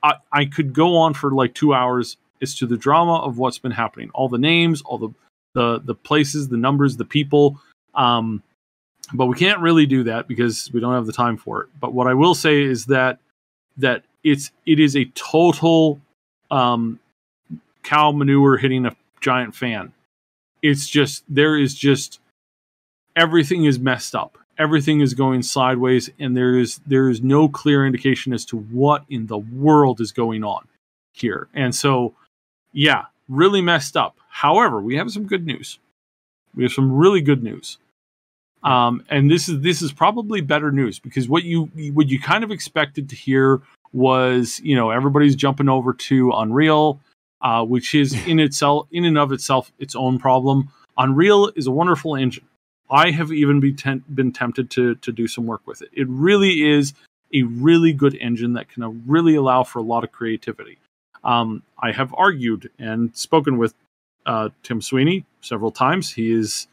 I, 0.02 0.14
I 0.32 0.44
could 0.44 0.72
go 0.72 0.96
on 0.96 1.14
for 1.14 1.30
like 1.32 1.54
2 1.54 1.74
hours 1.74 2.16
as 2.40 2.54
to 2.56 2.66
the 2.66 2.76
drama 2.76 3.16
of 3.18 3.38
what's 3.38 3.58
been 3.58 3.72
happening. 3.72 4.10
All 4.14 4.28
the 4.28 4.38
names, 4.38 4.82
all 4.82 4.98
the 4.98 5.10
the 5.54 5.80
the 5.80 5.94
places, 5.94 6.48
the 6.48 6.56
numbers, 6.56 6.96
the 6.96 7.04
people. 7.04 7.60
Um, 7.94 8.42
but 9.12 9.26
we 9.26 9.36
can't 9.36 9.60
really 9.60 9.86
do 9.86 10.04
that 10.04 10.28
because 10.28 10.70
we 10.72 10.80
don't 10.80 10.94
have 10.94 11.06
the 11.06 11.12
time 11.12 11.36
for 11.36 11.62
it. 11.62 11.68
But 11.80 11.94
what 11.94 12.06
I 12.06 12.14
will 12.14 12.34
say 12.34 12.62
is 12.62 12.86
that 12.86 13.18
that 13.78 14.04
it's 14.22 14.50
it 14.66 14.78
is 14.80 14.96
a 14.96 15.06
total 15.14 16.00
um, 16.50 17.00
cow 17.82 18.12
manure 18.12 18.56
hitting 18.56 18.86
a 18.86 18.94
giant 19.20 19.54
fan. 19.54 19.92
It's 20.62 20.88
just 20.88 21.24
there 21.28 21.56
is 21.56 21.74
just 21.74 22.20
everything 23.18 23.64
is 23.64 23.78
messed 23.78 24.14
up. 24.14 24.38
Everything 24.58 25.00
is 25.00 25.14
going 25.14 25.42
sideways, 25.42 26.10
and 26.18 26.36
there 26.36 26.56
is 26.56 26.80
there 26.86 27.08
is 27.08 27.22
no 27.22 27.48
clear 27.48 27.86
indication 27.86 28.32
as 28.32 28.44
to 28.46 28.56
what 28.56 29.04
in 29.08 29.26
the 29.26 29.38
world 29.38 30.00
is 30.00 30.10
going 30.10 30.42
on 30.42 30.66
here. 31.12 31.48
And 31.54 31.74
so, 31.74 32.14
yeah, 32.72 33.04
really 33.28 33.60
messed 33.60 33.96
up. 33.96 34.16
However, 34.28 34.80
we 34.80 34.96
have 34.96 35.10
some 35.10 35.26
good 35.26 35.46
news. 35.46 35.78
We 36.54 36.64
have 36.64 36.72
some 36.72 36.92
really 36.92 37.20
good 37.20 37.42
news. 37.42 37.78
Um, 38.64 39.04
and 39.08 39.30
this 39.30 39.48
is 39.48 39.60
this 39.60 39.80
is 39.82 39.92
probably 39.92 40.40
better 40.40 40.72
news 40.72 40.98
because 40.98 41.28
what 41.28 41.44
you 41.44 41.70
what 41.92 42.08
you 42.08 42.18
kind 42.20 42.42
of 42.42 42.50
expected 42.50 43.08
to 43.10 43.16
hear 43.16 43.60
was 43.92 44.60
you 44.64 44.74
know 44.74 44.90
everybody's 44.90 45.36
jumping 45.36 45.68
over 45.68 45.92
to 45.92 46.32
Unreal, 46.32 47.00
uh, 47.42 47.64
which 47.64 47.94
is 47.94 48.12
in 48.26 48.40
itself 48.40 48.88
in 48.90 49.04
and 49.04 49.18
of 49.18 49.30
itself 49.30 49.70
its 49.78 49.94
own 49.94 50.18
problem. 50.18 50.70
Unreal 50.96 51.52
is 51.54 51.68
a 51.68 51.70
wonderful 51.70 52.16
engine. 52.16 52.48
I 52.90 53.10
have 53.10 53.32
even 53.32 53.60
be 53.60 53.72
tem- 53.72 54.04
been 54.12 54.32
tempted 54.32 54.70
to 54.70 54.94
to 54.96 55.12
do 55.12 55.28
some 55.28 55.46
work 55.46 55.66
with 55.66 55.82
it. 55.82 55.90
It 55.92 56.08
really 56.08 56.68
is 56.68 56.94
a 57.32 57.42
really 57.42 57.92
good 57.92 58.16
engine 58.20 58.54
that 58.54 58.68
can 58.68 59.02
really 59.06 59.34
allow 59.34 59.62
for 59.62 59.78
a 59.78 59.82
lot 59.82 60.04
of 60.04 60.12
creativity. 60.12 60.78
Um, 61.24 61.62
I 61.78 61.92
have 61.92 62.14
argued 62.16 62.70
and 62.78 63.14
spoken 63.14 63.58
with 63.58 63.74
uh, 64.24 64.50
Tim 64.62 64.80
Sweeney 64.80 65.24
several 65.40 65.70
times. 65.70 66.12
He 66.12 66.32
is 66.32 66.68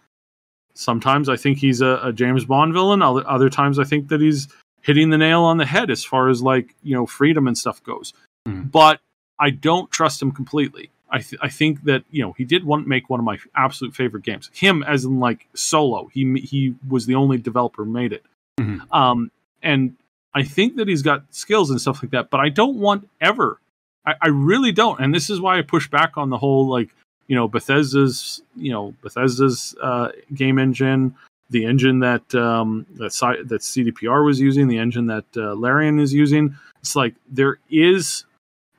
sometimes 0.74 1.30
I 1.30 1.36
think 1.36 1.58
he's 1.58 1.82
a, 1.82 2.00
a, 2.04 2.14
James 2.14 2.46
Bond 2.46 2.74
villain. 2.74 3.02
Other, 3.02 3.28
other 3.28 3.50
times 3.50 3.80
I 3.80 3.84
think 3.84 4.10
that 4.10 4.22
he's 4.22 4.48
hitting 4.82 5.10
the 5.10 5.18
nail 5.18 5.42
on 5.42 5.58
the 5.58 5.66
head 5.66 5.90
as 5.90 6.04
far 6.04 6.30
as 6.30 6.42
like 6.42 6.76
you 6.84 6.96
know 6.96 7.06
freedom 7.06 7.48
and 7.48 7.58
stuff 7.58 7.84
goes. 7.84 8.14
Mm. 8.48 8.72
But 8.72 9.00
I 9.40 9.50
don't 9.50 9.92
trust 9.92 10.22
him 10.22 10.32
completely. 10.32 10.92
I, 11.10 11.20
th- 11.20 11.40
I 11.42 11.50
think 11.50 11.84
that 11.84 12.04
you 12.10 12.24
know 12.24 12.34
he 12.34 12.46
did 12.46 12.66
want 12.66 12.88
make 12.88 13.10
one 13.10 13.20
of 13.20 13.26
my 13.26 13.38
absolute 13.56 13.96
favorite 13.96 14.24
games. 14.24 14.50
Him 14.54 14.84
as 14.84 15.06
in 15.06 15.20
like 15.20 15.48
solo. 15.54 16.10
He 16.14 16.40
he 16.40 16.76
was 16.88 17.06
the 17.06 17.16
only 17.16 17.38
developer 17.38 17.84
who 17.84 17.92
made 17.92 18.14
it. 18.14 18.24
Mm-hmm. 18.60 18.92
Um, 18.92 19.32
and 19.62 19.96
I 20.34 20.44
think 20.44 20.78
that 20.78 20.88
he's 20.88 21.02
got 21.02 21.24
skills 21.34 21.70
and 21.70 21.80
stuff 21.80 22.02
like 22.04 22.12
that. 22.12 22.30
But 22.30 22.40
I 22.40 22.50
don't 22.50 22.78
want 22.78 23.10
ever. 23.22 23.60
I, 24.06 24.16
I 24.22 24.28
really 24.28 24.72
don't. 24.72 25.00
And 25.00 25.14
this 25.14 25.30
is 25.30 25.40
why 25.40 25.58
I 25.58 25.62
push 25.62 25.90
back 25.90 26.18
on 26.18 26.30
the 26.30 26.38
whole 26.38 26.68
like 26.68 26.90
you 27.28 27.36
know 27.36 27.48
Bethesda's 27.48 28.42
you 28.56 28.72
know 28.72 28.94
Bethesda's 29.02 29.76
uh, 29.82 30.10
game 30.34 30.60
engine, 30.60 31.16
the 31.50 31.66
engine 31.66 32.00
that 32.00 32.34
um, 32.36 32.86
that 32.96 33.12
that 33.48 33.62
CDPR 33.62 34.26
was 34.26 34.40
using, 34.40 34.68
the 34.68 34.78
engine 34.78 35.08
that 35.08 35.26
uh, 35.38 35.54
Larian 35.54 36.00
is 36.00 36.14
using. 36.14 36.56
It's 36.82 36.96
like 36.96 37.16
there 37.30 37.60
is 37.70 38.26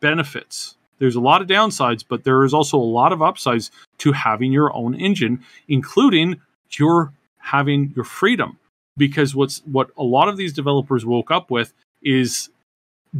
benefits. 0.00 0.76
There's 0.98 1.16
a 1.16 1.20
lot 1.20 1.42
of 1.42 1.48
downsides, 1.48 2.04
but 2.06 2.24
there 2.24 2.44
is 2.44 2.54
also 2.54 2.78
a 2.78 2.80
lot 2.80 3.12
of 3.12 3.22
upsides 3.22 3.70
to 3.98 4.12
having 4.12 4.52
your 4.52 4.74
own 4.74 4.94
engine, 4.94 5.44
including 5.68 6.40
your 6.70 7.12
having 7.38 7.92
your 7.94 8.04
freedom. 8.04 8.58
Because 8.96 9.34
what's 9.34 9.58
what 9.66 9.90
a 9.96 10.02
lot 10.02 10.28
of 10.28 10.36
these 10.36 10.52
developers 10.52 11.04
woke 11.04 11.30
up 11.30 11.50
with 11.50 11.74
is 12.02 12.48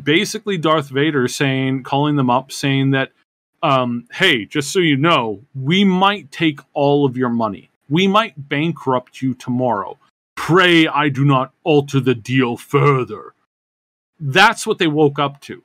basically 0.02 0.58
Darth 0.58 0.88
Vader 0.88 1.28
saying, 1.28 1.82
calling 1.82 2.16
them 2.16 2.30
up, 2.30 2.50
saying 2.50 2.92
that 2.92 3.12
um, 3.62 4.06
hey, 4.12 4.44
just 4.44 4.72
so 4.72 4.78
you 4.78 4.96
know, 4.96 5.42
we 5.54 5.84
might 5.84 6.30
take 6.30 6.60
all 6.72 7.04
of 7.04 7.16
your 7.16 7.28
money. 7.28 7.70
We 7.88 8.06
might 8.06 8.48
bankrupt 8.48 9.22
you 9.22 9.34
tomorrow. 9.34 9.98
Pray 10.36 10.86
I 10.86 11.08
do 11.08 11.24
not 11.24 11.52
alter 11.64 12.00
the 12.00 12.14
deal 12.14 12.56
further. 12.56 13.34
That's 14.20 14.66
what 14.66 14.78
they 14.78 14.86
woke 14.86 15.18
up 15.18 15.40
to. 15.42 15.62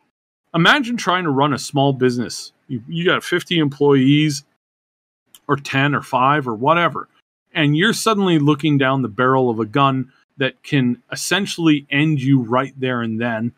Imagine 0.53 0.97
trying 0.97 1.23
to 1.23 1.29
run 1.29 1.53
a 1.53 1.59
small 1.59 1.93
business. 1.93 2.51
You, 2.67 2.83
you 2.87 3.05
got 3.05 3.23
50 3.23 3.57
employees, 3.57 4.43
or 5.47 5.55
10 5.57 5.95
or 5.95 6.01
5 6.01 6.47
or 6.47 6.55
whatever, 6.55 7.09
and 7.53 7.75
you're 7.75 7.93
suddenly 7.93 8.39
looking 8.39 8.77
down 8.77 9.01
the 9.01 9.07
barrel 9.09 9.49
of 9.49 9.59
a 9.59 9.65
gun 9.65 10.11
that 10.37 10.63
can 10.63 11.01
essentially 11.11 11.85
end 11.91 12.21
you 12.21 12.41
right 12.41 12.73
there 12.79 13.01
and 13.01 13.19
then, 13.19 13.51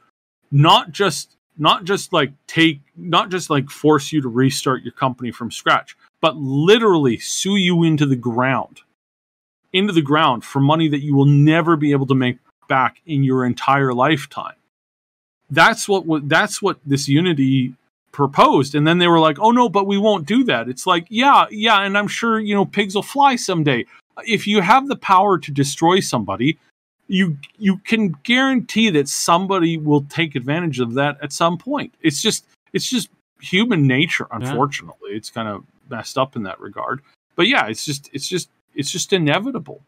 not 0.51 0.91
just 0.91 1.37
not 1.55 1.83
just 1.83 2.11
like 2.11 2.31
take 2.47 2.81
not 2.97 3.29
just 3.29 3.49
like 3.49 3.69
force 3.69 4.11
you 4.11 4.21
to 4.21 4.27
restart 4.27 4.81
your 4.81 4.91
company 4.91 5.31
from 5.31 5.51
scratch 5.51 5.95
but 6.19 6.35
literally 6.35 7.17
sue 7.19 7.57
you 7.57 7.83
into 7.83 8.05
the 8.05 8.15
ground. 8.15 8.81
Into 9.71 9.93
the 9.93 10.01
ground 10.01 10.43
for 10.43 10.59
money 10.59 10.87
that 10.87 11.03
you 11.03 11.13
will 11.15 11.25
never 11.25 11.75
be 11.75 11.91
able 11.91 12.07
to 12.07 12.15
make 12.15 12.37
back 12.67 13.01
in 13.05 13.23
your 13.23 13.45
entire 13.45 13.93
lifetime 13.93 14.55
that's 15.49 15.87
what 15.87 16.27
that's 16.29 16.61
what 16.61 16.77
this 16.85 17.07
unity 17.07 17.73
proposed 18.11 18.75
and 18.75 18.85
then 18.85 18.99
they 18.99 19.07
were 19.07 19.19
like 19.19 19.39
oh 19.39 19.51
no 19.51 19.67
but 19.67 19.87
we 19.87 19.97
won't 19.97 20.27
do 20.27 20.43
that 20.43 20.69
it's 20.69 20.85
like 20.85 21.05
yeah 21.09 21.45
yeah 21.49 21.81
and 21.81 21.97
i'm 21.97 22.07
sure 22.07 22.39
you 22.39 22.53
know 22.53 22.63
pigs 22.63 22.93
will 22.93 23.01
fly 23.01 23.35
someday 23.35 23.83
if 24.27 24.45
you 24.45 24.61
have 24.61 24.87
the 24.87 24.95
power 24.95 25.39
to 25.39 25.51
destroy 25.51 25.99
somebody 25.99 26.57
you 27.07 27.37
you 27.57 27.77
can 27.77 28.15
guarantee 28.23 28.89
that 28.89 29.07
somebody 29.07 29.77
will 29.77 30.01
take 30.09 30.35
advantage 30.35 30.79
of 30.79 30.93
that 30.95 31.17
at 31.21 31.31
some 31.31 31.57
point. 31.57 31.93
It's 32.01 32.21
just 32.21 32.45
it's 32.71 32.89
just 32.89 33.09
human 33.41 33.87
nature. 33.87 34.27
Unfortunately, 34.31 35.11
yeah. 35.11 35.17
it's 35.17 35.29
kind 35.29 35.47
of 35.47 35.63
messed 35.89 36.17
up 36.17 36.35
in 36.35 36.43
that 36.43 36.59
regard. 36.59 37.01
But 37.35 37.47
yeah, 37.47 37.67
it's 37.67 37.85
just 37.85 38.09
it's 38.13 38.27
just 38.27 38.49
it's 38.73 38.91
just 38.91 39.13
inevitable. 39.13 39.81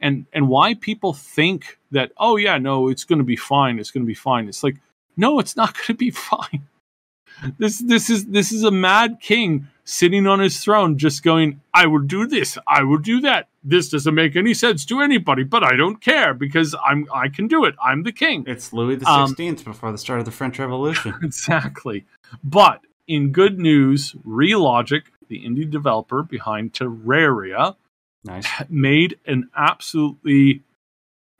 And 0.00 0.26
and 0.32 0.48
why 0.48 0.74
people 0.74 1.14
think 1.14 1.78
that 1.92 2.12
oh 2.18 2.36
yeah 2.36 2.58
no 2.58 2.88
it's 2.88 3.04
going 3.04 3.20
to 3.20 3.24
be 3.24 3.36
fine 3.36 3.78
it's 3.78 3.90
going 3.90 4.04
to 4.04 4.06
be 4.06 4.14
fine. 4.14 4.48
It's 4.48 4.62
like 4.62 4.76
no 5.16 5.38
it's 5.38 5.56
not 5.56 5.74
going 5.74 5.86
to 5.86 5.94
be 5.94 6.10
fine. 6.10 6.66
This 7.58 7.78
this 7.78 8.08
is 8.08 8.26
this 8.26 8.50
is 8.50 8.64
a 8.64 8.70
mad 8.70 9.18
king 9.20 9.68
sitting 9.84 10.26
on 10.26 10.40
his 10.40 10.58
throne 10.64 10.96
just 10.96 11.22
going 11.22 11.60
I 11.74 11.86
will 11.86 12.00
do 12.00 12.26
this 12.26 12.56
I 12.66 12.82
will 12.82 12.98
do 12.98 13.20
that 13.20 13.48
this 13.68 13.88
doesn't 13.88 14.14
make 14.14 14.36
any 14.36 14.54
sense 14.54 14.84
to 14.86 15.00
anybody, 15.00 15.42
but 15.42 15.64
I 15.64 15.74
don't 15.74 16.00
care 16.00 16.32
because 16.32 16.74
I'm 16.84 17.08
I 17.12 17.28
can 17.28 17.48
do 17.48 17.64
it. 17.64 17.74
I'm 17.82 18.04
the 18.04 18.12
king. 18.12 18.44
It's 18.46 18.72
Louis 18.72 18.96
the 18.96 19.10
um, 19.10 19.26
Sixteenth 19.26 19.66
um, 19.66 19.72
before 19.72 19.90
the 19.90 19.98
start 19.98 20.20
of 20.20 20.24
the 20.24 20.30
French 20.30 20.60
Revolution. 20.60 21.14
exactly. 21.22 22.06
But 22.44 22.82
in 23.08 23.32
good 23.32 23.58
news, 23.58 24.14
Relogic, 24.24 25.06
the 25.28 25.44
indie 25.44 25.68
developer 25.68 26.22
behind 26.22 26.74
Terraria, 26.74 27.74
nice. 28.24 28.46
made 28.68 29.18
an 29.26 29.50
absolutely 29.56 30.62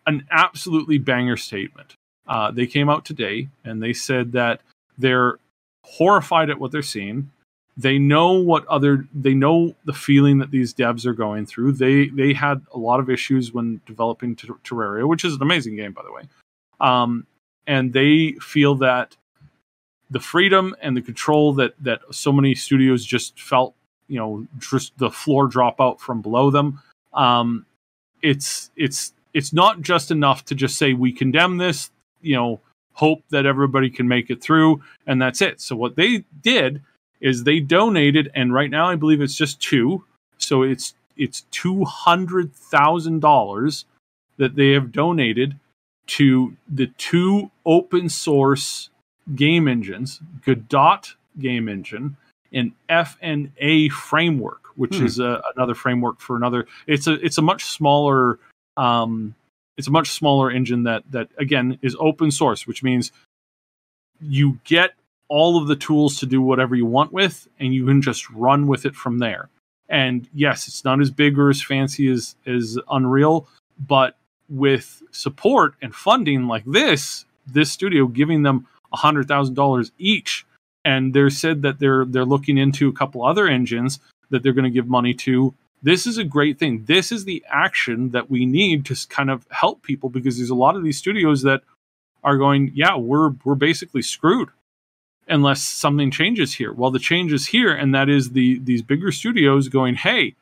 an 0.04 0.26
absolutely 0.30 0.98
banger 0.98 1.36
statement. 1.36 1.95
Uh, 2.28 2.50
they 2.50 2.66
came 2.66 2.88
out 2.88 3.04
today 3.04 3.48
and 3.64 3.82
they 3.82 3.92
said 3.92 4.32
that 4.32 4.60
they're 4.98 5.38
horrified 5.82 6.50
at 6.50 6.58
what 6.58 6.72
they're 6.72 6.82
seeing. 6.82 7.30
They 7.76 7.98
know 7.98 8.32
what 8.32 8.66
other 8.66 9.06
they 9.14 9.34
know 9.34 9.74
the 9.84 9.92
feeling 9.92 10.38
that 10.38 10.50
these 10.50 10.72
devs 10.72 11.04
are 11.04 11.12
going 11.12 11.44
through. 11.46 11.72
They 11.72 12.08
they 12.08 12.32
had 12.32 12.62
a 12.72 12.78
lot 12.78 13.00
of 13.00 13.10
issues 13.10 13.52
when 13.52 13.80
developing 13.86 14.34
terraria 14.34 15.06
which 15.06 15.24
is 15.24 15.34
an 15.34 15.42
amazing 15.42 15.76
game 15.76 15.92
by 15.92 16.02
the 16.02 16.12
way. 16.12 16.22
Um, 16.80 17.26
and 17.66 17.92
they 17.92 18.32
feel 18.40 18.76
that 18.76 19.16
the 20.10 20.20
freedom 20.20 20.74
and 20.80 20.96
the 20.96 21.02
control 21.02 21.52
that 21.54 21.74
that 21.80 22.00
so 22.10 22.32
many 22.32 22.54
studios 22.54 23.04
just 23.04 23.38
felt 23.38 23.74
you 24.08 24.18
know 24.18 24.46
just 24.58 24.96
the 24.98 25.10
floor 25.10 25.46
drop 25.46 25.80
out 25.80 26.00
from 26.00 26.22
below 26.22 26.50
them 26.50 26.80
um, 27.12 27.66
it's 28.22 28.70
it's 28.76 29.12
it's 29.34 29.52
not 29.52 29.80
just 29.80 30.10
enough 30.10 30.44
to 30.46 30.54
just 30.54 30.78
say 30.78 30.92
we 30.92 31.12
condemn 31.12 31.58
this 31.58 31.90
you 32.26 32.34
know 32.34 32.60
hope 32.92 33.22
that 33.30 33.46
everybody 33.46 33.90
can 33.90 34.08
make 34.08 34.30
it 34.30 34.42
through 34.42 34.82
and 35.06 35.20
that's 35.20 35.42
it 35.42 35.60
so 35.60 35.76
what 35.76 35.96
they 35.96 36.24
did 36.42 36.82
is 37.20 37.44
they 37.44 37.60
donated, 37.60 38.30
and 38.34 38.52
right 38.52 38.70
now 38.70 38.88
I 38.88 38.96
believe 38.96 39.20
it's 39.20 39.36
just 39.36 39.60
two. 39.60 40.04
So 40.38 40.62
it's 40.62 40.94
it's 41.16 41.42
two 41.50 41.84
hundred 41.84 42.52
thousand 42.54 43.20
dollars 43.20 43.86
that 44.36 44.54
they 44.54 44.72
have 44.72 44.92
donated 44.92 45.58
to 46.06 46.56
the 46.68 46.86
two 46.98 47.50
open 47.64 48.08
source 48.08 48.90
game 49.34 49.66
engines, 49.66 50.20
Godot 50.44 51.14
game 51.38 51.68
engine 51.68 52.16
and 52.52 52.72
FNA 52.88 53.90
framework, 53.90 54.62
which 54.76 54.96
hmm. 54.96 55.06
is 55.06 55.18
a, 55.18 55.42
another 55.56 55.74
framework 55.74 56.20
for 56.20 56.36
another. 56.36 56.66
It's 56.86 57.06
a 57.06 57.14
it's 57.24 57.38
a 57.38 57.42
much 57.42 57.64
smaller 57.64 58.38
um, 58.76 59.34
it's 59.76 59.88
a 59.88 59.92
much 59.92 60.10
smaller 60.10 60.50
engine 60.50 60.84
that 60.84 61.02
that 61.10 61.28
again 61.38 61.78
is 61.82 61.96
open 61.98 62.30
source, 62.30 62.66
which 62.66 62.82
means 62.82 63.12
you 64.20 64.58
get 64.64 64.92
all 65.28 65.60
of 65.60 65.68
the 65.68 65.76
tools 65.76 66.18
to 66.20 66.26
do 66.26 66.40
whatever 66.40 66.74
you 66.74 66.86
want 66.86 67.12
with, 67.12 67.48
and 67.58 67.74
you 67.74 67.84
can 67.86 68.00
just 68.00 68.28
run 68.30 68.66
with 68.66 68.86
it 68.86 68.94
from 68.94 69.18
there. 69.18 69.48
And 69.88 70.28
yes, 70.34 70.68
it's 70.68 70.84
not 70.84 71.00
as 71.00 71.10
big 71.10 71.38
or 71.38 71.50
as 71.50 71.62
fancy 71.62 72.08
as, 72.08 72.36
as 72.46 72.78
Unreal, 72.90 73.48
but 73.78 74.16
with 74.48 75.02
support 75.10 75.74
and 75.82 75.94
funding 75.94 76.46
like 76.46 76.64
this, 76.64 77.24
this 77.46 77.70
studio 77.70 78.06
giving 78.06 78.42
them 78.42 78.66
$100,000 78.94 79.90
each. 79.98 80.46
And 80.84 81.12
they're 81.12 81.30
said 81.30 81.62
that 81.62 81.80
they're 81.80 82.04
they're 82.04 82.24
looking 82.24 82.58
into 82.58 82.88
a 82.88 82.92
couple 82.92 83.24
other 83.24 83.48
engines 83.48 83.98
that 84.30 84.44
they're 84.44 84.52
going 84.52 84.64
to 84.64 84.70
give 84.70 84.86
money 84.86 85.14
to. 85.14 85.52
This 85.86 86.04
is 86.04 86.18
a 86.18 86.24
great 86.24 86.58
thing. 86.58 86.82
This 86.86 87.12
is 87.12 87.26
the 87.26 87.44
action 87.48 88.10
that 88.10 88.28
we 88.28 88.44
need 88.44 88.84
to 88.86 89.06
kind 89.08 89.30
of 89.30 89.46
help 89.52 89.84
people 89.84 90.08
because 90.08 90.36
there's 90.36 90.50
a 90.50 90.54
lot 90.56 90.74
of 90.74 90.82
these 90.82 90.98
studios 90.98 91.42
that 91.42 91.62
are 92.24 92.36
going, 92.36 92.72
yeah, 92.74 92.96
we're 92.96 93.30
we're 93.44 93.54
basically 93.54 94.02
screwed 94.02 94.48
unless 95.28 95.62
something 95.62 96.10
changes 96.10 96.54
here. 96.54 96.72
Well, 96.72 96.90
the 96.90 96.98
change 96.98 97.32
is 97.32 97.46
here, 97.46 97.72
and 97.72 97.94
that 97.94 98.08
is 98.08 98.30
the 98.30 98.58
these 98.58 98.82
bigger 98.82 99.12
studios 99.12 99.68
going, 99.68 99.94
hey, 99.94 100.34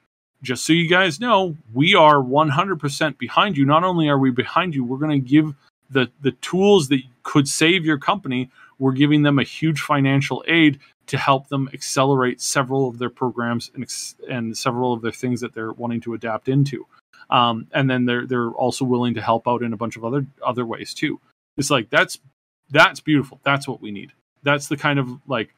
just 0.42 0.64
so 0.64 0.72
you 0.72 0.88
guys 0.88 1.20
know, 1.20 1.58
we 1.74 1.94
are 1.94 2.22
100% 2.22 3.18
behind 3.18 3.58
you. 3.58 3.66
Not 3.66 3.84
only 3.84 4.08
are 4.08 4.18
we 4.18 4.30
behind 4.30 4.74
you, 4.74 4.82
we're 4.82 4.96
going 4.96 5.22
to 5.22 5.28
give 5.28 5.52
the 5.90 6.10
the 6.22 6.32
tools 6.40 6.88
that 6.88 7.02
could 7.22 7.48
save 7.48 7.84
your 7.84 7.98
company. 7.98 8.50
We're 8.78 8.92
giving 8.92 9.24
them 9.24 9.38
a 9.38 9.44
huge 9.44 9.82
financial 9.82 10.42
aid 10.48 10.80
to 11.06 11.18
help 11.18 11.48
them 11.48 11.68
accelerate 11.72 12.40
several 12.40 12.88
of 12.88 12.98
their 12.98 13.10
programs 13.10 13.70
and, 13.74 13.86
and 14.28 14.56
several 14.56 14.92
of 14.92 15.02
their 15.02 15.12
things 15.12 15.40
that 15.40 15.54
they're 15.54 15.72
wanting 15.72 16.00
to 16.02 16.14
adapt 16.14 16.48
into. 16.48 16.86
Um, 17.30 17.66
and 17.72 17.88
then 17.88 18.04
they're 18.04 18.26
they're 18.26 18.50
also 18.50 18.84
willing 18.84 19.14
to 19.14 19.22
help 19.22 19.48
out 19.48 19.62
in 19.62 19.72
a 19.72 19.76
bunch 19.76 19.96
of 19.96 20.04
other 20.04 20.26
other 20.44 20.66
ways 20.66 20.92
too. 20.92 21.20
It's 21.56 21.70
like 21.70 21.88
that's 21.88 22.18
that's 22.70 23.00
beautiful. 23.00 23.40
That's 23.44 23.66
what 23.66 23.80
we 23.80 23.90
need 23.90 24.12
that's 24.44 24.68
the 24.68 24.76
kind 24.76 25.00
of 25.00 25.08
like 25.26 25.52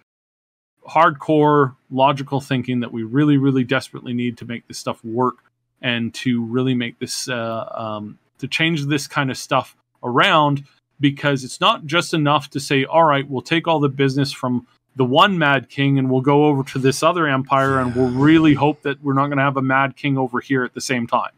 hardcore 0.89 1.75
logical 1.91 2.41
thinking 2.41 2.81
that 2.81 2.93
we 2.93 3.03
really 3.03 3.37
really 3.37 3.65
desperately 3.65 4.15
need 4.15 4.39
to 4.39 4.47
make 4.47 4.67
this 4.69 4.79
stuff 4.79 5.05
work 5.05 5.37
and 5.83 6.15
to 6.15 6.43
really 6.47 6.75
make 6.75 6.99
this 6.99 7.29
uh, 7.29 7.69
um, 7.75 8.19
to 8.39 8.49
change 8.49 8.87
this 8.87 9.07
kind 9.07 9.31
of 9.31 9.37
stuff 9.37 9.77
around 10.03 10.65
because 10.99 11.45
it's 11.45 11.61
not 11.61 11.85
just 11.85 12.15
enough 12.15 12.49
to 12.49 12.59
say, 12.59 12.87
all 12.87 13.05
right, 13.05 13.29
we'll 13.29 13.43
take 13.43 13.69
all 13.69 13.81
the 13.81 13.89
business 13.89 14.33
from 14.33 14.67
the 14.97 15.05
one 15.05 15.39
Mad 15.39 15.69
King 15.69 15.99
and 15.99 16.11
we'll 16.11 16.23
go 16.23 16.47
over 16.47 16.63
to 16.71 16.79
this 16.79 17.03
other 17.03 17.27
empire 17.29 17.79
and 17.81 17.95
we'll 17.95 18.11
really 18.11 18.55
hope 18.55 18.83
that 18.83 19.03
we're 19.03 19.13
not 19.15 19.27
going 19.27 19.37
to 19.39 19.45
have 19.45 19.57
a 19.57 19.63
Mad 19.63 19.97
King 19.97 20.17
over 20.19 20.41
here 20.41 20.65
at 20.65 20.75
the 20.75 20.81
same 20.81 21.07
time. 21.07 21.33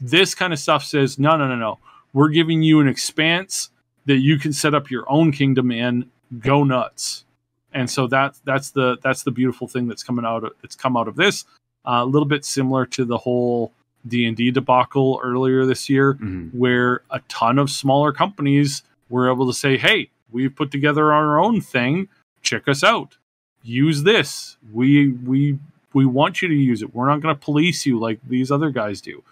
This 0.00 0.34
kind 0.34 0.52
of 0.52 0.58
stuff 0.58 0.84
says, 0.84 1.18
no, 1.18 1.36
no, 1.36 1.48
no, 1.48 1.56
no. 1.56 1.78
We're 2.12 2.28
giving 2.28 2.62
you 2.62 2.80
an 2.80 2.88
expanse 2.88 3.70
that 4.06 4.18
you 4.18 4.38
can 4.38 4.52
set 4.52 4.74
up 4.74 4.90
your 4.90 5.04
own 5.10 5.32
kingdom 5.32 5.70
in. 5.70 6.10
Go 6.40 6.64
nuts. 6.64 7.24
And 7.72 7.88
so 7.90 8.06
that 8.08 8.34
that's 8.44 8.70
the 8.70 8.98
that's 9.02 9.22
the 9.22 9.30
beautiful 9.30 9.66
thing 9.66 9.86
that's 9.88 10.02
coming 10.02 10.24
out 10.24 10.44
of 10.44 10.52
it's 10.62 10.76
come 10.76 10.96
out 10.96 11.08
of 11.08 11.16
this. 11.16 11.44
Uh, 11.86 12.00
a 12.02 12.04
little 12.04 12.28
bit 12.28 12.44
similar 12.44 12.84
to 12.86 13.04
the 13.04 13.16
whole 13.18 13.72
D 14.06 14.26
and 14.26 14.36
D 14.36 14.50
debacle 14.50 15.18
earlier 15.22 15.64
this 15.64 15.88
year, 15.88 16.14
Mhm. 16.14 16.52
where 16.54 17.02
a 17.10 17.20
ton 17.28 17.58
of 17.58 17.70
smaller 17.70 18.12
companies 18.12 18.82
were 19.08 19.30
able 19.30 19.46
to 19.46 19.52
say, 19.54 19.76
"Hey, 19.78 20.10
we've 20.30 20.54
put 20.54 20.70
together 20.70 21.12
our 21.12 21.38
own 21.40 21.60
thing. 21.62 22.08
Check 22.42 22.68
us 22.68 22.82
out. 22.84 23.16
Use 23.62 24.02
this. 24.02 24.56
We 24.72 25.12
we 25.12 25.58
we 25.94 26.04
want 26.06 26.42
you 26.42 26.48
to 26.48 26.54
use 26.54 26.82
it. 26.82 26.94
We're 26.94 27.06
not 27.08 27.20
going 27.20 27.34
to 27.34 27.40
police 27.40 27.86
you 27.86 27.98
like 27.98 28.18
these 28.26 28.50
other 28.50 28.70
guys 28.70 29.00
do." 29.00 29.22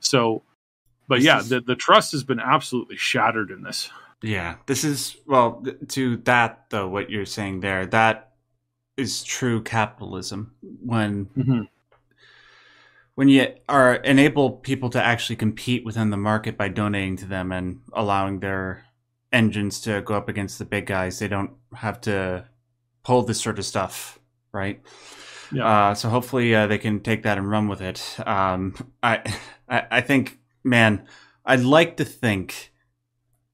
So, 0.00 0.42
but 1.08 1.16
This 1.16 1.24
yeah, 1.24 1.38
is- 1.40 1.48
the 1.48 1.60
the 1.60 1.76
trust 1.76 2.12
has 2.12 2.24
been 2.24 2.40
absolutely 2.40 2.96
shattered 2.96 3.50
in 3.50 3.62
this. 3.62 3.90
Yeah, 4.22 4.56
this 4.66 4.82
is 4.82 5.16
well 5.26 5.64
to 5.88 6.16
that 6.18 6.66
though. 6.70 6.88
What 6.88 7.10
you're 7.10 7.26
saying 7.26 7.60
there, 7.60 7.86
that 7.86 8.32
is 8.96 9.22
true 9.22 9.62
capitalism. 9.62 10.52
When 10.82 11.26
Mhm. 11.36 11.68
when 13.14 13.28
you 13.28 13.54
are 13.68 13.94
enable 13.96 14.50
people 14.50 14.90
to 14.90 15.02
actually 15.02 15.36
compete 15.36 15.84
within 15.84 16.10
the 16.10 16.16
market 16.16 16.56
by 16.56 16.68
donating 16.68 17.16
to 17.18 17.26
them 17.26 17.52
and 17.52 17.80
allowing 17.92 18.40
their 18.40 18.84
engines 19.32 19.80
to 19.82 20.00
go 20.02 20.14
up 20.14 20.28
against 20.28 20.58
the 20.58 20.64
big 20.64 20.86
guys, 20.86 21.18
they 21.18 21.28
don't 21.28 21.52
have 21.74 22.00
to 22.02 22.46
pull 23.06 23.22
this 23.22 23.40
sort 23.40 23.56
of 23.60 23.64
stuff, 23.64 24.18
right? 24.50 24.82
Yeah. 25.52 25.90
Uh, 25.90 25.94
so 25.94 26.08
hopefully 26.08 26.52
uh, 26.56 26.66
they 26.66 26.76
can 26.76 26.98
take 26.98 27.22
that 27.22 27.38
and 27.38 27.48
run 27.48 27.68
with 27.68 27.80
it. 27.80 28.02
Um, 28.26 28.74
I, 29.00 29.22
I 29.68 29.86
I 29.92 30.00
think, 30.00 30.40
man, 30.64 31.06
I'd 31.44 31.60
like 31.60 31.98
to 31.98 32.04
think 32.04 32.72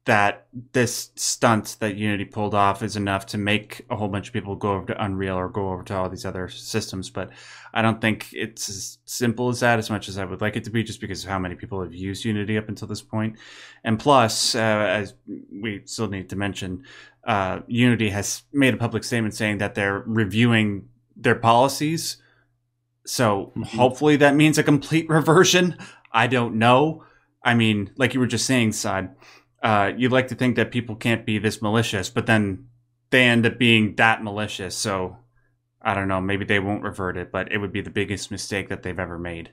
that 0.05 0.49
this 0.73 1.11
stunt 1.15 1.77
that 1.79 1.95
Unity 1.97 2.25
pulled 2.25 2.55
off 2.55 2.83
is 2.83 2.97
enough 2.97 3.25
to 3.27 3.39
make 3.39 3.87
a 3.89 3.95
whole 3.95 4.09
bunch 4.09 4.27
of 4.27 4.33
people 4.35 4.57
go 4.57 4.73
over 4.73 4.87
to 4.87 5.05
Unreal 5.05 5.37
or 5.37 5.49
go 5.49 5.71
over 5.71 5.85
to 5.85 5.95
all 5.97 6.09
these 6.09 6.25
other 6.27 6.49
systems. 6.49 7.09
But 7.09 7.31
I 7.73 7.83
don't 7.83 8.01
think 8.01 8.29
it's 8.33 8.69
as 8.69 8.99
simple 9.05 9.49
as 9.49 9.61
that, 9.61 9.79
as 9.79 9.91
much 9.91 10.09
as 10.09 10.19
I 10.19 10.25
would 10.25 10.41
like 10.41 10.57
it 10.57 10.65
to 10.65 10.71
be, 10.71 10.83
just 10.83 11.01
because 11.01 11.23
of 11.23 11.31
how 11.31 11.39
many 11.39 11.55
people 11.55 11.81
have 11.83 11.95
used 11.95 12.25
Unity 12.25 12.59
up 12.59 12.69
until 12.69 12.89
this 12.89 13.01
point. 13.01 13.37
And 13.85 13.97
plus, 13.97 14.57
uh, 14.57 14.59
as 14.59 15.15
we 15.53 15.83
still 15.85 16.09
need 16.09 16.29
to 16.31 16.37
mention, 16.37 16.83
uh, 17.25 17.61
Unity 17.69 18.11
has 18.11 18.43
made 18.53 18.75
a 18.75 18.79
public 18.79 19.05
statement 19.05 19.35
saying 19.35 19.59
that 19.59 19.77
they're 19.77 20.03
reviewing 20.05 20.89
their 21.17 21.37
policies. 21.37 22.17
So 23.07 23.53
Mhm. 23.57 23.65
hopefully 23.67 24.17
that 24.17 24.35
means 24.35 24.59
a 24.59 24.65
complete 24.65 25.09
reversion. 25.09 25.77
I 26.13 26.27
don't 26.27 26.57
know. 26.57 27.05
I 27.45 27.55
mean, 27.55 27.91
like 27.97 28.15
you 28.15 28.21
were 28.21 28.27
just 28.27 28.47
saying, 28.47 28.71
Syb, 28.71 29.11
uh, 29.63 29.93
you'd 29.97 30.13
like 30.13 30.29
to 30.29 30.35
think 30.35 30.57
that 30.57 30.71
people 30.73 30.97
can't 30.97 31.25
be 31.25 31.39
this 31.39 31.63
malicious, 31.63 32.11
but 32.11 32.27
then 32.27 32.67
they 33.11 33.25
end 33.25 33.47
up 33.47 33.59
being 33.59 33.95
that 33.97 34.23
malicious. 34.23 34.75
So 34.77 35.17
I 35.81 35.95
don't 35.95 36.09
know. 36.09 36.21
Maybe 36.21 36.45
they 36.45 36.59
won't 36.61 36.83
revert 36.83 37.17
it, 37.17 37.31
but 37.33 37.51
it 37.53 37.59
would 37.59 37.73
be 37.73 37.81
the 37.81 37.91
biggest 37.91 38.31
mistake 38.31 38.69
that 38.69 38.83
they've 38.83 38.99
ever 38.99 39.19
made. 39.19 39.51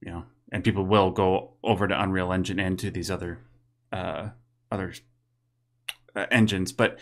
You 0.00 0.10
know, 0.10 0.24
and 0.52 0.62
people 0.62 0.84
will 0.84 1.10
go 1.10 1.54
over 1.62 1.88
to 1.88 2.02
Unreal 2.02 2.32
Engine 2.32 2.60
and 2.60 2.78
to 2.78 2.90
these 2.90 3.10
other 3.10 3.38
uh, 3.92 4.30
other 4.70 4.92
uh, 6.14 6.26
engines. 6.30 6.72
But 6.72 6.98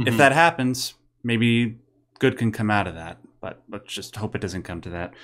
if 0.00 0.14
Mhm. 0.14 0.18
that 0.18 0.32
happens, 0.32 0.94
maybe 1.22 1.78
good 2.18 2.36
can 2.36 2.52
come 2.52 2.70
out 2.70 2.86
of 2.86 2.94
that. 2.94 3.18
But 3.40 3.62
let's 3.68 3.92
just 3.92 4.16
hope 4.16 4.34
it 4.34 4.40
doesn't 4.40 4.64
come 4.64 4.80
to 4.82 4.90
that. 4.90 5.14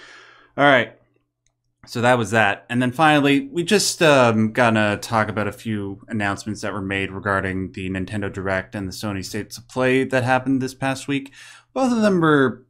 All 0.56 0.64
right. 0.64 0.98
So 1.86 2.00
that 2.00 2.16
was 2.16 2.30
that. 2.30 2.64
And 2.68 2.80
then 2.80 2.92
finally, 2.92 3.48
we 3.50 3.64
just 3.64 4.00
um, 4.02 4.52
gonna 4.52 4.98
talk 4.98 5.28
about 5.28 5.48
a 5.48 5.52
few 5.52 6.00
announcements 6.06 6.60
that 6.60 6.72
were 6.72 6.80
made 6.80 7.10
regarding 7.10 7.72
the 7.72 7.90
Nintendo 7.90 8.32
Direct 8.32 8.76
and 8.76 8.86
the 8.86 8.92
Sony 8.92 9.24
States 9.24 9.58
of 9.58 9.68
Play 9.68 10.04
that 10.04 10.22
happened 10.22 10.62
this 10.62 10.74
past 10.74 11.08
week. 11.08 11.32
Both 11.72 11.90
of 11.90 12.02
them 12.02 12.20
were 12.20 12.64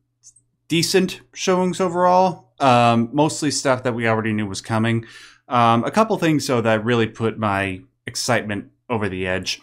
decent 0.68 1.20
showings 1.34 1.78
overall. 1.78 2.54
Um, 2.58 3.10
mostly 3.12 3.50
stuff 3.50 3.82
that 3.82 3.94
we 3.94 4.08
already 4.08 4.32
knew 4.32 4.46
was 4.46 4.62
coming. 4.62 5.04
Um, 5.46 5.84
a 5.84 5.90
couple 5.90 6.16
things, 6.16 6.46
though, 6.46 6.62
that 6.62 6.82
really 6.82 7.06
put 7.06 7.38
my 7.38 7.82
excitement 8.06 8.70
over 8.88 9.10
the 9.10 9.26
edge. 9.26 9.60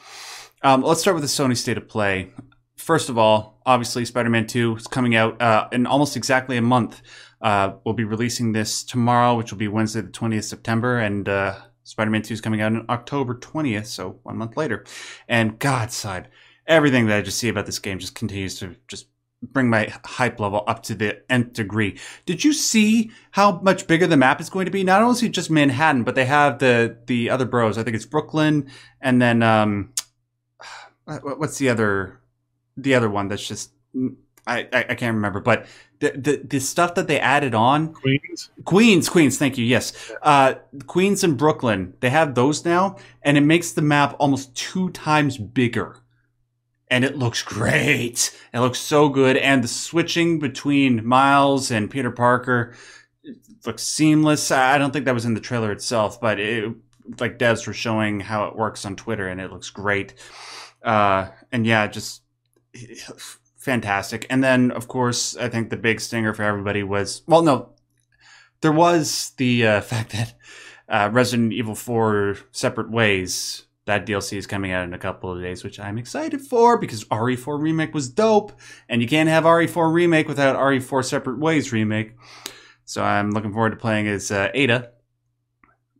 Um, 0.61 0.83
let's 0.83 1.01
start 1.01 1.15
with 1.15 1.23
the 1.23 1.27
Sony 1.27 1.57
State 1.57 1.77
of 1.77 1.87
Play. 1.87 2.31
First 2.75 3.09
of 3.09 3.17
all, 3.17 3.59
obviously, 3.65 4.05
Spider 4.05 4.29
Man 4.29 4.45
2 4.45 4.75
is 4.75 4.87
coming 4.87 5.15
out 5.15 5.41
uh, 5.41 5.67
in 5.71 5.87
almost 5.87 6.15
exactly 6.15 6.57
a 6.57 6.61
month. 6.61 7.01
Uh, 7.41 7.73
we'll 7.83 7.93
be 7.93 8.03
releasing 8.03 8.51
this 8.51 8.83
tomorrow, 8.83 9.35
which 9.35 9.51
will 9.51 9.59
be 9.59 9.67
Wednesday, 9.67 10.01
the 10.01 10.09
20th 10.09 10.37
of 10.39 10.45
September, 10.45 10.99
and 10.99 11.29
uh, 11.29 11.55
Spider 11.83 12.11
Man 12.11 12.21
2 12.21 12.33
is 12.33 12.41
coming 12.41 12.61
out 12.61 12.73
on 12.73 12.85
October 12.89 13.35
20th, 13.35 13.85
so 13.85 14.19
one 14.23 14.37
month 14.37 14.57
later. 14.57 14.85
And 15.27 15.57
God 15.57 15.89
Syb, 15.89 16.25
everything 16.67 17.07
that 17.07 17.17
I 17.17 17.21
just 17.21 17.39
see 17.39 17.49
about 17.49 17.65
this 17.65 17.79
game 17.79 17.99
just 17.99 18.15
continues 18.15 18.59
to 18.59 18.75
just 18.87 19.07
bring 19.41 19.69
my 19.69 19.91
hype 20.05 20.39
level 20.39 20.63
up 20.67 20.83
to 20.83 20.95
the 20.95 21.23
nth 21.31 21.53
degree. 21.53 21.97
Did 22.25 22.43
you 22.43 22.53
see 22.53 23.11
how 23.31 23.59
much 23.61 23.87
bigger 23.87 24.05
the 24.05 24.17
map 24.17 24.41
is 24.41 24.49
going 24.49 24.65
to 24.65 24.71
be? 24.71 24.83
Not 24.83 25.01
only 25.01 25.13
is 25.13 25.23
it 25.23 25.29
just 25.29 25.49
Manhattan, 25.49 26.03
but 26.03 26.15
they 26.15 26.25
have 26.25 26.59
the 26.59 26.97
the 27.07 27.29
other 27.29 27.45
boroughs. 27.45 27.77
I 27.77 27.83
think 27.83 27.95
it's 27.95 28.05
Brooklyn, 28.05 28.69
and 29.01 29.21
then 29.21 29.41
um, 29.41 29.93
what's 31.21 31.57
the 31.57 31.69
other 31.69 32.19
the 32.75 32.95
other 32.95 33.09
one 33.09 33.27
that's 33.27 33.47
just 33.47 33.71
I, 34.49 34.67
I, 34.73 34.85
I 34.89 34.95
can't 34.95 35.15
remember, 35.15 35.39
but 35.39 35.67
the, 35.99 36.11
the 36.11 36.41
the 36.43 36.59
stuff 36.59 36.95
that 36.95 37.07
they 37.07 37.19
added 37.19 37.53
on 37.53 37.93
Queens. 37.93 38.49
Queens, 38.65 39.09
Queens, 39.09 39.37
thank 39.37 39.57
you. 39.57 39.65
Yes. 39.65 40.11
Uh, 40.21 40.55
Queens 40.87 41.23
and 41.23 41.37
Brooklyn, 41.37 41.93
they 41.99 42.09
have 42.09 42.35
those 42.35 42.65
now, 42.65 42.97
and 43.21 43.37
it 43.37 43.41
makes 43.41 43.71
the 43.71 43.81
map 43.81 44.15
almost 44.17 44.55
two 44.55 44.89
times 44.91 45.37
bigger. 45.37 45.97
And 46.91 47.05
it 47.05 47.17
looks 47.17 47.43
great. 47.43 48.35
It 48.51 48.59
looks 48.59 48.79
so 48.79 49.09
good. 49.09 49.37
And 49.37 49.63
the 49.63 49.67
switching 49.67 50.39
between 50.39 51.05
Miles 51.05 51.69
and 51.69 51.91
Peter 51.91 52.09
Parker 52.09 52.73
looks 53.63 53.83
seamless. 53.83 54.49
I 54.49 54.79
don't 54.79 54.91
think 54.91 55.05
that 55.05 55.13
was 55.13 55.25
in 55.25 55.35
the 55.35 55.39
trailer 55.39 55.71
itself, 55.71 56.19
but 56.19 56.39
it, 56.39 56.73
like 57.19 57.37
devs 57.37 57.67
were 57.67 57.73
showing 57.73 58.21
how 58.21 58.45
it 58.47 58.55
works 58.55 58.85
on 58.85 58.95
Twitter, 58.95 59.27
and 59.27 59.39
it 59.39 59.51
looks 59.51 59.69
great. 59.69 60.15
Uh, 60.81 61.27
and 61.51 61.67
yeah, 61.67 61.85
just 61.85 62.23
fantastic. 63.59 64.25
And 64.29 64.43
then, 64.43 64.71
of 64.71 64.87
course, 64.87 65.37
I 65.37 65.49
think 65.49 65.69
the 65.69 65.77
big 65.77 66.01
stinger 66.01 66.33
for 66.33 66.43
everybody 66.43 66.81
was 66.81 67.21
well, 67.27 67.43
no, 67.43 67.69
there 68.61 68.71
was 68.71 69.33
the 69.37 69.67
uh, 69.67 69.81
fact 69.91 70.13
that 70.13 70.33
uh, 70.87 71.09
Resident 71.11 71.53
Evil 71.53 71.75
4 71.75 72.37
Separate 72.51 72.89
Ways, 72.89 73.65
that 73.85 74.05
DLC 74.05 74.37
is 74.37 74.47
coming 74.47 74.71
out 74.71 74.83
in 74.83 74.93
a 74.93 74.99
couple 74.99 75.31
of 75.31 75.41
days, 75.41 75.63
which 75.63 75.79
I'm 75.79 75.97
excited 75.97 76.41
for 76.41 76.77
because 76.77 77.05
RE4 77.05 77.59
Remake 77.59 77.93
was 77.93 78.09
dope. 78.09 78.53
And 78.87 79.01
you 79.01 79.07
can't 79.07 79.29
have 79.29 79.43
RE4 79.43 79.91
Remake 79.93 80.27
without 80.27 80.55
RE4 80.55 81.05
Separate 81.05 81.39
Ways 81.39 81.71
Remake. 81.71 82.13
So 82.85 83.03
I'm 83.03 83.31
looking 83.31 83.53
forward 83.53 83.71
to 83.71 83.75
playing 83.75 84.07
as 84.07 84.31
uh, 84.31 84.49
Ada. 84.53 84.91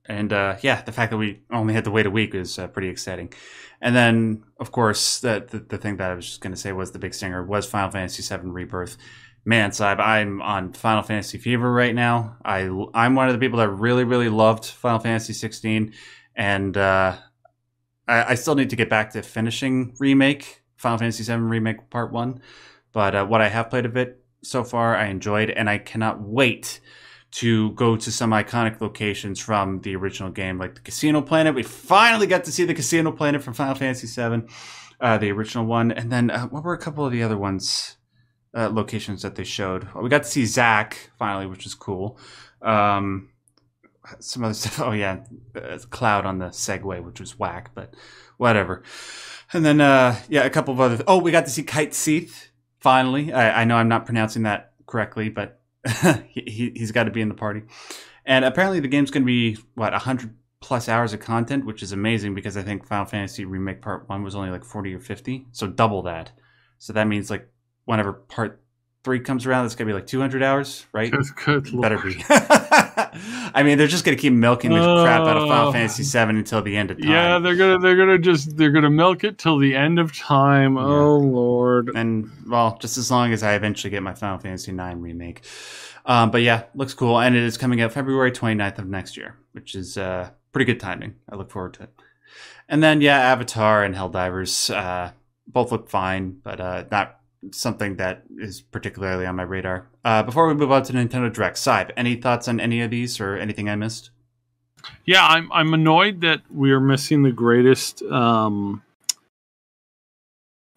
And 0.10 0.34
uh, 0.34 0.58
yeah, 0.62 0.82
the 0.82 0.92
fact 0.92 1.12
that 1.12 1.18
we 1.18 1.42
only 1.52 1.76
had 1.76 1.84
to 1.86 1.92
wait 1.92 2.08
a 2.08 2.10
week 2.10 2.34
is 2.34 2.58
uh, 2.58 2.68
pretty 2.68 2.90
exciting. 2.90 3.32
And 3.80 3.96
then, 3.96 4.44
of 4.60 4.72
course, 4.72 5.20
the, 5.20 5.46
the, 5.48 5.60
the 5.60 5.78
thing 5.78 5.98
that 5.98 6.12
I 6.12 6.16
was 6.16 6.26
just 6.26 6.42
going 6.42 6.52
to 6.52 6.60
say 6.60 6.72
was 6.74 6.92
the 6.92 7.00
big 7.00 7.14
stinger 7.14 7.44
was 7.46 7.68
Final 7.68 7.92
Fantasy 7.92 8.24
VII 8.24 8.50
Rebirth. 8.50 8.98
Man, 9.46 9.70
Syb, 9.70 10.00
I'm 10.00 10.42
on 10.42 10.74
Final 10.74 11.04
Fantasy 11.04 11.38
fever 11.38 11.72
right 11.72 11.96
now. 11.96 12.38
I 12.44 12.62
I'm 12.94 13.16
one 13.16 13.30
of 13.30 13.34
the 13.34 13.40
people 13.40 13.60
that 13.60 13.70
really 13.70 14.04
really 14.04 14.28
loved 14.28 14.66
Final 14.66 15.00
Fantasy 15.00 15.32
16, 15.32 15.94
and 16.36 16.76
uh, 16.76 17.16
I, 18.06 18.32
I 18.32 18.36
still 18.36 18.56
need 18.56 18.70
to 18.72 18.76
get 18.76 18.90
back 18.90 19.12
to 19.12 19.22
finishing 19.22 19.96
remake 19.98 20.62
Final 20.76 20.98
Fantasy 20.98 21.24
VII 21.24 21.40
Remake 21.40 21.90
Part 21.90 22.12
One. 22.12 22.42
But 22.92 23.16
uh, 23.16 23.26
what 23.26 23.40
I 23.42 23.48
have 23.48 23.70
played 23.70 23.86
of 23.86 23.96
it 23.96 24.22
so 24.44 24.66
far, 24.66 24.96
I 24.96 25.06
enjoyed, 25.06 25.50
and 25.50 25.70
I 25.70 25.78
cannot 25.78 26.22
wait 26.22 26.82
to 27.32 27.72
go 27.72 27.96
to 27.96 28.12
some 28.12 28.32
iconic 28.32 28.82
locations 28.82 29.40
from 29.40 29.82
the 29.82 29.96
original 29.96 30.32
game, 30.32 30.58
like 30.58 30.76
the 30.76 30.82
Casino 30.82 31.22
Planet. 31.22 31.56
We 31.56 31.64
finally 31.64 32.28
got 32.28 32.44
to 32.46 32.52
see 32.52 32.66
the 32.66 32.74
Casino 32.74 33.12
Planet 33.12 33.44
from 33.44 33.54
Final 33.54 33.76
Fantasy 33.76 34.08
VII, 34.08 34.44
uh, 35.00 35.18
the 35.18 35.32
original 35.32 35.66
one, 35.66 35.92
and 35.92 36.12
then 36.12 36.32
uh, 36.32 36.48
what 36.48 36.64
were 36.64 36.74
a 36.74 36.80
couple 36.80 37.06
of 37.06 37.12
the 37.12 37.24
other 37.24 37.38
ones? 37.38 37.96
Uh, 38.52 38.68
locations 38.68 39.22
that 39.22 39.36
they 39.36 39.44
showed. 39.44 39.88
Well, 39.94 40.04
we 40.04 40.10
got 40.10 40.24
to 40.24 40.30
see 40.30 40.44
Zack 40.48 41.12
finally, 41.20 41.46
which 41.46 41.66
was 41.66 41.76
cool. 41.76 42.18
Um, 42.64 43.30
some 44.20 44.44
other 44.44 44.56
stuff. 44.56 44.80
Oh 44.88 44.92
yeah, 44.92 45.20
uh, 45.56 45.78
Cloud 45.90 46.26
on 46.26 46.40
the 46.40 46.48
Segway, 46.48 47.04
which 47.04 47.20
was 47.20 47.38
whack, 47.38 47.72
but 47.76 47.94
whatever. 48.38 48.84
And 49.54 49.64
then 49.64 49.82
uh, 49.82 50.20
yeah, 50.30 50.46
a 50.46 50.50
couple 50.50 50.74
of 50.74 50.80
other. 50.80 51.04
Oh, 51.08 51.20
we 51.20 51.32
got 51.32 51.46
to 51.46 51.52
see 51.52 51.64
Cait 51.64 51.94
Sith 51.94 52.50
finally. 52.80 53.32
I, 53.32 53.62
I 53.62 53.64
know 53.66 53.76
I'm 53.76 53.88
not 53.88 54.06
pronouncing 54.06 54.44
that 54.44 54.74
correctly, 54.88 55.30
but 55.30 55.59
he, 56.30 56.72
he's 56.76 56.92
got 56.92 57.06
to 57.06 57.12
be 57.12 57.22
in 57.22 57.30
the 57.30 57.36
party. 57.36 57.64
And 58.26 58.46
apparently, 58.46 58.80
the 58.80 58.88
game's 58.88 59.12
going 59.12 59.24
to 59.24 59.28
be 59.28 59.58
what 59.76 59.92
100 59.92 60.36
plus 60.62 60.90
hours 60.90 61.14
of 61.14 61.20
content, 61.20 61.66
which 61.66 61.82
is 61.82 61.92
amazing 61.92 62.36
because 62.36 62.58
I 62.58 62.64
think 62.64 62.86
Final 62.86 63.06
Fantasy 63.06 63.46
Remake 63.46 63.82
Part 63.82 64.10
One 64.10 64.24
was 64.24 64.36
only 64.36 64.50
like 64.50 64.64
forty 64.64 64.94
or 64.94 65.00
fifty, 65.00 65.48
so 65.52 65.68
double 65.68 66.04
that. 66.04 66.32
So 66.78 66.94
that 66.94 67.08
means 67.08 67.30
like 67.30 67.50
whenever 67.86 68.14
Part 68.14 68.62
Three 69.06 69.22
comes 69.22 69.46
around, 69.46 69.66
it's 69.66 69.76
gonna 69.76 69.88
be 69.88 69.94
like 69.94 70.08
two 70.08 70.20
hundred 70.20 70.44
hours, 70.44 70.86
right? 70.92 71.10
Good, 71.10 71.26
good 71.46 71.82
Better 71.82 71.96
lord. 71.96 72.18
be. 72.18 72.24
I 72.30 73.62
mean, 73.64 73.78
they're 73.78 73.88
just 73.88 74.04
gonna 74.04 74.18
keep 74.18 74.34
milking 74.34 74.72
the 74.72 75.04
crap 75.04 75.22
out 75.22 75.38
of 75.38 75.48
Final 75.48 75.70
Oh. 75.70 75.72
Fantasy 75.72 76.04
Seven 76.04 76.36
until 76.38 76.62
the 76.62 76.76
end 76.76 76.92
of 76.92 77.00
time. 77.02 77.10
Yeah, 77.10 77.40
they're 77.40 77.56
gonna 77.56 77.80
they're 77.80 77.96
gonna 77.96 78.18
just 78.18 78.58
they're 78.58 78.72
gonna 78.72 78.90
milk 78.90 79.24
it 79.24 79.38
till 79.38 79.58
the 79.58 79.74
end 79.76 80.00
of 80.00 80.16
time. 80.16 80.78
Oh 80.78 81.18
lord. 81.18 81.90
and 81.96 82.30
well, 82.48 82.78
just 82.82 82.98
as 82.98 83.10
long 83.10 83.32
as 83.32 83.42
I 83.42 83.54
eventually 83.56 83.90
get 83.90 84.04
my 84.04 84.14
Final 84.14 84.38
Fantasy 84.38 84.72
IX 84.74 84.96
remake. 84.96 85.42
Um, 86.06 86.30
but 86.32 86.42
yeah, 86.42 86.64
looks 86.76 86.94
cool, 86.94 87.20
and 87.20 87.36
it 87.36 87.44
is 87.44 87.58
coming 87.58 87.82
out 87.82 87.94
February 87.94 88.32
29th 88.32 88.80
of 88.80 88.88
next 88.88 89.16
year, 89.16 89.36
which 89.54 89.76
is 89.76 89.98
uh, 89.98 90.30
pretty 90.52 90.66
good 90.72 90.80
timing. 90.80 91.16
I 91.30 91.36
look 91.36 91.52
forward 91.52 91.76
to 91.76 91.84
it. 91.84 91.90
And 92.68 92.84
then 92.84 93.00
yeah, 93.02 93.18
Avatar 93.18 93.84
and 93.84 93.96
Helldivers 93.96 94.74
uh, 94.76 95.12
both 95.48 95.72
look 95.72 95.90
fine, 95.90 96.38
but 96.44 96.60
uh, 96.60 96.84
not 96.92 97.19
something 97.52 97.96
that 97.98 98.24
is 98.38 98.62
particularly 98.62 99.26
on 99.26 99.36
my 99.36 99.44
radar. 99.44 99.88
Uh, 100.04 100.24
before 100.24 100.48
we 100.48 100.54
move 100.54 100.72
on 100.72 100.84
to 100.84 100.94
Nintendo 100.94 101.32
Direct, 101.34 101.58
Syb, 101.58 101.92
any 101.96 102.16
thoughts 102.16 102.48
on 102.48 102.60
any 102.60 102.82
of 102.82 102.92
these 102.92 103.20
or 103.20 103.38
anything 103.38 103.70
I 103.70 103.76
missed? 103.76 104.12
Yeah, 105.06 105.26
I'm 105.26 105.52
I'm 105.52 105.74
annoyed 105.74 106.22
that 106.22 106.42
we 106.50 106.72
are 106.72 106.80
missing 106.80 107.24
the 107.24 107.32
greatest 107.32 108.02
um 108.04 108.82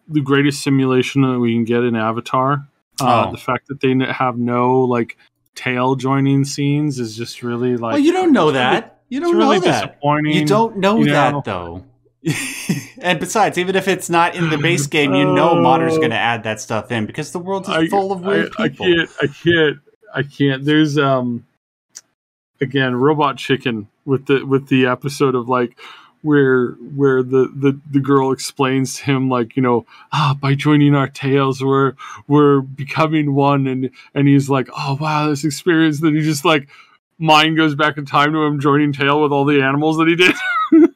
the 0.07 0.21
greatest 0.21 0.61
simulation 0.61 1.21
that 1.21 1.39
we 1.39 1.53
can 1.53 1.63
get 1.63 1.83
in 1.83 1.95
Avatar. 1.95 2.67
Uh, 3.01 3.25
Oh. 3.27 3.31
The 3.31 3.37
fact 3.37 3.67
that 3.69 3.79
they 3.81 3.95
have 4.11 4.37
no 4.37 4.81
like 4.81 5.17
tail 5.55 5.95
joining 5.95 6.43
scenes 6.43 6.99
is 6.99 7.15
just 7.15 7.41
really 7.43 7.77
like 7.77 7.93
well, 7.93 8.01
you 8.01 8.11
don't 8.11 8.31
know 8.33 8.45
really- 8.47 8.53
that. 8.59 8.89
You 9.09 9.19
don't 9.19 9.35
really 9.37 9.59
know 9.59 9.65
that. 9.65 9.85
disappointing. 9.87 10.33
You 10.35 10.45
don't 10.45 10.77
know 10.77 10.97
you 10.99 11.05
that 11.11 11.43
though. 11.45 11.85
and 13.01 13.19
besides, 13.19 13.57
even 13.57 13.75
if 13.75 13.87
it's 13.87 14.09
not 14.09 14.35
in 14.35 14.49
the 14.49 14.57
base 14.57 14.87
game, 14.87 15.13
you 15.13 15.25
know 15.25 15.55
Modder's 15.55 15.97
going 15.97 16.11
to 16.11 16.17
add 16.17 16.43
that 16.43 16.61
stuff 16.61 16.91
in 16.91 17.05
because 17.05 17.31
the 17.31 17.39
world 17.39 17.63
is 17.63 17.69
I- 17.69 17.87
full 17.87 18.11
of 18.11 18.21
weird 18.21 18.53
I, 18.57 18.69
people. 18.69 18.85
I 18.85 18.89
can't. 18.89 19.09
I 19.21 19.27
can't. 19.27 19.77
I 20.15 20.23
can't. 20.23 20.65
There's 20.65 20.97
um 20.97 21.45
again 22.61 22.95
Robot 22.95 23.37
Chicken 23.37 23.87
with 24.05 24.27
the 24.27 24.45
with 24.45 24.67
the 24.67 24.85
episode 24.85 25.35
of 25.35 25.49
like 25.49 25.77
where 26.21 26.71
where 26.95 27.21
the 27.21 27.51
the 27.55 27.79
the 27.91 27.99
girl 27.99 28.31
explains 28.31 28.95
to 28.97 29.03
him 29.03 29.29
like 29.29 29.57
you 29.57 29.61
know 29.61 29.85
ah 30.13 30.37
by 30.39 30.55
joining 30.55 30.95
our 30.95 31.09
tails 31.09 31.61
we're 31.61 31.93
we're 32.29 32.61
becoming 32.61 33.35
one 33.35 33.67
and 33.67 33.89
and 34.15 34.27
he's 34.29 34.49
like 34.49 34.69
oh 34.77 34.97
wow 35.01 35.27
this 35.27 35.43
experience 35.43 35.99
that 35.99 36.13
he 36.13 36.21
just 36.21 36.45
like 36.45 36.69
mind 37.17 37.57
goes 37.57 37.75
back 37.75 37.97
in 37.97 38.05
time 38.05 38.31
to 38.31 38.41
him 38.43 38.59
joining 38.59 38.93
tail 38.93 39.21
with 39.21 39.31
all 39.31 39.45
the 39.45 39.61
animals 39.61 39.97
that 39.97 40.07
he 40.07 40.15
did. 40.15 40.35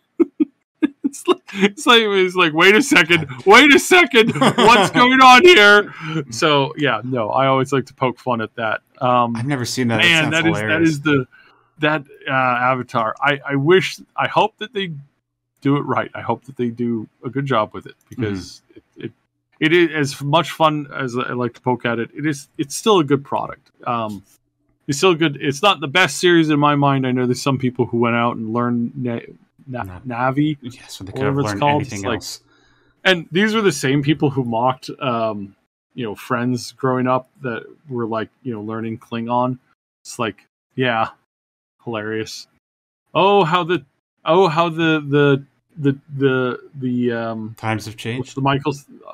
It's 1.59 1.85
like, 1.85 2.01
it's 2.01 2.35
like 2.35 2.47
like 2.47 2.53
wait 2.53 2.75
a 2.75 2.81
second, 2.81 3.27
wait 3.45 3.73
a 3.73 3.79
second, 3.79 4.33
what's 4.39 4.91
going 5.01 5.21
on 5.21 5.43
here? 5.43 5.93
So 6.31 6.73
yeah, 6.77 7.01
no, 7.03 7.29
I 7.29 7.47
always 7.47 7.73
like 7.73 7.85
to 7.87 7.93
poke 7.93 8.19
fun 8.19 8.41
at 8.41 8.55
that. 8.55 8.81
Um, 8.99 9.35
I've 9.35 9.45
never 9.45 9.65
seen 9.65 9.89
that. 9.89 9.97
man, 9.97 10.31
that 10.31 10.45
is 10.45 10.55
that 10.55 10.81
is 10.81 11.01
the 11.01 11.25
that 11.79 12.03
uh, 12.27 12.31
Avatar. 12.31 13.15
I 13.19 13.39
I 13.47 13.55
wish 13.55 13.99
I 14.15 14.27
hope 14.27 14.57
that 14.57 14.73
they 14.73 14.93
do 15.61 15.77
it 15.77 15.81
right. 15.81 16.11
I 16.13 16.21
hope 16.21 16.45
that 16.45 16.57
they 16.57 16.69
do 16.69 17.07
a 17.23 17.29
good 17.29 17.45
job 17.45 17.73
with 17.73 17.85
it 17.85 17.95
because 18.09 18.61
it, 18.75 18.83
it 18.95 19.11
it 19.59 19.73
is 19.73 19.89
as 19.91 20.21
much 20.21 20.51
fun 20.51 20.87
as 20.93 21.17
I 21.17 21.33
like 21.33 21.53
to 21.55 21.61
poke 21.61 21.85
at 21.85 21.99
it. 21.99 22.09
It 22.15 22.25
is 22.25 22.47
it's 22.57 22.75
still 22.75 22.99
a 22.99 23.03
good 23.03 23.23
product. 23.23 23.71
Um, 23.85 24.23
it's 24.87 24.97
still 24.99 25.15
good. 25.15 25.37
It's 25.41 25.61
not 25.61 25.81
the 25.81 25.87
best 25.87 26.17
series 26.17 26.49
in 26.49 26.59
my 26.59 26.75
mind. 26.75 27.05
I 27.05 27.11
know 27.11 27.25
there's 27.25 27.41
some 27.41 27.57
people 27.57 27.85
who 27.85 27.97
went 27.97 28.15
out 28.15 28.37
and 28.37 28.53
learned 28.53 28.93
Na- 29.67 29.83
Na- 29.83 29.99
No. 30.05 30.15
Na'vi, 30.15 30.57
yes, 30.61 30.99
when 30.99 31.05
they 31.07 31.11
could 31.11 31.23
have 31.23 31.35
whatever 31.35 31.39
it's 31.41 31.47
learned 31.49 31.59
called, 31.59 31.81
anything 31.81 32.03
like- 32.03 32.15
else. 32.15 32.41
and 33.03 33.27
these 33.31 33.53
were 33.53 33.61
the 33.61 33.71
same 33.71 34.01
people 34.01 34.29
who 34.29 34.43
mocked, 34.43 34.89
um, 34.99 35.55
you 35.93 36.03
know, 36.05 36.15
friends 36.15 36.71
growing 36.73 37.07
up 37.07 37.29
that 37.41 37.63
were 37.89 38.05
like, 38.05 38.29
you 38.43 38.53
know, 38.53 38.61
learning 38.61 38.97
Klingon. 38.99 39.57
It's 40.03 40.19
like, 40.19 40.47
yeah, 40.75 41.09
hilarious. 41.83 42.47
Oh, 43.13 43.43
how 43.43 43.63
the, 43.63 43.83
oh, 44.25 44.47
how 44.47 44.69
the 44.69 45.03
the 45.07 45.43
the 45.77 45.99
the 46.15 46.59
the 46.75 47.11
um, 47.11 47.55
Times 47.57 47.85
have 47.85 47.97
changed. 47.97 48.35
the 48.35 48.41
Michael? 48.41 48.73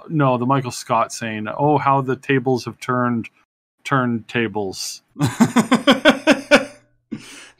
No, 0.09 0.37
the 0.37 0.45
Michael 0.45 0.71
Scott 0.71 1.11
saying, 1.13 1.47
oh, 1.57 1.77
how 1.77 2.01
the 2.01 2.15
tables 2.15 2.65
have 2.65 2.79
turned, 2.79 3.29
turned 3.83 4.27
tables. 4.27 5.01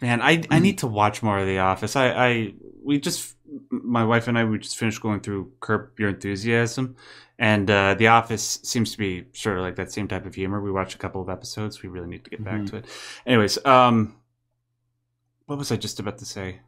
Man, 0.03 0.21
I 0.21 0.43
I 0.51 0.59
need 0.59 0.79
to 0.79 0.87
watch 0.87 1.23
more 1.23 1.39
of 1.39 1.47
The 1.47 1.59
Office. 1.59 1.95
I 1.95 2.07
I 2.11 2.53
we 2.83 2.99
just 2.99 3.35
my 3.69 4.03
wife 4.03 4.27
and 4.27 4.37
I 4.37 4.43
we 4.43 4.59
just 4.59 4.75
finished 4.77 4.99
going 5.01 5.21
through 5.21 5.53
Curb 5.61 5.97
Your 5.97 6.09
Enthusiasm, 6.09 6.97
and 7.39 7.71
uh, 7.71 7.93
The 7.93 8.07
Office 8.07 8.59
seems 8.63 8.91
to 8.91 8.97
be 8.97 9.23
sort 9.31 9.55
of 9.57 9.63
like 9.63 9.77
that 9.77 9.93
same 9.93 10.09
type 10.09 10.25
of 10.25 10.35
humor. 10.35 10.59
We 10.61 10.71
watched 10.73 10.93
a 10.93 10.97
couple 10.97 11.21
of 11.21 11.29
episodes. 11.29 11.81
We 11.81 11.87
really 11.87 12.09
need 12.09 12.25
to 12.25 12.29
get 12.29 12.43
back 12.43 12.59
Mhm. 12.61 12.69
to 12.71 12.75
it. 12.77 12.85
Anyways, 13.25 13.65
um, 13.65 14.17
what 15.45 15.57
was 15.57 15.71
I 15.71 15.77
just 15.77 16.01
about 16.01 16.17
to 16.17 16.25
say? 16.25 16.59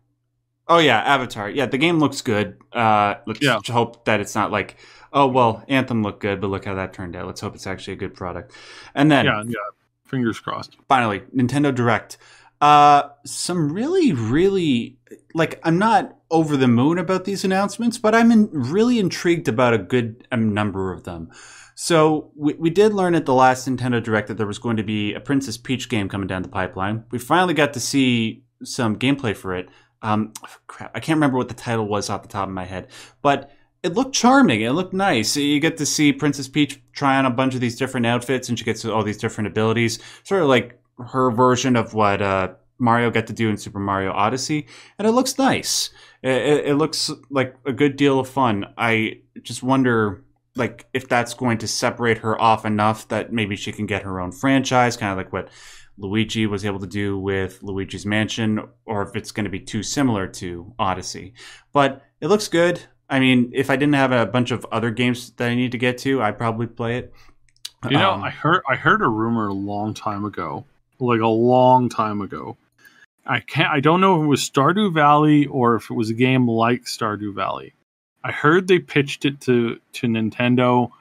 Oh 0.70 0.78
yeah, 0.80 1.00
Avatar. 1.00 1.50
Yeah, 1.50 1.66
the 1.66 1.78
game 1.78 2.00
looks 2.00 2.22
good. 2.22 2.58
Uh, 2.72 3.16
let's 3.28 3.42
Yeah. 3.44 3.60
hope 3.68 4.06
that 4.06 4.22
it's 4.22 4.34
not 4.34 4.50
like, 4.50 4.78
oh 5.12 5.28
well, 5.28 5.62
Anthem 5.68 6.04
looked 6.04 6.22
good, 6.22 6.40
but 6.40 6.48
look 6.48 6.64
how 6.64 6.76
that 6.76 6.94
turned 6.94 7.18
out. 7.18 7.28
Let's 7.28 7.42
hope 7.42 7.54
it's 7.56 7.68
actually 7.68 7.94
a 7.94 7.98
good 7.98 8.14
product. 8.14 8.54
And 8.96 9.12
then 9.12 9.26
Yeah, 9.26 9.44
yeah. 9.46 9.56
Fingers 10.06 10.40
crossed. 10.40 10.78
finally 10.88 11.20
nintendo 11.36 11.74
direct 11.76 12.18
uh 12.62 13.04
some 13.26 13.72
really 13.72 14.14
really 14.14 14.98
like 15.34 15.60
i'm 15.64 15.78
not 15.78 16.18
over 16.32 16.56
the 16.58 16.68
moon 16.68 16.98
about 16.98 17.26
these 17.26 17.44
announcements 17.44 17.98
but 17.98 18.16
i'm 18.16 18.32
in, 18.32 18.50
really 18.52 19.00
intrigued 19.00 19.48
about 19.48 19.74
a 19.74 19.78
good 19.78 20.28
um, 20.32 20.54
number 20.54 20.92
of 20.92 21.04
them 21.04 21.30
so 21.78 22.32
we, 22.36 22.54
we 22.54 22.70
did 22.70 22.94
learn 22.94 23.14
at 23.14 23.26
the 23.26 23.34
last 23.34 23.68
nintendo 23.68 24.02
direct 24.02 24.28
that 24.28 24.38
there 24.38 24.48
was 24.48 24.60
going 24.60 24.78
to 24.78 24.84
be 24.84 25.14
a 25.14 25.20
princess 25.20 25.58
peach 25.58 25.90
game 25.90 26.08
coming 26.08 26.28
down 26.28 26.42
the 26.42 26.48
pipeline 26.48 27.04
we 27.12 27.20
finally 27.20 27.54
got 27.54 27.74
to 27.74 27.80
see 27.80 28.44
some 28.64 28.98
gameplay 28.98 29.36
for 29.36 29.54
it 29.54 29.68
um 30.02 30.32
crap 30.68 30.92
i 30.96 31.00
can't 31.00 31.18
remember 31.18 31.38
what 31.38 31.50
the 31.50 31.54
title 31.54 31.88
was 31.88 32.10
off 32.10 32.22
the 32.22 32.28
top 32.28 32.48
of 32.48 32.54
my 32.54 32.66
head 32.66 32.88
but 33.22 33.52
it 33.86 33.94
looked 33.94 34.16
charming. 34.16 34.62
It 34.62 34.72
looked 34.72 34.94
nice. 34.94 35.38
You 35.38 35.60
get 35.60 35.78
to 35.78 35.86
see 35.86 36.12
Princess 36.12 36.48
Peach 36.48 36.82
try 36.94 37.18
on 37.18 37.28
a 37.28 37.30
bunch 37.30 37.54
of 37.54 37.62
these 37.62 37.76
different 37.78 38.08
outfits, 38.08 38.50
and 38.50 38.58
she 38.58 38.66
gets 38.66 38.84
all 38.84 39.04
these 39.04 39.20
different 39.20 39.48
abilities. 39.48 40.00
Sort 40.24 40.42
of 40.42 40.50
like 40.50 40.80
her 40.98 41.32
version 41.32 41.76
of 41.76 41.94
what 41.94 42.22
uh, 42.22 42.54
Mario 42.78 43.12
got 43.12 43.28
to 43.28 43.34
do 43.34 43.50
in 43.50 43.58
Super 43.58 43.80
Mario 43.80 44.12
Odyssey, 44.12 44.68
and 44.98 45.08
it 45.08 45.12
looks 45.12 45.38
nice. 45.38 45.90
It, 46.22 46.66
it, 46.66 46.76
looks 46.76 47.12
like 47.30 47.56
a 47.66 47.72
good 47.72 47.96
deal 47.96 48.20
of 48.20 48.28
fun. 48.28 48.66
I 48.78 49.22
just 49.44 49.62
wonder, 49.62 50.24
like, 50.56 50.88
if 50.94 51.08
that's 51.08 51.34
going 51.34 51.60
to 51.60 51.68
separate 51.68 52.20
her 52.20 52.40
off 52.42 52.66
enough 52.66 53.08
that 53.10 53.32
maybe 53.32 53.56
she 53.56 53.72
can 53.72 53.86
get 53.86 54.04
her 54.04 54.20
own 54.20 54.32
franchise, 54.32 54.98
kind 54.98 55.12
of 55.12 55.18
like 55.18 55.32
what 55.32 55.50
Luigi 55.98 56.46
was 56.46 56.66
able 56.66 56.80
to 56.80 56.88
do 56.88 57.18
with 57.18 57.62
Luigi's 57.62 58.06
Mansion, 58.06 58.68
or 58.86 59.04
if 59.04 59.16
it's 59.16 59.32
going 59.32 59.46
to 59.46 59.50
be 59.50 59.60
too 59.60 59.84
similar 59.84 60.28
to 60.28 60.74
Odyssey. 60.80 61.34
But 61.72 62.02
it 62.20 62.28
looks 62.28 62.48
good. 62.48 62.82
I 63.10 63.20
mean, 63.20 63.52
if 63.54 63.70
I 63.70 63.76
didn't 63.76 63.96
have 63.96 64.12
a 64.12 64.26
bunch 64.26 64.52
of 64.52 64.66
other 64.72 64.92
games 64.92 65.30
that 65.32 65.50
I 65.50 65.56
need 65.56 65.72
to 65.74 65.78
get 65.78 65.98
to, 66.00 66.22
I'd 66.22 66.38
probably 66.38 66.68
play 66.68 66.98
it. 66.98 67.14
You 67.90 67.98
know, 67.98 68.14
Um, 68.14 68.24
I 68.24 68.32
heard 68.32 68.64
I 68.68 68.76
heard 68.76 69.04
a 69.04 69.08
rumor 69.08 69.48
a 69.48 69.54
long 69.54 69.94
time 69.94 70.26
ago, 70.26 70.66
like 71.00 71.22
a 71.22 71.28
long 71.28 71.90
time 71.90 72.22
ago. 72.22 72.58
I 73.26 73.40
can't. 73.40 73.70
I 73.70 73.80
don't 73.80 74.02
know 74.02 74.20
if 74.20 74.26
it 74.26 74.28
was 74.28 74.50
Stardew 74.50 74.94
Valley 74.94 75.48
or 75.48 75.76
if 75.76 75.90
it 75.90 75.96
was 75.96 76.10
a 76.10 76.14
game 76.14 76.48
like 76.48 76.84
Stardew 76.84 77.34
Valley. 77.34 77.74
I 78.24 78.32
heard 78.32 78.68
they 78.68 78.80
pitched 78.80 79.26
it 79.26 79.42
to 79.42 79.80
to 79.94 80.08
Nintendo 80.08 80.92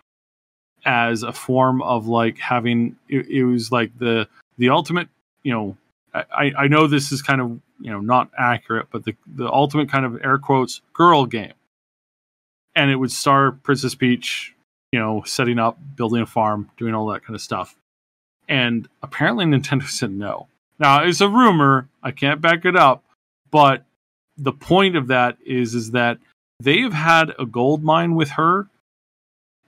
as 0.85 1.23
a 1.23 1.33
form 1.33 1.83
of 1.83 2.07
like 2.07 2.39
having. 2.39 2.97
It, 3.09 3.27
it 3.29 3.45
was 3.45 3.71
like 3.71 3.97
the 3.99 4.29
the 4.59 4.71
ultimate. 4.71 5.09
You 5.43 5.53
know, 5.53 5.77
I 6.15 6.53
I 6.57 6.69
know 6.69 6.87
this 6.87 7.13
is 7.13 7.21
kind 7.21 7.41
of 7.41 7.61
you 7.81 7.91
know 7.91 8.01
not 8.01 8.31
accurate, 8.39 8.87
but 8.91 9.05
the 9.05 9.15
the 9.27 9.51
ultimate 9.51 9.91
kind 9.91 10.07
of 10.07 10.25
air 10.25 10.39
quotes 10.39 10.81
girl 10.95 11.27
game. 11.27 11.53
And 12.77 12.91
it 12.91 12.97
would 12.97 13.13
star 13.13 13.53
Princess 13.53 13.95
Peach 13.95 14.55
you 14.95 15.01
know, 15.01 15.25
setting 15.27 15.59
up, 15.59 15.77
building 15.97 16.23
a 16.23 16.27
farm, 16.27 16.71
doing 16.77 16.95
all 16.95 17.09
that 17.09 17.25
kind 17.25 17.35
of 17.35 17.43
stuff. 17.43 17.75
And 18.49 18.89
apparently 19.03 19.45
Nintendo 19.45 19.89
said 19.89 20.11
no. 20.11 20.49
Now, 20.79 21.05
it's 21.05 21.21
a 21.21 21.29
rumor, 21.29 21.89
I 22.03 22.11
can't 22.11 22.41
back 22.41 22.65
it 22.65 22.77
up, 22.77 23.05
but 23.51 23.85
the 24.37 24.53
point 24.53 24.97
of 24.97 25.07
that 25.07 25.39
is 25.47 25.75
is 25.75 25.93
that 25.93 26.19
they've 26.61 26.93
had 26.93 27.33
a 27.39 27.47
gold 27.47 27.85
mine 27.85 28.17
with 28.17 28.31
her 28.31 28.69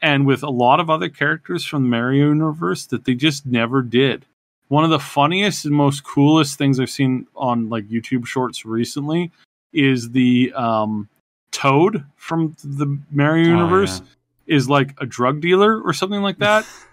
and 0.02 0.26
with 0.26 0.42
a 0.42 0.50
lot 0.50 0.80
of 0.80 0.90
other 0.90 1.08
characters 1.08 1.64
from 1.64 1.84
the 1.84 1.88
Mario 1.88 2.26
universe 2.26 2.86
that 2.86 3.04
they 3.04 3.14
just 3.14 3.46
never 3.46 3.82
did. 3.82 4.26
One 4.68 4.84
of 4.84 4.90
the 4.90 4.98
funniest 4.98 5.64
and 5.64 5.74
most 5.74 6.02
coolest 6.02 6.58
things 6.58 6.80
I've 6.80 6.90
seen 6.90 7.28
on 7.36 7.68
like 7.68 7.88
YouTube 7.88 8.26
shorts 8.26 8.66
recently 8.66 9.30
is 9.72 10.10
the 10.10 10.52
um 10.54 11.08
Toad 11.52 12.04
from 12.16 12.54
the 12.62 12.98
Mario 13.10 13.46
oh, 13.46 13.48
universe 13.48 14.02
is 14.46 14.68
like 14.68 14.94
a 14.98 15.06
drug 15.06 15.40
dealer 15.40 15.80
or 15.80 15.94
something 15.94 16.20
like 16.20 16.38
that. 16.38 16.66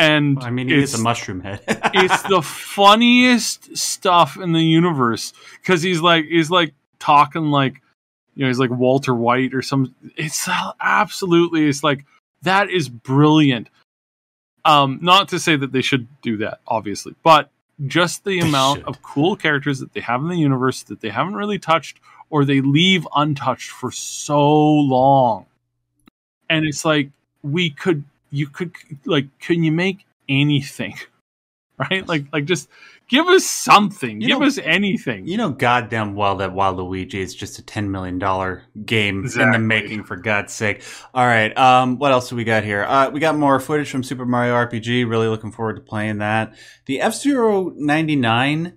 And 0.00 0.38
yeah. 0.40 0.46
I 0.46 0.50
mean, 0.50 0.70
it's, 0.70 0.94
a 0.94 0.98
mushroom 0.98 1.40
head. 1.40 1.60
it's 1.68 2.22
the 2.22 2.40
funniest 2.40 3.76
stuff 3.76 4.38
in 4.38 4.52
the 4.52 4.60
universe 4.60 5.34
because 5.60 5.82
he's 5.82 6.00
like 6.00 6.24
he's 6.24 6.50
like 6.50 6.72
talking 6.98 7.50
like 7.50 7.82
you 8.34 8.42
know 8.42 8.48
he's 8.48 8.58
like 8.58 8.70
Walter 8.70 9.14
White 9.14 9.52
or 9.52 9.60
some. 9.60 9.94
It's 10.16 10.48
absolutely 10.80 11.68
it's 11.68 11.84
like 11.84 12.06
that 12.42 12.70
is 12.70 12.88
brilliant. 12.88 13.68
Um, 14.64 15.00
not 15.02 15.28
to 15.28 15.38
say 15.38 15.56
that 15.56 15.72
they 15.72 15.82
should 15.82 16.08
do 16.22 16.38
that, 16.38 16.60
obviously, 16.66 17.14
but 17.22 17.50
just 17.86 18.24
the 18.24 18.40
They 18.40 18.46
amount 18.46 18.80
should. 18.80 18.88
of 18.88 19.02
cool 19.02 19.36
characters 19.36 19.80
that 19.80 19.92
they 19.92 20.00
have 20.00 20.22
in 20.22 20.28
the 20.28 20.38
universe 20.38 20.82
that 20.84 21.02
they 21.02 21.10
haven't 21.10 21.34
really 21.34 21.58
touched 21.58 22.00
or 22.30 22.46
they 22.46 22.62
leave 22.62 23.06
untouched 23.14 23.70
for 23.70 23.90
so 23.90 24.50
long. 24.50 25.44
And 26.48 26.64
it's 26.64 26.86
like 26.86 27.10
we 27.42 27.68
could 27.68 28.04
you 28.30 28.48
could 28.48 28.72
like 29.04 29.26
can 29.40 29.62
you 29.64 29.72
make 29.72 30.06
anything? 30.28 30.94
Right? 31.90 32.06
Like 32.06 32.26
like 32.30 32.44
just 32.44 32.68
give 33.08 33.26
us 33.28 33.46
something. 33.46 34.20
You 34.20 34.28
give 34.28 34.40
know- 34.40 34.46
us 34.46 34.58
anything. 34.58 35.26
You 35.26 35.38
know 35.38 35.48
goddamn 35.48 36.14
well 36.14 36.36
that 36.36 36.50
Waluigi 36.50 37.14
is 37.14 37.34
just 37.34 37.58
a 37.58 37.62
ten 37.62 37.90
million 37.90 38.18
dollar 38.18 38.64
game 38.84 39.24
in 39.24 39.50
the 39.50 39.58
making, 39.58 40.04
for 40.04 40.16
God's 40.16 40.52
sake. 40.52 40.82
All 41.14 41.24
right, 41.24 41.56
um, 41.56 41.96
what 41.96 42.12
else 42.12 42.28
do 42.28 42.36
we 42.36 42.44
got 42.44 42.64
here? 42.64 42.84
Uh, 42.84 43.08
we 43.08 43.18
got 43.18 43.34
more 43.34 43.58
footage 43.60 43.90
from 43.90 44.02
Super 44.02 44.26
Mario 44.26 44.52
RPG. 44.56 45.08
Really 45.08 45.28
looking 45.28 45.52
forward 45.52 45.76
to 45.76 45.80
playing 45.80 46.18
that. 46.18 46.54
The 46.84 47.00
F 47.00 47.14
Zero 47.14 47.72
ninety 47.74 48.14
nine. 48.16 48.76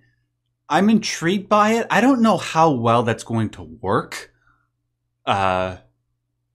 I'm 0.69 0.89
intrigued 0.89 1.49
by 1.49 1.73
it. 1.73 1.87
I 1.89 1.99
don't 1.99 2.21
know 2.21 2.37
how 2.37 2.71
well 2.71 3.03
that's 3.03 3.25
going 3.25 3.49
to 3.49 3.63
work. 3.63 4.31
Uh, 5.25 5.75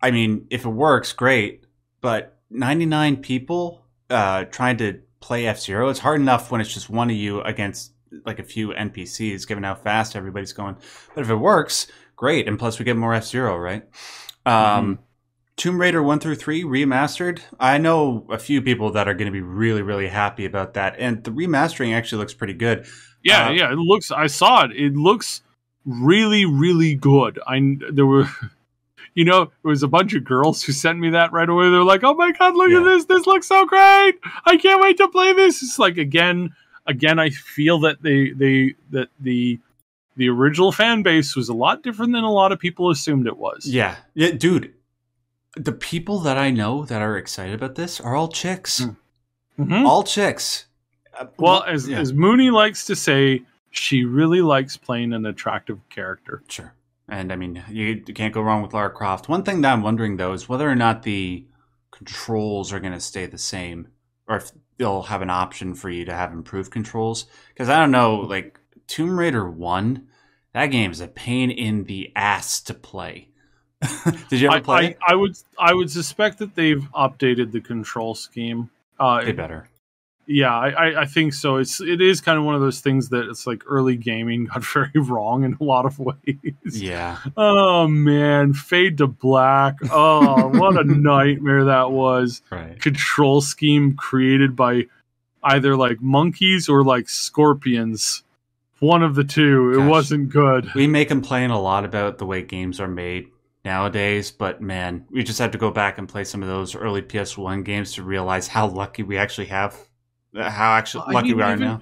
I 0.00 0.10
mean, 0.12 0.46
if 0.48 0.64
it 0.64 0.70
works, 0.70 1.12
great. 1.12 1.66
But 2.00 2.37
99 2.50 3.16
people 3.18 3.84
uh, 4.10 4.44
trying 4.44 4.76
to 4.78 5.00
play 5.20 5.46
F 5.46 5.60
Zero, 5.60 5.88
it's 5.88 5.98
hard 6.00 6.20
enough 6.20 6.50
when 6.50 6.60
it's 6.60 6.72
just 6.72 6.88
one 6.90 7.10
of 7.10 7.16
you 7.16 7.40
against 7.42 7.92
like 8.24 8.38
a 8.38 8.42
few 8.44 8.68
NPCs, 8.68 9.46
given 9.46 9.64
how 9.64 9.74
fast 9.74 10.16
everybody's 10.16 10.52
going. 10.52 10.76
But 11.14 11.22
if 11.22 11.30
it 11.30 11.36
works, 11.36 11.86
great. 12.16 12.48
And 12.48 12.58
plus, 12.58 12.78
we 12.78 12.84
get 12.84 12.96
more 12.96 13.14
F 13.14 13.26
Zero, 13.26 13.56
right? 13.58 13.84
Um, 14.46 15.00
Tomb 15.56 15.80
Raider 15.80 16.02
1 16.02 16.20
through 16.20 16.36
3 16.36 16.62
remastered. 16.62 17.40
I 17.58 17.78
know 17.78 18.26
a 18.30 18.38
few 18.38 18.62
people 18.62 18.92
that 18.92 19.08
are 19.08 19.14
going 19.14 19.26
to 19.26 19.32
be 19.32 19.40
really, 19.42 19.82
really 19.82 20.06
happy 20.06 20.44
about 20.44 20.74
that. 20.74 20.94
And 20.98 21.22
the 21.24 21.32
remastering 21.32 21.94
actually 21.94 22.18
looks 22.20 22.32
pretty 22.32 22.54
good. 22.54 22.86
Yeah, 23.24 23.48
Uh, 23.48 23.50
yeah. 23.50 23.72
It 23.72 23.76
looks. 23.76 24.12
I 24.12 24.28
saw 24.28 24.64
it. 24.64 24.70
It 24.72 24.94
looks 24.94 25.42
really, 25.84 26.44
really 26.46 26.94
good. 26.94 27.40
I 27.46 27.76
there 27.92 28.06
were, 28.06 28.28
you 29.18 29.24
know, 29.24 29.42
it 29.42 29.50
was 29.66 29.82
a 29.82 29.88
bunch 29.88 30.14
of 30.14 30.24
girls 30.24 30.62
who 30.62 30.72
sent 30.72 30.98
me 31.00 31.10
that 31.10 31.32
right 31.32 31.48
away. 31.48 31.68
They're 31.70 31.82
like, 31.82 32.04
"Oh 32.04 32.14
my 32.14 32.30
god, 32.32 32.54
look 32.54 32.70
Yeah. 32.70 32.78
at 32.78 32.84
this! 32.84 33.04
This 33.06 33.26
looks 33.26 33.48
so 33.48 33.66
great! 33.66 34.14
I 34.46 34.56
can't 34.56 34.80
wait 34.80 34.96
to 34.98 35.08
play 35.08 35.32
this." 35.32 35.62
It's 35.62 35.78
like 35.78 35.98
again, 35.98 36.54
again. 36.86 37.18
I 37.18 37.30
feel 37.30 37.80
that 37.80 38.00
they 38.02 38.30
they 38.30 38.74
that 38.90 39.08
the 39.18 39.58
the 40.16 40.28
original 40.28 40.70
fan 40.72 41.02
base 41.02 41.34
was 41.36 41.48
a 41.48 41.54
lot 41.54 41.82
different 41.82 42.12
than 42.12 42.24
a 42.24 42.30
lot 42.32 42.52
of 42.52 42.58
people 42.58 42.90
assumed 42.90 43.26
it 43.26 43.36
was. 43.36 43.66
Yeah. 43.66 43.96
Yeah, 44.14 44.30
dude. 44.32 44.72
The 45.56 45.72
people 45.72 46.20
that 46.20 46.38
I 46.38 46.50
know 46.50 46.84
that 46.84 47.02
are 47.02 47.16
excited 47.16 47.54
about 47.54 47.74
this 47.74 48.00
are 48.00 48.14
all 48.14 48.28
chicks. 48.28 48.80
Mm. 48.80 48.96
Mhm. 49.58 49.84
All 49.86 50.04
chicks. 50.04 50.66
Uh, 51.18 51.26
Well, 51.38 51.64
as 51.64 51.88
yeah, 51.88 51.98
as 51.98 52.12
Mooney 52.12 52.50
likes 52.50 52.84
to 52.86 52.94
say, 52.94 53.42
she 53.70 54.04
really 54.04 54.40
likes 54.42 54.76
playing 54.76 55.12
an 55.12 55.26
attractive 55.26 55.78
character. 55.88 56.42
sure. 56.48 56.74
And 57.08 57.32
I 57.32 57.36
mean, 57.36 57.64
you, 57.70 58.02
you 58.06 58.14
can't 58.14 58.34
go 58.34 58.42
wrong 58.42 58.62
with 58.62 58.74
Lara 58.74 58.90
Croft. 58.90 59.28
One 59.28 59.42
thing 59.42 59.62
that 59.62 59.72
I'm 59.72 59.82
wondering 59.82 60.16
though 60.16 60.32
is 60.32 60.48
whether 60.48 60.68
or 60.68 60.74
not 60.74 61.02
the 61.02 61.46
controls 61.90 62.72
are 62.72 62.80
going 62.80 62.92
to 62.92 63.00
stay 63.00 63.26
the 63.26 63.38
same, 63.38 63.88
or 64.26 64.36
if 64.36 64.50
they'll 64.76 65.02
have 65.02 65.22
an 65.22 65.30
option 65.30 65.74
for 65.74 65.90
you 65.90 66.04
to 66.04 66.14
have 66.14 66.32
improved 66.32 66.70
controls. 66.70 67.26
Because 67.48 67.68
I 67.68 67.78
don't 67.78 67.90
know, 67.90 68.16
like 68.16 68.60
Tomb 68.86 69.18
Raider 69.18 69.48
One, 69.48 70.08
that 70.52 70.66
game 70.66 70.90
is 70.90 71.00
a 71.00 71.08
pain 71.08 71.50
in 71.50 71.84
the 71.84 72.12
ass 72.14 72.60
to 72.62 72.74
play. 72.74 73.28
Did 74.28 74.40
you 74.40 74.48
ever 74.48 74.56
I, 74.56 74.60
play? 74.60 74.76
I, 74.76 74.84
it? 74.84 74.98
I 75.08 75.14
would 75.14 75.36
I 75.58 75.74
would 75.74 75.90
suspect 75.90 76.38
that 76.38 76.54
they've 76.54 76.86
updated 76.94 77.52
the 77.52 77.60
control 77.60 78.14
scheme. 78.14 78.70
Uh, 78.98 79.24
They 79.24 79.32
better. 79.32 79.70
Yeah, 80.30 80.54
I, 80.54 81.00
I, 81.00 81.04
think 81.06 81.32
so. 81.32 81.56
It's 81.56 81.80
it 81.80 82.02
is 82.02 82.20
kind 82.20 82.38
of 82.38 82.44
one 82.44 82.54
of 82.54 82.60
those 82.60 82.80
things 82.80 83.08
that 83.08 83.26
it's 83.30 83.46
like 83.46 83.62
early 83.66 83.96
gaming 83.96 84.44
got 84.44 84.62
very 84.74 84.90
wrong 84.94 85.42
in 85.42 85.56
a 85.58 85.64
lot 85.64 85.86
of 85.86 85.98
ways. 85.98 86.44
Yeah. 86.64 87.16
Oh 87.34 87.88
man, 87.88 88.52
fade 88.52 88.98
to 88.98 89.06
black. 89.06 89.76
Oh, 89.90 90.48
what 90.48 90.76
a 90.76 90.84
nightmare 90.86 91.64
that 91.64 91.92
was. 91.92 92.42
Right. 92.50 92.78
Control 92.78 93.40
scheme 93.40 93.96
created 93.96 94.54
by 94.54 94.84
either 95.42 95.76
like 95.76 96.02
monkeys 96.02 96.68
or 96.68 96.84
like 96.84 97.08
scorpions. 97.08 98.22
One 98.80 99.02
of 99.02 99.14
the 99.14 99.24
two. 99.24 99.72
It 99.72 99.86
wasn't 99.86 100.28
good. 100.28 100.72
We 100.74 100.86
may 100.86 101.06
complain 101.06 101.50
a 101.50 101.60
lot 101.60 101.86
about 101.86 102.18
the 102.18 102.26
way 102.26 102.42
games 102.42 102.80
are 102.80 102.86
made 102.86 103.28
nowadays, 103.64 104.30
but 104.30 104.60
man, 104.60 105.06
we 105.10 105.24
just 105.24 105.38
have 105.38 105.50
to 105.52 105.58
go 105.58 105.70
back 105.70 105.98
and 105.98 106.08
play 106.08 106.24
some 106.24 106.42
of 106.42 106.48
those 106.48 106.74
early 106.74 107.02
PS1 107.02 107.64
games 107.64 107.94
to 107.94 108.02
realize 108.02 108.46
how 108.46 108.66
lucky 108.66 109.02
we 109.02 109.16
actually 109.16 109.46
have, 109.46 109.87
how 110.38 110.72
actually 110.74 111.12
lucky 111.12 111.34
we 111.34 111.42
are 111.42 111.56
now. 111.56 111.80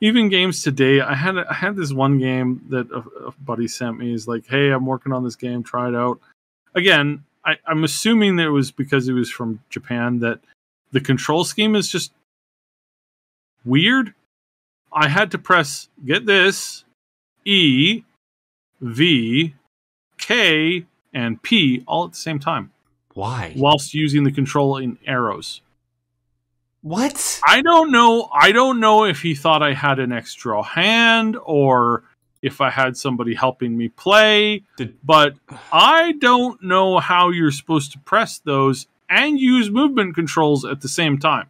even 0.00 0.28
games 0.28 0.62
today 0.62 1.00
i 1.00 1.14
had 1.14 1.36
i 1.38 1.52
had 1.52 1.76
this 1.76 1.92
one 1.92 2.18
game 2.18 2.64
that 2.68 2.90
a, 2.90 3.28
a 3.28 3.32
buddy 3.40 3.68
sent 3.68 3.98
me. 3.98 4.12
Is 4.12 4.26
like 4.28 4.46
hey 4.46 4.70
i'm 4.70 4.86
working 4.86 5.12
on 5.12 5.24
this 5.24 5.36
game. 5.36 5.62
Try 5.62 5.88
it 5.88 5.94
out. 5.94 6.20
Again 6.74 7.24
I, 7.44 7.56
i'm 7.66 7.84
assuming 7.84 8.36
that 8.36 8.46
it 8.46 8.50
was 8.50 8.70
because 8.70 9.08
it 9.08 9.12
was 9.12 9.30
from 9.30 9.60
japan 9.70 10.20
that 10.20 10.40
the 10.92 11.00
control 11.00 11.44
scheme 11.44 11.74
is 11.74 11.88
just 11.88 12.12
weird. 13.64 14.14
I 14.92 15.08
had 15.08 15.32
to 15.32 15.38
press 15.38 15.88
get 16.04 16.24
this 16.24 16.84
e 17.44 18.02
v 18.80 19.54
k 20.18 20.86
and 21.12 21.42
p 21.42 21.82
all 21.86 22.04
at 22.04 22.12
the 22.12 22.18
same 22.18 22.38
time 22.38 22.70
Why? 23.14 23.54
whilst 23.56 23.92
using 23.92 24.24
the 24.24 24.32
control 24.32 24.76
in 24.76 24.98
arrows 25.06 25.60
What? 26.84 27.40
I 27.46 27.62
don't 27.62 27.90
know. 27.90 28.28
I 28.30 28.52
don't 28.52 28.78
know 28.78 29.04
if 29.04 29.22
he 29.22 29.34
thought 29.34 29.62
I 29.62 29.72
had 29.72 29.98
an 29.98 30.12
extra 30.12 30.62
hand 30.62 31.34
or 31.42 32.04
if 32.42 32.60
I 32.60 32.68
had 32.68 32.98
somebody 32.98 33.34
helping 33.34 33.74
me 33.78 33.88
play, 33.88 34.64
Did- 34.76 34.98
but 35.02 35.34
I 35.72 36.12
don't 36.12 36.62
know 36.62 36.98
how 36.98 37.30
you're 37.30 37.50
supposed 37.52 37.92
to 37.92 37.98
press 38.00 38.38
those 38.38 38.86
and 39.08 39.40
use 39.40 39.70
movement 39.70 40.14
controls 40.14 40.66
at 40.66 40.82
the 40.82 40.88
same 40.88 41.18
time. 41.18 41.48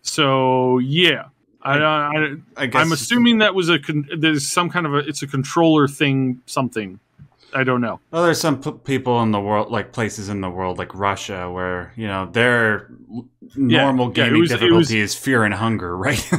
So 0.00 0.78
yeah, 0.78 1.26
I, 1.60 1.78
I, 1.80 2.36
I 2.56 2.64
guess 2.66 2.80
I'm 2.80 2.92
assuming 2.92 3.38
that 3.38 3.54
was 3.54 3.68
a 3.68 3.78
con- 3.78 4.08
there's 4.16 4.48
some 4.48 4.70
kind 4.70 4.86
of 4.86 4.94
a 4.94 4.98
it's 5.00 5.22
a 5.22 5.26
controller 5.26 5.86
thing 5.86 6.40
something. 6.46 6.98
I 7.54 7.64
don't 7.64 7.80
know. 7.80 8.00
Well, 8.10 8.22
there's 8.24 8.40
some 8.40 8.60
p- 8.62 8.72
people 8.84 9.20
in 9.22 9.30
the 9.32 9.40
world, 9.40 9.70
like 9.70 9.92
places 9.92 10.28
in 10.28 10.40
the 10.40 10.50
world, 10.50 10.78
like 10.78 10.94
Russia, 10.94 11.50
where 11.50 11.92
you 11.96 12.06
know 12.06 12.26
their 12.26 12.90
normal 13.56 14.08
yeah, 14.08 14.12
gaming 14.26 14.40
was- 14.40 14.50
difficulty 14.50 14.76
was- 14.76 14.90
is 14.92 15.14
fear 15.14 15.44
and 15.44 15.54
hunger, 15.54 15.96
right? 16.06 16.30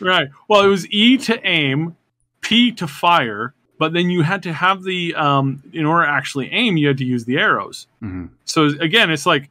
Right. 0.00 0.28
Well, 0.48 0.62
it 0.64 0.68
was 0.68 0.90
E 0.90 1.18
to 1.18 1.46
aim, 1.46 1.96
P 2.40 2.72
to 2.72 2.86
fire, 2.86 3.54
but 3.78 3.92
then 3.92 4.10
you 4.10 4.22
had 4.22 4.42
to 4.44 4.52
have 4.52 4.82
the 4.84 5.14
um 5.14 5.62
in 5.72 5.84
order 5.84 6.06
to 6.06 6.10
actually 6.12 6.50
aim, 6.52 6.76
you 6.76 6.88
had 6.88 6.98
to 6.98 7.04
use 7.04 7.24
the 7.26 7.36
arrows. 7.36 7.86
Mhm. 8.02 8.30
So 8.44 8.66
again, 8.80 9.10
it's 9.10 9.26
like 9.26 9.50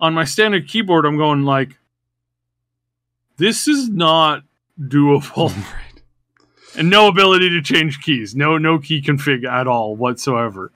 on 0.00 0.14
my 0.14 0.24
standard 0.24 0.68
keyboard, 0.68 1.04
I'm 1.04 1.16
going 1.16 1.42
like, 1.44 1.76
this 3.36 3.66
is 3.68 3.88
not 3.88 4.42
doable. 4.80 5.52
and 6.78 6.88
no 6.88 7.08
ability 7.08 7.50
to 7.50 7.60
change 7.60 8.00
keys, 8.00 8.34
no 8.34 8.56
no 8.56 8.78
key 8.78 9.02
config 9.02 9.44
at 9.44 9.66
all 9.66 9.96
whatsoever. 9.96 10.72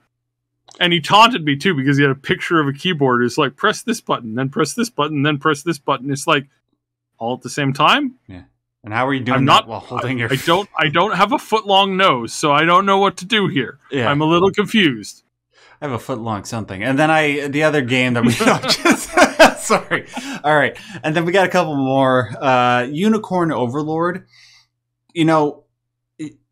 And 0.79 0.91
he 0.91 1.01
taunted 1.01 1.43
me 1.43 1.55
too 1.55 1.75
because 1.75 1.97
he 1.97 2.03
had 2.03 2.11
a 2.11 2.15
picture 2.15 2.59
of 2.59 2.67
a 2.67 2.73
keyboard. 2.73 3.23
It's 3.23 3.37
like 3.37 3.55
press 3.55 3.81
this 3.81 4.01
button, 4.01 4.35
then 4.35 4.49
press 4.49 4.73
this 4.73 4.89
button, 4.89 5.23
then 5.23 5.37
press 5.37 5.63
this 5.63 5.77
button. 5.77 6.11
It's 6.11 6.27
like 6.27 6.47
all 7.17 7.35
at 7.35 7.41
the 7.41 7.49
same 7.49 7.73
time. 7.73 8.15
Yeah. 8.27 8.43
And 8.83 8.93
how 8.93 9.07
are 9.07 9.13
you 9.13 9.21
doing 9.21 9.39
I'm 9.39 9.45
that 9.45 9.51
not 9.51 9.67
while 9.67 9.79
holding 9.79 10.19
your? 10.19 10.31
I 10.31 10.35
don't 10.35 10.69
I 10.77 10.89
don't 10.89 11.15
have 11.15 11.31
a 11.31 11.39
foot 11.39 11.65
long 11.65 11.95
nose, 11.95 12.33
so 12.33 12.51
I 12.51 12.65
don't 12.65 12.85
know 12.85 12.97
what 12.97 13.17
to 13.17 13.25
do 13.25 13.47
here. 13.47 13.79
Yeah. 13.91 14.09
I'm 14.09 14.21
a 14.21 14.25
little 14.25 14.51
confused. 14.51 15.23
I 15.83 15.87
have 15.87 15.93
a 15.93 15.99
foot 15.99 16.19
long 16.19 16.45
something. 16.45 16.81
And 16.81 16.97
then 16.97 17.11
I, 17.11 17.47
the 17.47 17.63
other 17.63 17.81
game 17.81 18.13
that 18.13 18.23
we 18.23 18.31
just, 18.33 19.09
sorry. 19.67 20.05
All 20.43 20.55
right. 20.55 20.77
And 21.03 21.13
then 21.13 21.25
we 21.25 21.33
got 21.33 21.45
a 21.45 21.49
couple 21.49 21.75
more. 21.75 22.29
Uh, 22.41 22.87
Unicorn 22.89 23.51
Overlord. 23.51 24.25
You 25.13 25.25
know, 25.25 25.62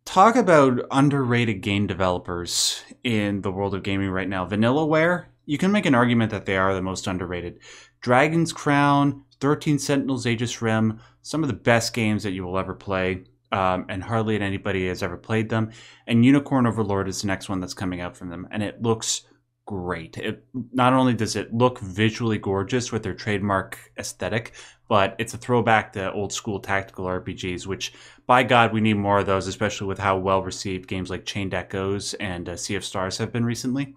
talk 0.05 0.35
about 0.35 0.81
underrated 0.91 1.61
game 1.61 1.87
developers 1.87 2.83
in 3.03 3.41
the 3.41 3.51
world 3.51 3.73
of 3.75 3.83
gaming 3.83 4.09
right 4.09 4.29
now. 4.29 4.45
Vanillaware, 4.45 5.25
you 5.45 5.57
can 5.57 5.71
make 5.71 5.85
an 5.85 5.95
argument 5.95 6.31
that 6.31 6.45
they 6.45 6.57
are 6.57 6.73
the 6.73 6.81
most 6.81 7.07
underrated. 7.07 7.59
Dragon's 8.01 8.53
Crown, 8.53 9.23
13 9.39 9.79
Sentinels, 9.79 10.25
Aegis 10.25 10.61
Rim, 10.61 10.99
some 11.21 11.43
of 11.43 11.47
the 11.47 11.55
best 11.55 11.93
games 11.93 12.23
that 12.23 12.31
you 12.31 12.43
will 12.43 12.57
ever 12.57 12.73
play. 12.73 13.23
Um, 13.51 13.85
and 13.89 14.01
hardly 14.01 14.39
anybody 14.39 14.87
has 14.87 15.03
ever 15.03 15.17
played 15.17 15.49
them. 15.49 15.71
And 16.07 16.23
Unicorn 16.23 16.65
Overlord 16.65 17.09
is 17.09 17.21
the 17.21 17.27
next 17.27 17.49
one 17.49 17.59
that's 17.59 17.73
coming 17.73 17.99
out 17.99 18.15
from 18.15 18.29
them, 18.29 18.47
and 18.49 18.63
it 18.63 18.81
looks 18.81 19.23
great. 19.65 20.17
It 20.17 20.45
not 20.73 20.93
only 20.93 21.13
does 21.13 21.35
it 21.35 21.53
look 21.53 21.79
visually 21.79 22.37
gorgeous 22.37 22.91
with 22.91 23.03
their 23.03 23.13
trademark 23.13 23.77
aesthetic, 23.97 24.53
but 24.91 25.15
it's 25.19 25.33
a 25.33 25.37
throwback 25.37 25.93
to 25.93 26.11
old 26.11 26.33
school 26.33 26.59
tactical 26.59 27.05
RPGs, 27.05 27.65
which 27.65 27.93
by 28.27 28.43
God, 28.43 28.73
we 28.73 28.81
need 28.81 28.95
more 28.95 29.19
of 29.19 29.25
those, 29.25 29.47
especially 29.47 29.87
with 29.87 29.99
how 29.99 30.17
well 30.17 30.43
received 30.43 30.89
games 30.89 31.09
like 31.09 31.23
Chained 31.23 31.53
Echoes 31.53 32.13
and 32.15 32.49
uh, 32.49 32.57
Sea 32.57 32.75
of 32.75 32.83
Stars 32.83 33.17
have 33.17 33.31
been 33.31 33.45
recently. 33.45 33.95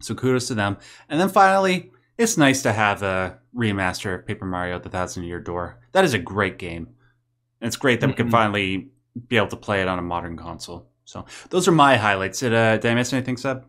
So 0.00 0.16
kudos 0.16 0.48
to 0.48 0.56
them. 0.56 0.78
And 1.08 1.20
then 1.20 1.28
finally, 1.28 1.92
it's 2.16 2.36
nice 2.36 2.62
to 2.62 2.72
have 2.72 3.04
a 3.04 3.38
remaster 3.54 4.12
of 4.12 4.26
Paper 4.26 4.44
Mario: 4.44 4.80
The 4.80 4.88
Thousand 4.88 5.22
Year 5.22 5.38
Door. 5.38 5.78
That 5.92 6.04
is 6.04 6.14
a 6.14 6.18
great 6.18 6.58
game. 6.58 6.88
And 7.60 7.68
it's 7.68 7.76
great 7.76 8.00
that 8.00 8.06
mm-hmm. 8.06 8.10
we 8.10 8.16
can 8.16 8.28
finally 8.28 8.88
be 9.28 9.36
able 9.36 9.46
to 9.46 9.56
play 9.56 9.82
it 9.82 9.86
on 9.86 10.00
a 10.00 10.02
modern 10.02 10.36
console. 10.36 10.88
So 11.04 11.26
those 11.50 11.68
are 11.68 11.72
my 11.72 11.96
highlights. 11.96 12.40
Did, 12.40 12.54
uh, 12.54 12.78
did 12.78 12.90
I 12.90 12.94
miss 12.96 13.12
anything, 13.12 13.36
Syb? 13.36 13.62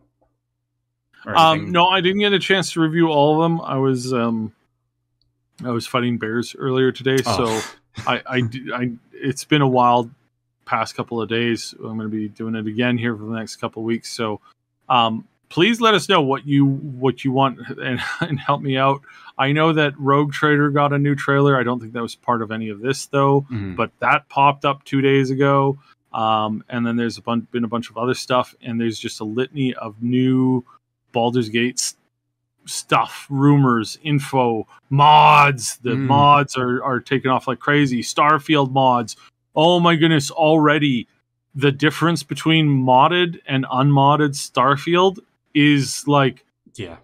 Um, 1.26 1.70
no, 1.70 1.86
I 1.86 2.00
didn't 2.00 2.18
get 2.18 2.32
a 2.32 2.40
chance 2.40 2.72
to 2.72 2.80
review 2.80 3.06
all 3.06 3.36
of 3.36 3.42
them. 3.48 3.60
I 3.60 3.76
was 3.76 4.12
um, 4.12 4.52
I 5.64 5.70
was 5.70 5.86
fighting 5.86 6.18
bears 6.18 6.54
earlier 6.58 6.92
today, 6.92 7.18
oh. 7.26 7.62
so 7.62 7.70
I, 8.06 8.22
I, 8.26 8.42
I, 8.74 8.90
it's 9.12 9.44
been 9.44 9.62
a 9.62 9.68
wild 9.68 10.10
past 10.64 10.94
couple 10.94 11.20
of 11.20 11.28
days. 11.28 11.74
I'm 11.78 11.98
going 11.98 12.00
to 12.00 12.08
be 12.08 12.28
doing 12.28 12.54
it 12.54 12.66
again 12.66 12.96
here 12.98 13.16
for 13.16 13.24
the 13.24 13.34
next 13.34 13.56
couple 13.56 13.82
of 13.82 13.86
weeks. 13.86 14.10
So, 14.12 14.40
um, 14.88 15.26
please 15.48 15.80
let 15.80 15.94
us 15.94 16.08
know 16.08 16.22
what 16.22 16.46
you 16.46 16.64
what 16.64 17.24
you 17.24 17.32
want 17.32 17.58
and, 17.68 18.00
and 18.20 18.38
help 18.38 18.62
me 18.62 18.76
out. 18.76 19.02
I 19.36 19.52
know 19.52 19.72
that 19.72 19.98
Rogue 19.98 20.32
Trader 20.32 20.70
got 20.70 20.92
a 20.92 20.98
new 20.98 21.14
trailer. 21.14 21.58
I 21.58 21.62
don't 21.62 21.80
think 21.80 21.92
that 21.92 22.02
was 22.02 22.14
part 22.14 22.42
of 22.42 22.50
any 22.50 22.68
of 22.68 22.80
this 22.80 23.06
though, 23.06 23.42
mm-hmm. 23.42 23.74
but 23.74 23.90
that 24.00 24.28
popped 24.28 24.64
up 24.64 24.84
two 24.84 25.00
days 25.00 25.30
ago. 25.30 25.78
Um, 26.12 26.64
and 26.68 26.84
then 26.84 26.96
there's 26.96 27.18
a 27.18 27.22
bun- 27.22 27.46
been 27.52 27.64
a 27.64 27.68
bunch 27.68 27.88
of 27.88 27.96
other 27.96 28.14
stuff, 28.14 28.54
and 28.62 28.80
there's 28.80 28.98
just 28.98 29.20
a 29.20 29.24
litany 29.24 29.74
of 29.74 30.02
new 30.02 30.64
Baldur's 31.12 31.48
Gate 31.48 31.94
stuff, 32.66 33.26
rumors, 33.30 33.98
info, 34.02 34.66
mods. 34.90 35.78
The 35.78 35.90
mm. 35.90 36.06
mods 36.06 36.56
are 36.56 36.82
are 36.82 37.00
taking 37.00 37.30
off 37.30 37.48
like 37.48 37.60
crazy. 37.60 38.02
Starfield 38.02 38.72
mods. 38.72 39.16
Oh 39.54 39.80
my 39.80 39.96
goodness! 39.96 40.30
Already, 40.30 41.08
the 41.54 41.72
difference 41.72 42.22
between 42.22 42.68
modded 42.68 43.40
and 43.46 43.66
unmodded 43.70 44.32
Starfield 44.32 45.18
is 45.54 46.06
like, 46.06 46.44
yeah, 46.74 46.96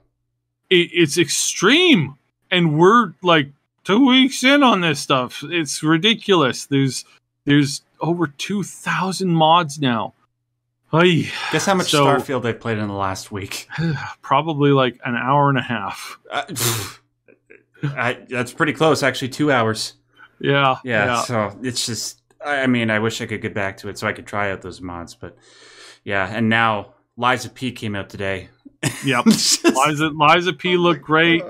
it, 0.71 0.91
it's 0.93 1.19
extreme, 1.19 2.17
and 2.51 2.79
we're 2.79 3.15
like 3.23 3.51
two 3.85 4.07
weeks 4.07 4.45
in 4.45 4.63
on 4.63 4.81
this 4.81 5.01
stuff. 5.01 5.43
It's 5.45 5.83
ridiculous. 5.83 6.67
There's 6.67 7.05
there's 7.45 7.83
over 8.01 8.27
two 8.27 8.63
thousand 8.63 9.33
mods 9.33 9.81
now. 9.81 10.13
Oy. 10.95 11.29
Guess 11.53 11.67
how 11.67 11.75
much 11.75 11.91
so, 11.91 12.07
Starfield 12.07 12.45
I 12.45 12.53
played 12.53 12.79
in 12.79 12.89
the 12.89 12.95
last 12.95 13.33
week? 13.33 13.69
Probably 14.23 14.71
like 14.71 14.99
an 15.05 15.17
hour 15.17 15.49
and 15.49 15.59
a 15.59 15.63
half. 15.63 16.19
Uh, 16.31 16.45
I, 17.83 18.19
that's 18.29 18.53
pretty 18.53 18.73
close, 18.73 19.03
actually. 19.03 19.31
Two 19.31 19.51
hours. 19.51 19.95
Yeah, 20.39 20.77
yeah, 20.85 21.07
yeah. 21.07 21.23
So 21.23 21.59
it's 21.63 21.87
just. 21.87 22.23
I 22.45 22.67
mean, 22.69 22.91
I 22.91 23.01
wish 23.01 23.21
I 23.21 23.27
could 23.27 23.43
get 23.43 23.55
back 23.55 23.79
to 23.79 23.89
it 23.89 23.99
so 23.99 24.07
I 24.07 24.13
could 24.13 24.27
try 24.27 24.53
out 24.53 24.63
those 24.63 24.81
mods, 24.81 25.15
but 25.15 25.37
yeah. 26.05 26.29
And 26.31 26.49
now 26.49 26.95
of 27.19 27.55
P 27.55 27.73
came 27.73 27.97
out 27.97 28.09
today. 28.09 28.51
Yep, 29.05 29.25
just, 29.25 29.65
Lies 29.65 30.47
of 30.47 30.59
P 30.59 30.77
looked 30.77 31.03
great. 31.03 31.43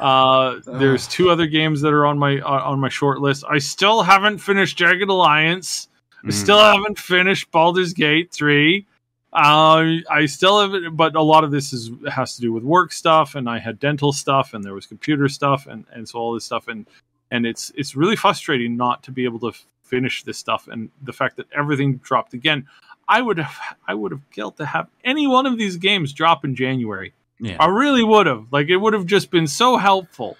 Uh, 0.00 0.60
there's 0.66 1.06
two 1.06 1.30
other 1.30 1.46
games 1.46 1.82
that 1.82 1.92
are 1.92 2.06
on 2.06 2.18
my 2.18 2.40
uh, 2.40 2.62
on 2.62 2.80
my 2.80 2.88
short 2.88 3.20
list. 3.20 3.44
I 3.48 3.58
still 3.58 4.02
haven't 4.02 4.38
finished 4.38 4.78
Jagged 4.78 5.08
Alliance. 5.08 5.88
I 6.24 6.28
mm. 6.28 6.32
still 6.32 6.58
haven't 6.58 6.98
finished 6.98 7.50
Baldur's 7.50 7.92
Gate 7.92 8.32
3. 8.32 8.86
Uh, 9.32 10.00
I 10.10 10.26
still 10.26 10.60
have, 10.60 10.96
but 10.96 11.16
a 11.16 11.22
lot 11.22 11.42
of 11.42 11.50
this 11.50 11.72
is 11.72 11.90
has 12.10 12.34
to 12.36 12.42
do 12.42 12.52
with 12.52 12.62
work 12.62 12.92
stuff, 12.92 13.34
and 13.34 13.48
I 13.48 13.58
had 13.58 13.80
dental 13.80 14.12
stuff, 14.12 14.52
and 14.52 14.62
there 14.62 14.74
was 14.74 14.84
computer 14.84 15.28
stuff, 15.28 15.66
and 15.66 15.86
and 15.90 16.06
so 16.06 16.18
all 16.18 16.34
this 16.34 16.44
stuff, 16.44 16.68
and 16.68 16.86
and 17.30 17.46
it's 17.46 17.72
it's 17.74 17.96
really 17.96 18.16
frustrating 18.16 18.76
not 18.76 19.02
to 19.04 19.10
be 19.10 19.24
able 19.24 19.38
to 19.40 19.58
finish 19.84 20.22
this 20.22 20.36
stuff, 20.36 20.68
and 20.68 20.90
the 21.02 21.14
fact 21.14 21.36
that 21.36 21.46
everything 21.56 21.96
dropped 21.96 22.34
again. 22.34 22.66
I 23.08 23.20
would 23.20 23.38
have 23.38 23.76
I 23.88 23.94
would 23.94 24.12
have 24.12 24.22
killed 24.30 24.58
to 24.58 24.66
have 24.66 24.88
any 25.02 25.26
one 25.26 25.46
of 25.46 25.58
these 25.58 25.76
games 25.76 26.12
drop 26.12 26.44
in 26.44 26.54
January. 26.54 27.14
Yeah. 27.40 27.56
I 27.58 27.66
really 27.66 28.04
would 28.04 28.26
have. 28.26 28.46
Like 28.52 28.68
it 28.68 28.76
would 28.76 28.92
have 28.92 29.06
just 29.06 29.30
been 29.30 29.46
so 29.46 29.76
helpful. 29.76 30.36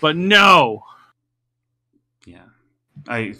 But 0.00 0.16
no. 0.16 0.84
Yeah. 2.26 2.44
I 3.08 3.34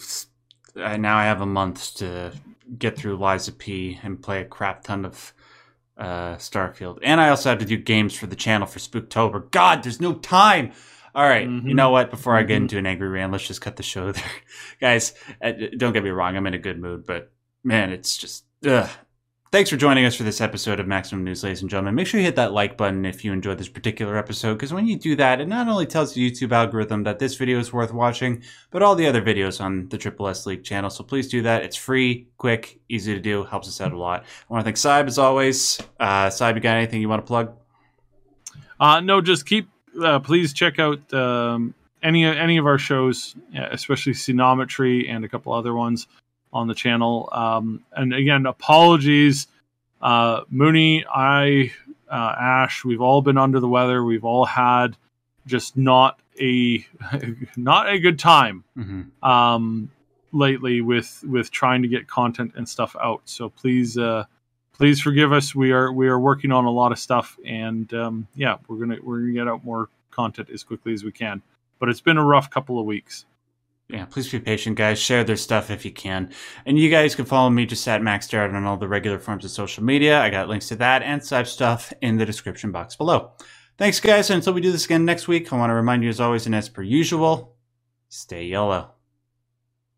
I 0.76 0.96
now 0.96 1.16
I 1.16 1.24
have 1.24 1.40
a 1.40 1.46
month 1.46 1.94
to 1.96 2.32
get 2.78 2.96
through 2.96 3.22
of 3.22 3.58
P 3.58 3.98
and 4.02 4.22
play 4.22 4.40
a 4.40 4.44
crap 4.44 4.84
ton 4.84 5.04
of 5.04 5.32
uh, 5.98 6.36
Starfield. 6.36 6.98
And 7.02 7.20
I 7.20 7.28
also 7.28 7.50
have 7.50 7.58
to 7.58 7.64
do 7.64 7.76
games 7.76 8.14
for 8.14 8.26
the 8.26 8.36
channel 8.36 8.66
for 8.66 8.78
Spooktober. 8.78 9.50
God, 9.50 9.82
there's 9.82 10.00
no 10.00 10.14
time. 10.14 10.72
All 11.14 11.28
right, 11.28 11.46
mm-hmm. 11.46 11.68
you 11.68 11.74
know 11.74 11.90
what? 11.90 12.10
Before 12.10 12.36
I 12.36 12.42
get 12.42 12.54
mm-hmm. 12.54 12.62
into 12.62 12.78
an 12.78 12.86
angry 12.86 13.08
rant, 13.08 13.32
let's 13.32 13.46
just 13.46 13.60
cut 13.60 13.76
the 13.76 13.82
show 13.82 14.12
there, 14.12 14.24
guys. 14.80 15.12
Uh, 15.42 15.52
don't 15.76 15.92
get 15.92 16.02
me 16.02 16.10
wrong; 16.10 16.36
I'm 16.36 16.46
in 16.46 16.54
a 16.54 16.58
good 16.58 16.80
mood, 16.80 17.04
but 17.06 17.30
man, 17.62 17.90
it's 17.90 18.16
just 18.16 18.44
ugh, 18.66 18.88
Thanks 19.52 19.68
for 19.68 19.76
joining 19.76 20.06
us 20.06 20.14
for 20.14 20.22
this 20.22 20.40
episode 20.40 20.80
of 20.80 20.86
Maximum 20.86 21.24
News, 21.24 21.44
ladies 21.44 21.60
and 21.60 21.68
gentlemen. 21.68 21.94
Make 21.94 22.06
sure 22.06 22.18
you 22.18 22.24
hit 22.24 22.36
that 22.36 22.54
like 22.54 22.78
button 22.78 23.04
if 23.04 23.22
you 23.22 23.34
enjoyed 23.34 23.58
this 23.58 23.68
particular 23.68 24.16
episode, 24.16 24.54
because 24.54 24.72
when 24.72 24.86
you 24.86 24.98
do 24.98 25.14
that, 25.16 25.42
it 25.42 25.46
not 25.46 25.68
only 25.68 25.84
tells 25.84 26.14
the 26.14 26.30
YouTube 26.30 26.52
algorithm 26.52 27.02
that 27.02 27.18
this 27.18 27.36
video 27.36 27.58
is 27.58 27.70
worth 27.70 27.92
watching, 27.92 28.42
but 28.70 28.82
all 28.82 28.94
the 28.94 29.06
other 29.06 29.20
videos 29.20 29.60
on 29.60 29.90
the 29.90 29.98
Triple 29.98 30.26
S 30.26 30.46
League 30.46 30.64
channel. 30.64 30.88
So 30.88 31.04
please 31.04 31.28
do 31.28 31.42
that. 31.42 31.64
It's 31.64 31.76
free, 31.76 32.28
quick, 32.38 32.80
easy 32.88 33.12
to 33.12 33.20
do, 33.20 33.44
helps 33.44 33.68
us 33.68 33.78
out 33.82 33.92
a 33.92 33.98
lot. 33.98 34.22
I 34.22 34.54
want 34.54 34.62
to 34.62 34.64
thank 34.64 34.78
Syb 34.78 35.06
as 35.06 35.18
always. 35.18 35.78
Uh, 36.00 36.28
Syb, 36.28 36.54
you 36.54 36.62
got 36.62 36.78
anything 36.78 37.02
you 37.02 37.10
want 37.10 37.20
to 37.20 37.26
plug? 37.26 37.54
Uh, 38.80 39.00
no, 39.00 39.20
just 39.20 39.44
keep. 39.44 39.68
Uh, 40.02 40.18
please 40.18 40.54
check 40.54 40.78
out 40.78 41.12
um, 41.12 41.74
any 42.02 42.24
any 42.24 42.56
of 42.56 42.64
our 42.64 42.78
shows, 42.78 43.36
especially 43.54 44.14
Sceneometry 44.14 45.10
and 45.10 45.26
a 45.26 45.28
couple 45.28 45.52
other 45.52 45.74
ones 45.74 46.06
on 46.52 46.68
the 46.68 46.74
channel. 46.74 47.28
Um, 47.32 47.84
and 47.92 48.12
again, 48.12 48.46
apologies, 48.46 49.46
uh, 50.00 50.42
Mooney, 50.50 51.04
I, 51.06 51.72
uh, 52.10 52.34
Ash. 52.38 52.84
We've 52.84 53.00
all 53.00 53.22
been 53.22 53.38
under 53.38 53.60
the 53.60 53.68
weather. 53.68 54.04
We've 54.04 54.24
all 54.24 54.44
had 54.44 54.96
just 55.46 55.76
not 55.76 56.20
a 56.40 56.86
not 57.56 57.88
a 57.88 57.98
good 57.98 58.18
time 58.18 58.64
mm-hmm. 58.76 59.24
um, 59.28 59.90
lately 60.32 60.80
with 60.80 61.24
with 61.26 61.50
trying 61.50 61.82
to 61.82 61.88
get 61.88 62.06
content 62.08 62.52
and 62.56 62.68
stuff 62.68 62.96
out. 63.00 63.22
So 63.24 63.48
please. 63.48 63.96
Uh, 63.96 64.24
please 64.72 65.00
forgive 65.00 65.32
us. 65.32 65.54
We 65.54 65.70
are 65.70 65.92
we 65.92 66.08
are 66.08 66.18
working 66.18 66.50
on 66.50 66.64
a 66.64 66.70
lot 66.70 66.90
of 66.90 66.98
stuff, 66.98 67.38
and 67.46 67.92
um, 67.94 68.26
yeah, 68.34 68.56
we're 68.66 68.78
gonna 68.78 68.96
we're 69.02 69.20
gonna 69.20 69.32
get 69.32 69.46
out 69.46 69.64
more 69.64 69.88
content 70.10 70.50
as 70.50 70.64
quickly 70.64 70.92
as 70.92 71.04
we 71.04 71.12
can. 71.12 71.40
But 71.78 71.88
it's 71.88 72.00
been 72.00 72.18
a 72.18 72.24
rough 72.24 72.50
couple 72.50 72.80
of 72.80 72.86
weeks 72.86 73.24
yeah, 73.92 74.06
please 74.06 74.30
be 74.30 74.40
patient, 74.40 74.76
guys. 74.76 74.98
Share 74.98 75.22
their 75.22 75.36
stuff 75.36 75.70
if 75.70 75.84
you 75.84 75.92
can. 75.92 76.32
And 76.64 76.78
you 76.78 76.90
guys 76.90 77.14
can 77.14 77.24
follow 77.24 77.50
me 77.50 77.66
just 77.66 77.86
at 77.86 78.02
Max 78.02 78.26
Derrat 78.26 78.54
on 78.54 78.64
all 78.64 78.76
the 78.76 78.88
regular 78.88 79.18
forms 79.18 79.44
of 79.44 79.50
social 79.50 79.84
media. 79.84 80.20
I 80.20 80.30
got 80.30 80.48
links 80.48 80.68
to 80.68 80.76
that 80.76 81.02
and 81.02 81.22
such 81.22 81.52
stuff 81.52 81.92
in 82.00 82.16
the 82.16 82.26
description 82.26 82.72
box 82.72 82.96
below. 82.96 83.32
Thanks, 83.78 84.00
guys. 84.00 84.30
And 84.30 84.38
until 84.38 84.54
we 84.54 84.60
do 84.60 84.72
this 84.72 84.84
again 84.84 85.04
next 85.04 85.28
week, 85.28 85.52
I 85.52 85.56
want 85.56 85.70
to 85.70 85.74
remind 85.74 86.02
you, 86.02 86.08
as 86.08 86.20
always, 86.20 86.46
and 86.46 86.54
as 86.54 86.68
per 86.68 86.82
usual, 86.82 87.56
stay 88.08 88.44
yellow. 88.44 88.92